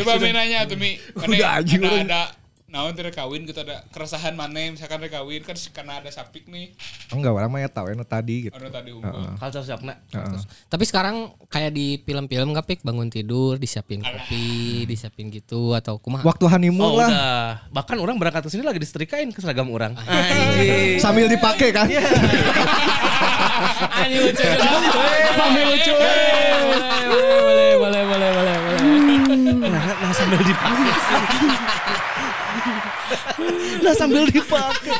Coba 0.00 0.16
Mi 0.16 0.32
nanya 0.32 0.64
tuh 0.64 0.80
Mi. 0.80 0.96
Udah 1.12 1.60
orang. 1.60 2.08
ada 2.08 2.43
naon 2.74 2.90
teh 2.90 3.06
kawin 3.14 3.46
gitu 3.46 3.62
ada 3.62 3.86
keresahan 3.94 4.34
mana 4.34 4.74
misalkan 4.74 4.98
rek 4.98 5.14
kawin 5.14 5.46
kan 5.46 5.54
karena 5.70 6.02
ada 6.02 6.10
sapik 6.10 6.50
nih. 6.50 6.74
Enggak, 7.14 7.30
orang 7.30 7.46
mah 7.46 7.62
ya 7.62 7.70
tahu 7.70 7.94
anu 7.94 8.02
tadi 8.02 8.50
gitu. 8.50 8.54
Anu 8.58 8.66
tadi 8.66 8.90
unggul. 8.90 9.38
Culture 9.38 9.62
shock 9.62 9.86
nak. 9.86 10.02
Tapi 10.66 10.82
sekarang 10.82 11.30
kayak 11.46 11.70
di 11.70 12.02
film-film 12.02 12.50
nggak 12.50 12.66
pik 12.66 12.80
bangun 12.82 13.14
tidur 13.14 13.62
disiapin 13.62 14.02
kopi, 14.02 14.82
disiapin 14.90 15.30
gitu 15.30 15.78
atau 15.78 16.02
kumaha? 16.02 16.26
Waktu 16.26 16.50
honeymoon 16.50 16.82
Oh 16.82 16.98
lah 16.98 17.06
udah. 17.06 17.70
Bahkan 17.70 17.96
orang 18.02 18.18
berangkat 18.18 18.42
ke 18.42 18.50
sini 18.50 18.66
lagi 18.66 18.82
disetrikain 18.82 19.30
ke 19.30 19.38
seragam 19.38 19.70
orang. 19.70 19.94
Anjing. 19.94 20.98
sambil 20.98 21.30
dipakai 21.30 21.70
kan. 21.70 21.86
Anjing 24.02 24.18
lucu. 24.18 24.42
Sambil 25.38 25.64
lucu. 25.70 25.92
Boleh, 25.94 27.78
boleh, 27.78 28.02
boleh, 28.02 28.30
boleh, 28.34 28.56
boleh. 28.58 28.82
Nah, 29.62 29.84
nah 30.02 30.10
sambil 30.10 30.42
dipakai. 30.42 30.90
Nah 33.80 33.92
sambil 33.92 34.24
dipakai. 34.24 34.94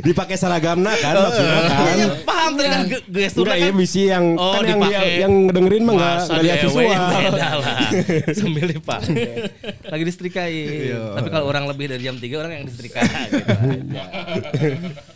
Dipakai 0.00 0.32
seragamna 0.32 0.96
kan 0.96 1.12
maksudnya 1.12 1.60
kan. 1.62 1.96
Paham 2.24 2.50
tadi 2.54 2.68
kan 2.68 2.80
ge- 2.86 3.04
gesturnya 3.06 3.52
Enggak 3.52 3.58
ya 3.58 3.68
kan. 3.68 3.76
misi 3.76 4.02
yang 4.06 4.24
Oh, 4.32 4.52
kan 4.54 4.64
yang 4.64 4.80
dia, 4.80 5.00
yang 5.18 5.32
dengerin 5.46 5.82
mah 5.82 5.92
enggak 5.92 6.14
enggak 6.22 6.40
lihat 6.40 6.58
visual. 6.58 6.88
beda 6.88 7.48
lah. 7.60 7.78
Sambil 8.38 8.66
dipakai. 8.70 9.24
Lagi 9.92 10.02
disetrikain. 10.02 10.96
Tapi 11.14 11.28
kalau 11.28 11.44
orang 11.46 11.64
lebih 11.66 11.84
dari 11.86 12.02
jam 12.02 12.16
3 12.16 12.32
orang 12.34 12.52
yang 12.54 12.64
disetrika 12.64 13.00
gitu. 13.28 13.44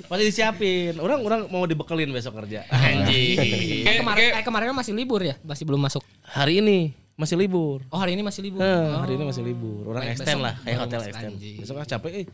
Pasti 0.05 0.23
disiapin. 0.23 0.93
Orang 0.99 1.21
orang 1.23 1.41
mau 1.49 1.65
dibekelin 1.65 2.13
besok 2.13 2.37
kerja. 2.39 2.69
Anjing. 2.69 3.89
Kayak 3.89 3.99
kemarin, 4.01 4.27
kayak 4.37 4.45
kemarin 4.45 4.67
masih 4.75 4.93
libur 4.93 5.21
ya, 5.23 5.41
masih 5.41 5.65
belum 5.65 5.81
masuk. 5.81 6.05
Hari 6.27 6.61
ini 6.61 6.93
masih 7.15 7.39
libur. 7.39 7.79
Oh 7.89 7.99
hari 7.99 8.19
ini 8.19 8.23
masih 8.23 8.43
libur. 8.43 8.59
Eh, 8.59 8.67
Oh. 8.67 8.99
hari 9.01 9.15
ini 9.15 9.25
masih 9.25 9.43
libur. 9.43 9.87
Orang 9.87 10.03
Baik, 10.03 10.19
extend 10.19 10.35
besok 10.35 10.43
lah, 10.43 10.55
kayak 10.61 10.79
hotel 10.83 11.01
extend. 11.07 11.35
anjing. 11.35 11.57
Besok 11.63 11.77
ah 11.79 11.87
capek 11.87 12.13
eh. 12.15 12.27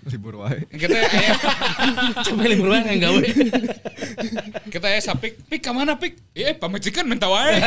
Libur 0.00 0.34
wae. 0.38 0.58
Kita 0.70 0.96
eh, 0.96 1.34
Capek 2.30 2.46
libur 2.48 2.66
banget 2.70 2.84
enggak 2.88 3.10
gawe. 3.10 3.22
kita 4.74 4.86
ya 4.86 5.00
sapik, 5.02 5.32
pik 5.44 5.60
ke 5.60 5.70
mana 5.70 5.98
pik? 5.98 6.14
Eh 6.32 6.54
pamajikan 6.54 7.04
minta 7.04 7.26
wae. 7.26 7.58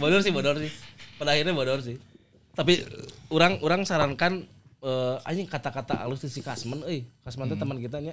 bodor 0.00 0.20
sih, 0.20 0.32
bodor 0.32 0.56
sih. 0.58 0.70
Pada 1.16 1.32
akhirnya 1.32 1.54
bodor 1.54 1.80
sih. 1.80 1.96
Tapi 2.52 2.82
orang 3.32 3.62
orang 3.62 3.86
sarankan 3.86 4.44
eh 4.82 5.16
anjing 5.22 5.46
kata-kata 5.46 6.02
halus 6.02 6.26
si 6.26 6.42
Kasman 6.42 6.82
euy. 6.84 7.06
Kasman 7.22 7.46
teh 7.46 7.56
teman 7.56 7.78
kita 7.78 8.02
nya. 8.02 8.12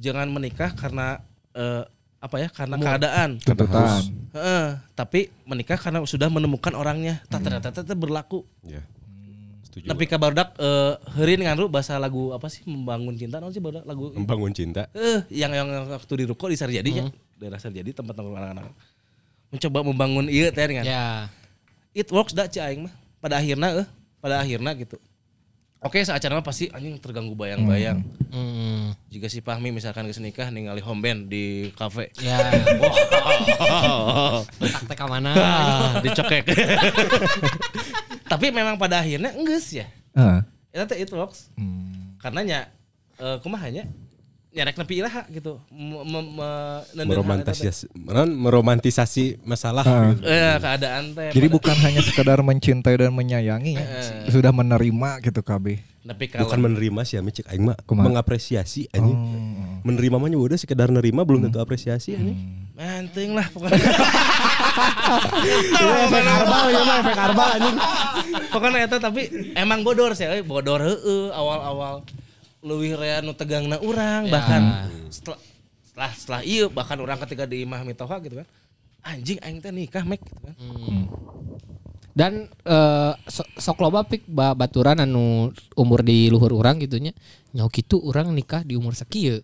Jangan 0.00 0.32
menikah 0.32 0.72
karena 0.72 1.20
eh 1.52 1.84
apa 2.20 2.36
ya? 2.36 2.48
Karena 2.52 2.76
keadaan. 2.76 3.40
Tuntutan. 3.40 4.04
Heeh, 4.30 4.66
tapi 4.94 5.32
menikah 5.42 5.80
karena 5.80 6.04
sudah 6.04 6.28
menemukan 6.28 6.70
orangnya. 6.76 7.24
Tak 7.26 7.40
ternyata 7.42 7.72
teh 7.72 7.96
berlaku. 7.96 8.44
Ya. 8.62 8.84
Setuju. 9.64 9.86
Tapi 9.88 10.04
kabar 10.04 10.34
dak 10.34 10.52
eh 10.58 10.94
heureun 11.16 11.46
nganu 11.46 11.66
bahasa 11.66 11.96
lagu 11.96 12.30
apa 12.30 12.46
sih 12.46 12.60
membangun 12.66 13.14
cinta 13.14 13.38
naon 13.38 13.54
sih 13.54 13.62
barudak 13.62 13.86
lagu 13.86 14.10
Membangun 14.12 14.52
cinta. 14.52 14.90
eh 14.92 15.22
yang 15.30 15.54
yang 15.54 15.66
waktu 15.88 16.12
di 16.20 16.24
ruko 16.28 16.46
di 16.46 16.58
Sarjadi 16.58 16.90
ya. 16.90 17.04
Daerah 17.38 17.58
Sarjadi 17.58 17.94
tempat 17.94 18.12
nongkrong 18.14 18.36
anak-anak. 18.36 18.74
Mencoba 19.50 19.78
membangun 19.82 20.26
ieu 20.28 20.50
teh 20.50 20.66
kan. 20.66 20.84
Ya. 20.84 21.30
It 21.96 22.06
works 22.10 22.34
dah 22.36 22.46
cai 22.46 22.74
aing 22.74 22.86
mah. 22.86 22.94
Pada 23.18 23.38
akhirnya 23.38 23.82
eh 23.82 23.88
pada 24.20 24.42
akhirnya 24.42 24.70
gitu. 24.76 24.98
Oke, 25.80 26.04
saat 26.04 26.20
acara 26.20 26.36
mah 26.36 26.44
pasti 26.44 26.68
anjing 26.68 27.00
terganggu 27.00 27.32
bayang-bayang. 27.32 28.04
Hmm. 28.28 28.92
Jika 29.08 29.32
si 29.32 29.40
Fahmi 29.40 29.72
misalkan 29.72 30.04
geus 30.04 30.20
nikah 30.20 30.52
ningali 30.52 30.84
home 30.84 31.00
band 31.00 31.32
di 31.32 31.72
kafe. 31.72 32.12
Ya. 32.20 32.36
Wah. 32.84 34.44
Tak 34.60 34.84
teh 34.92 35.06
mana? 35.08 35.32
Ah, 35.32 35.90
dicokek. 36.04 36.44
Tapi 38.30 38.52
memang 38.52 38.76
pada 38.76 39.00
akhirnya 39.00 39.32
enggeus 39.32 39.72
ya. 39.72 39.88
Ah. 40.12 40.44
Eta 40.68 40.84
teh 40.84 41.00
itu 41.00 41.16
loks. 41.16 41.48
Hmm. 41.56 42.20
Karena 42.20 42.40
nya 42.44 42.58
eh 43.16 43.40
kumaha 43.40 43.72
nya 43.72 43.88
nyarek 44.50 44.74
nepi 44.76 44.94
ilaha 44.98 45.22
gitu. 45.30 45.62
Me- 45.70 46.02
me- 46.02 46.30
me- 46.32 46.82
nendeun 46.92 47.22
meromantisasi 47.22 47.86
meromantisasi 48.34 49.24
masalah 49.40 49.82
Ah. 49.82 50.10
gitu. 50.10 50.22
Eh 50.24 50.56
keadaan 50.58 51.04
teh. 51.12 51.30
Jadi 51.30 51.46
pada- 51.46 51.54
bukan 51.54 51.76
hanya 51.80 52.00
sekedar 52.00 52.38
mencintai 52.40 52.96
dan 52.96 53.10
menyayangi 53.10 53.72
ya, 53.74 53.86
Eh. 54.26 54.28
sudah 54.28 54.50
menerima 54.50 55.22
gitu 55.22 55.40
KB. 55.40 55.66
nepi 56.00 56.32
ka 56.32 56.40
bukan 56.40 56.64
menerima 56.64 57.04
sih 57.04 57.20
Ami 57.20 57.28
cek 57.28 57.44
aing 57.44 57.60
mah 57.60 57.76
mengapresiasi 57.84 58.88
anjing 58.88 59.12
Oh. 59.12 59.84
menerima 59.84 60.16
mah 60.16 60.32
udah 60.32 60.56
sekedar 60.56 60.88
nerima 60.88 61.28
belum 61.28 61.44
tentu 61.44 61.60
apresiasi 61.60 62.16
anjing 62.16 62.40
Manting 62.72 63.36
lah 63.36 63.44
pokoknya. 63.52 63.84
efek 66.00 66.24
arbal 66.24 66.64
ya 66.66 66.80
mah 66.80 66.96
efek 66.98 67.18
arbal 67.20 67.48
anjing 67.52 67.76
pokoknya 68.48 68.78
eta 68.80 68.96
tapi 68.96 69.22
emang 69.52 69.84
bodor 69.84 70.16
sih, 70.16 70.24
euy. 70.24 70.40
bodor 70.40 70.80
heeh 70.80 71.28
awal-awal 71.30 72.00
leuwih 72.60 72.92
rea 72.96 73.24
nu 73.24 73.32
tegangna 73.32 73.80
urang 73.80 74.28
bahkan 74.28 74.86
setelah 75.08 75.40
setelah 75.80 76.10
setelah 76.12 76.40
iya 76.44 76.68
bahkan 76.68 77.00
orang 77.00 77.16
ketika 77.24 77.48
di 77.48 77.64
imah 77.64 77.82
mitoha 77.82 78.20
gitu 78.20 78.40
kan. 78.40 78.48
Anjing 79.00 79.40
aing 79.40 79.64
teh 79.64 79.72
nikah 79.72 80.04
mek 80.04 80.20
gitu 80.20 80.40
kan. 80.44 80.54
Dan 82.10 82.32
eh, 82.66 83.12
so- 83.30 83.48
sok 83.56 83.80
loba 83.80 84.04
pik 84.04 84.28
ba- 84.28 84.52
baturan 84.52 85.00
anu 85.00 85.48
umur 85.72 86.04
di 86.04 86.28
luhur 86.28 86.52
orang 86.52 86.76
gitunya. 86.82 87.16
Nyau 87.56 87.72
gitu 87.72 87.96
orang 88.04 88.30
nikah 88.30 88.60
di 88.60 88.76
umur 88.76 88.92
sekieu. 88.92 89.40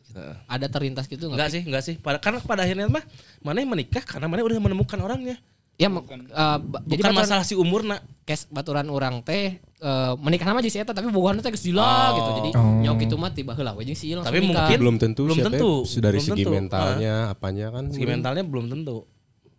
Ada 0.47 0.69
terlintas 0.69 1.09
gitu 1.09 1.33
Enggak 1.33 1.49
enggak? 1.49 1.55
sih, 1.57 1.63
enggak 1.65 1.83
sih. 1.83 1.95
Pada, 1.97 2.21
karena 2.21 2.39
pada 2.45 2.63
akhirnya 2.69 2.87
mah 2.87 3.03
mana 3.41 3.65
yang 3.65 3.73
menikah 3.73 4.05
karena 4.05 4.29
mana 4.29 4.45
udah 4.45 4.61
menemukan 4.61 4.99
orangnya. 5.01 5.41
Ya 5.77 5.87
mak- 5.87 6.09
eh, 6.09 6.19
ba- 6.59 6.81
jadi 6.83 6.99
Bukan 6.99 7.13
baturan, 7.13 7.21
masalah 7.21 7.45
si 7.45 7.53
umurna. 7.53 8.01
kes 8.25 8.49
baturan 8.49 8.89
orang 8.89 9.23
teh 9.23 9.55
eh, 9.61 10.13
menikah 10.19 10.43
nama 10.45 10.59
jadi 10.59 10.83
eta 10.83 10.91
tapi 10.91 11.07
bogohan 11.09 11.39
teh 11.39 11.47
geus 11.47 11.63
dila 11.63 12.11
gitu. 12.13 12.31
Jadi 12.35 12.51
Oh. 12.55 12.81
nyau 12.81 12.97
gitu 12.97 13.15
mah 13.15 13.31
tiba 13.31 13.53
heula 13.53 13.71
we 13.73 13.85
jeung 13.85 13.95
si 13.95 14.09
ieu 14.09 14.17
langsung 14.17 14.33
Tapi 14.33 14.41
nikah. 14.43 14.67
mungkin- 14.67 14.81
belum 14.81 14.97
tentu 14.97 15.23
Belum 15.23 15.37
ya, 15.37 15.45
tentu. 15.47 15.73
dari 16.01 16.17
Belum 16.17 16.27
segi 16.27 16.43
tentu. 16.43 16.51
mentalnya 16.51 17.15
apanya 17.29 17.67
kan 17.71 17.85
Segi 17.89 18.03
mentalnya 18.05 18.43
belum 18.43 18.67
tentu. 18.67 18.97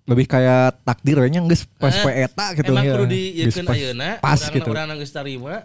Lebih 0.04 0.26
kayak 0.26 0.84
takdir 0.84 1.20
nya 1.24 1.40
geus 1.44 1.64
pas 1.72 1.92
Eh, 1.92 2.02
poe 2.02 2.14
eta 2.14 2.46
gitu 2.54 2.72
Emang 2.72 2.84
ya. 2.84 2.94
perlu 2.94 3.06
Geus 3.06 3.14
diyekeun 3.14 3.66
pas- 3.66 3.76
ayeuna 3.78 4.10
Pas 4.18 4.40
urang 4.42 4.54
gitu. 4.54 4.70
urang 4.70 4.88
geus 4.98 5.12
tarima 5.12 5.56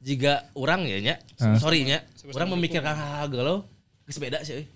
jika 0.00 0.32
orang 0.52 0.80
ya 0.82 0.98
nya, 0.98 1.14
Ah. 1.38 1.54
sorry 1.56 1.84
nya, 1.84 2.02
orang 2.28 2.48
memikirkan 2.50 2.90
hal-hal 2.90 3.26
galau 3.28 3.56
geus 4.02 4.18
beda 4.18 4.40
sih 4.40 4.56
euy. 4.56 4.66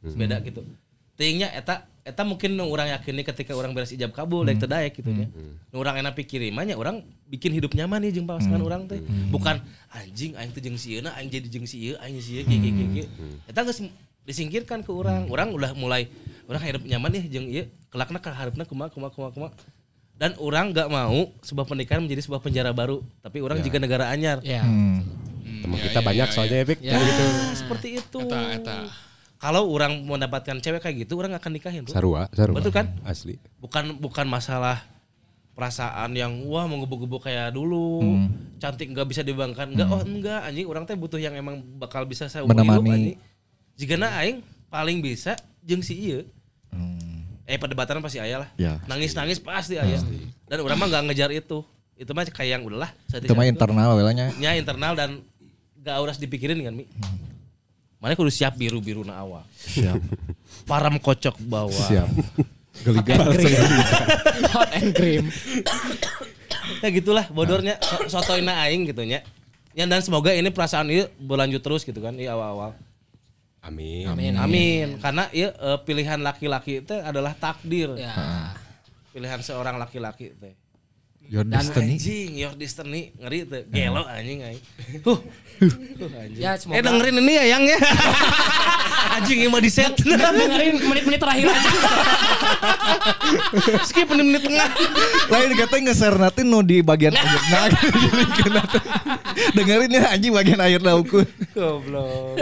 Geus 0.00 0.14
beda 0.14 0.40
gitu. 0.40 0.64
Teuingnya 1.20 1.52
eta 1.52 1.84
eta 2.00 2.24
mungkin 2.24 2.56
nu 2.56 2.64
urang 2.64 2.88
yakini 2.88 3.20
ketika 3.20 3.52
orang 3.52 3.76
beres 3.76 3.92
ijab 3.92 4.08
kabul 4.16 4.48
teu 4.56 4.64
daek 4.64 4.96
gitu 4.96 5.12
nya. 5.12 5.28
Nu 5.68 5.84
urang 5.84 6.00
enak 6.00 6.16
pikirin 6.16 6.48
mah 6.56 6.64
nya 6.64 6.80
urang 6.80 7.04
bikin 7.28 7.52
hidup 7.52 7.76
nyaman 7.76 8.00
nih 8.08 8.16
jeung 8.16 8.24
pasangan 8.24 8.56
urang 8.64 8.88
teh. 8.88 9.04
Bukan 9.28 9.60
anjing 9.92 10.32
aing 10.32 10.48
teh 10.56 10.64
jeung 10.64 10.80
si 10.80 10.96
na 11.04 11.12
aing 11.20 11.28
jadi 11.28 11.44
jeung 11.52 11.68
si 11.68 11.92
ieu 11.92 12.00
aing 12.00 12.16
si 12.24 12.40
ieu 12.40 12.48
kieu 12.48 12.56
kieu 12.56 12.88
kieu. 12.88 13.06
Eta 13.44 13.60
geus 13.68 13.84
disingkirkan 14.24 14.80
ke 14.80 14.88
urang. 14.88 15.28
Urang 15.28 15.52
udah 15.52 15.76
mulai 15.76 16.08
urang 16.48 16.64
hidup 16.64 16.88
nyaman 16.88 17.12
nih 17.12 17.24
jeung 17.28 17.46
ieu 17.52 17.68
kelakna 17.92 18.16
ka 18.16 18.32
hareupeuna 18.32 18.64
kumaha 18.64 18.88
kumaha 18.88 19.12
kumaha 19.12 19.32
kumaha. 19.36 19.52
Dan 20.16 20.32
orang 20.40 20.72
nggak 20.72 20.88
mau 20.88 21.36
sebuah 21.44 21.68
pernikahan 21.68 22.00
menjadi 22.00 22.24
sebuah 22.28 22.44
penjara 22.44 22.76
baru, 22.76 23.00
tapi 23.24 23.40
orang 23.40 23.60
juga 23.64 23.80
negara 23.80 24.12
anyar. 24.12 24.40
Ya. 24.44 24.64
Hmm. 24.64 25.00
teman 25.60 25.76
Ya, 25.76 25.84
kita 25.92 26.00
ya, 26.00 26.06
banyak 26.06 26.28
ya, 26.28 26.34
soalnya 26.34 26.56
Epic 26.64 26.78
Ya. 26.80 26.96
gitu 26.96 27.24
Nah, 27.24 27.54
seperti 27.56 27.88
itu. 28.00 28.18
Eta, 28.24 28.40
eta. 28.56 28.78
Kalau 29.40 29.64
orang 29.72 30.04
mendapatkan 30.04 30.60
cewek 30.60 30.84
kayak 30.84 31.08
gitu, 31.08 31.16
orang 31.16 31.32
akan 31.32 31.50
nikahin 31.56 31.88
tuh. 31.88 31.96
sarua 31.96 32.28
sarua 32.36 32.60
Betul 32.60 32.76
kan? 32.76 32.92
asli 33.08 33.40
Bukan 33.56 33.96
bukan 33.96 34.28
masalah 34.28 34.84
perasaan 35.56 36.12
yang 36.12 36.44
wah 36.44 36.68
mau 36.68 36.80
gebuk-gebuk 36.84 37.24
kayak 37.24 37.52
dulu, 37.52 38.00
cantik 38.60 38.92
nggak 38.92 39.08
bisa 39.08 39.20
dibangkan, 39.20 39.68
nggak 39.72 39.88
oh 39.92 40.00
enggak 40.04 40.40
anjing 40.44 40.64
orang 40.64 40.88
teh 40.88 40.96
butuh 40.96 41.20
yang 41.20 41.36
emang 41.36 41.60
bakal 41.76 42.04
bisa 42.04 42.28
saya 42.28 42.44
Menemani. 42.44 43.16
anjing. 43.16 43.18
Jika 43.76 43.96
aing 43.96 44.44
paling 44.68 45.00
bisa 45.00 45.36
jeung 45.64 45.80
si 45.80 45.96
ieu. 45.96 46.20
Hmm. 46.72 47.24
Eh 47.48 47.56
perdebatan 47.56 48.00
pasti 48.04 48.20
aya 48.20 48.44
lah. 48.46 48.48
Ya. 48.60 48.76
Nangis-nangis 48.86 49.40
pasti 49.40 49.80
aya. 49.80 50.00
Dan 50.48 50.60
orang 50.60 50.76
mah 50.76 50.86
nggak 50.88 51.04
ngejar 51.12 51.32
itu. 51.32 51.64
Itu 51.96 52.12
mah 52.16 52.24
kayak 52.24 52.60
yang 52.60 52.62
udahlah. 52.64 52.92
Itu 53.08 53.32
mah 53.36 53.44
internal 53.44 53.96
welanya. 53.96 54.32
nya 54.36 54.56
internal 54.56 54.96
dan 54.96 55.20
gak 55.80 55.96
harus 55.96 56.20
dipikirin 56.20 56.60
kan 56.60 56.76
mi 56.76 56.84
mana 58.00 58.16
kudu 58.16 58.28
siap 58.28 58.56
biru 58.56 58.80
biru 58.80 59.04
na 59.04 59.16
awal 59.16 59.44
Siap. 59.54 60.00
param 60.64 60.96
kocok 60.96 61.36
bawah 61.38 61.72
Siap. 61.86 62.08
Geliga. 62.80 63.18
Hot 64.56 64.70
and 64.72 64.94
cream. 64.94 65.28
ya 66.80 66.88
gitulah 66.88 67.26
bodornya 67.28 67.76
so 67.82 68.08
sotoina 68.08 68.56
aing 68.64 68.86
gitu 68.86 69.02
nya 69.02 69.20
ya 69.70 69.84
dan 69.84 70.00
semoga 70.00 70.32
ini 70.32 70.48
perasaan 70.48 70.88
ini 70.88 71.04
berlanjut 71.18 71.60
terus 71.60 71.82
gitu 71.82 71.98
kan 71.98 72.14
di 72.14 72.24
awal 72.24 72.56
awal 72.56 72.70
amin 73.60 74.06
Amin. 74.08 74.32
amin 74.34 74.88
karena 74.96 75.28
ya 75.30 75.52
pilihan 75.82 76.16
laki-laki 76.18 76.80
itu 76.80 76.94
adalah 76.96 77.34
takdir 77.34 77.92
Ya. 77.94 78.54
pilihan 79.10 79.42
seorang 79.42 79.76
laki-laki 79.76 80.32
teh 80.32 80.54
Your 81.30 81.46
Dan 81.46 81.62
destiny. 81.62 81.94
anjing 81.94 82.30
your 82.34 82.52
destiny 82.52 83.02
ngeri 83.14 83.46
teh 83.46 83.62
gelo 83.64 84.02
anjing 84.02 84.42
aing 84.42 84.58
huh 85.06 85.14
huh 85.14 86.10
anjing 86.18 86.42
Ya, 86.42 86.50
eh 86.50 86.58
semoga- 86.58 86.82
dengerin 86.82 87.16
ini 87.16 87.32
ya 87.32 87.44
yang 87.48 87.62
ya 87.64 87.78
anjing 89.14 89.38
ini 89.38 89.46
mau 89.46 89.58
di 89.58 89.70
set 89.70 89.94
Dengerin 90.02 90.82
menit-menit 90.82 91.18
terakhir 91.18 91.46
aja. 91.46 91.70
skip 93.82 94.06
menit-menit 94.06 94.42
tengah 94.42 94.68
Lain 95.28 95.50
kata 95.56 95.74
nge-share 95.80 96.16
nanti 96.16 96.42
nu 96.42 96.60
di 96.60 96.80
bagian 96.80 97.14
akhirnya 97.14 97.70
Dengerin 99.52 99.90
ya 99.92 100.10
anjing 100.10 100.32
bagian 100.32 100.58
akhir 100.58 100.80
lauku. 100.80 101.22
Goblok. 101.52 102.34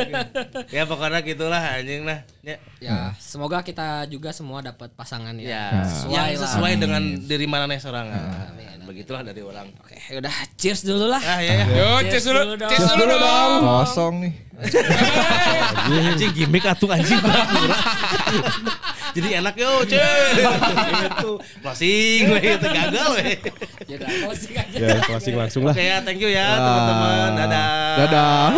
ya 0.68 0.82
pokoknya 0.84 1.20
gitulah 1.20 1.60
anjing 1.76 2.02
lah. 2.02 2.24
Ya. 2.40 2.56
Ya, 2.78 2.96
semoga 3.18 3.60
kita 3.60 4.06
juga 4.06 4.32
semua 4.32 4.60
dapat 4.60 4.88
pasangan 4.94 5.36
ya. 5.36 5.46
Ya, 5.46 5.64
sesuai 5.84 6.16
yang 6.16 6.28
lah. 6.32 6.40
sesuai 6.40 6.72
dengan 6.76 7.02
diri 7.20 7.44
mana 7.44 7.66
nih 7.66 7.78
seorang. 7.78 8.08
Begitulah 8.88 9.20
dari 9.20 9.44
orang. 9.44 9.68
Oke, 9.84 10.00
udah 10.16 10.32
cheers 10.56 10.80
dulu 10.80 11.12
lah. 11.12 11.20
Ah 11.20 11.44
ya 11.44 11.60
ya. 11.60 11.66
Yo, 11.68 12.08
cheers 12.08 12.24
dulu. 12.24 12.40
dulu 12.40 12.54
dong. 12.56 12.70
Cheers 12.72 12.92
dulu 12.96 13.14
dong. 13.20 13.50
Kosong 13.60 14.14
nih. 14.24 14.32
anjing 16.08 16.32
gimmick 16.32 16.64
atuh 16.64 16.88
anjing. 16.88 17.20
Jadi 19.16 19.28
enak 19.44 19.54
yo, 19.60 19.84
cuy. 19.84 20.00
Gitu. 21.04 21.32
Closing 21.60 22.22
we 22.32 22.40
itu 22.40 22.68
gagal 22.72 23.08
we. 23.20 23.28
Ya 23.92 23.94
udah, 24.00 24.08
closing 24.24 24.54
aja. 24.56 24.76
ya 24.80 24.96
closing 25.04 25.34
langsung 25.36 25.62
lah 25.68 25.76
Oke 25.76 25.84
ya, 25.84 26.00
thank 26.00 26.16
you 26.24 26.32
ya 26.32 26.56
teman-teman. 26.56 27.28
Dadah. 27.36 27.68
Dadah. 28.08 28.48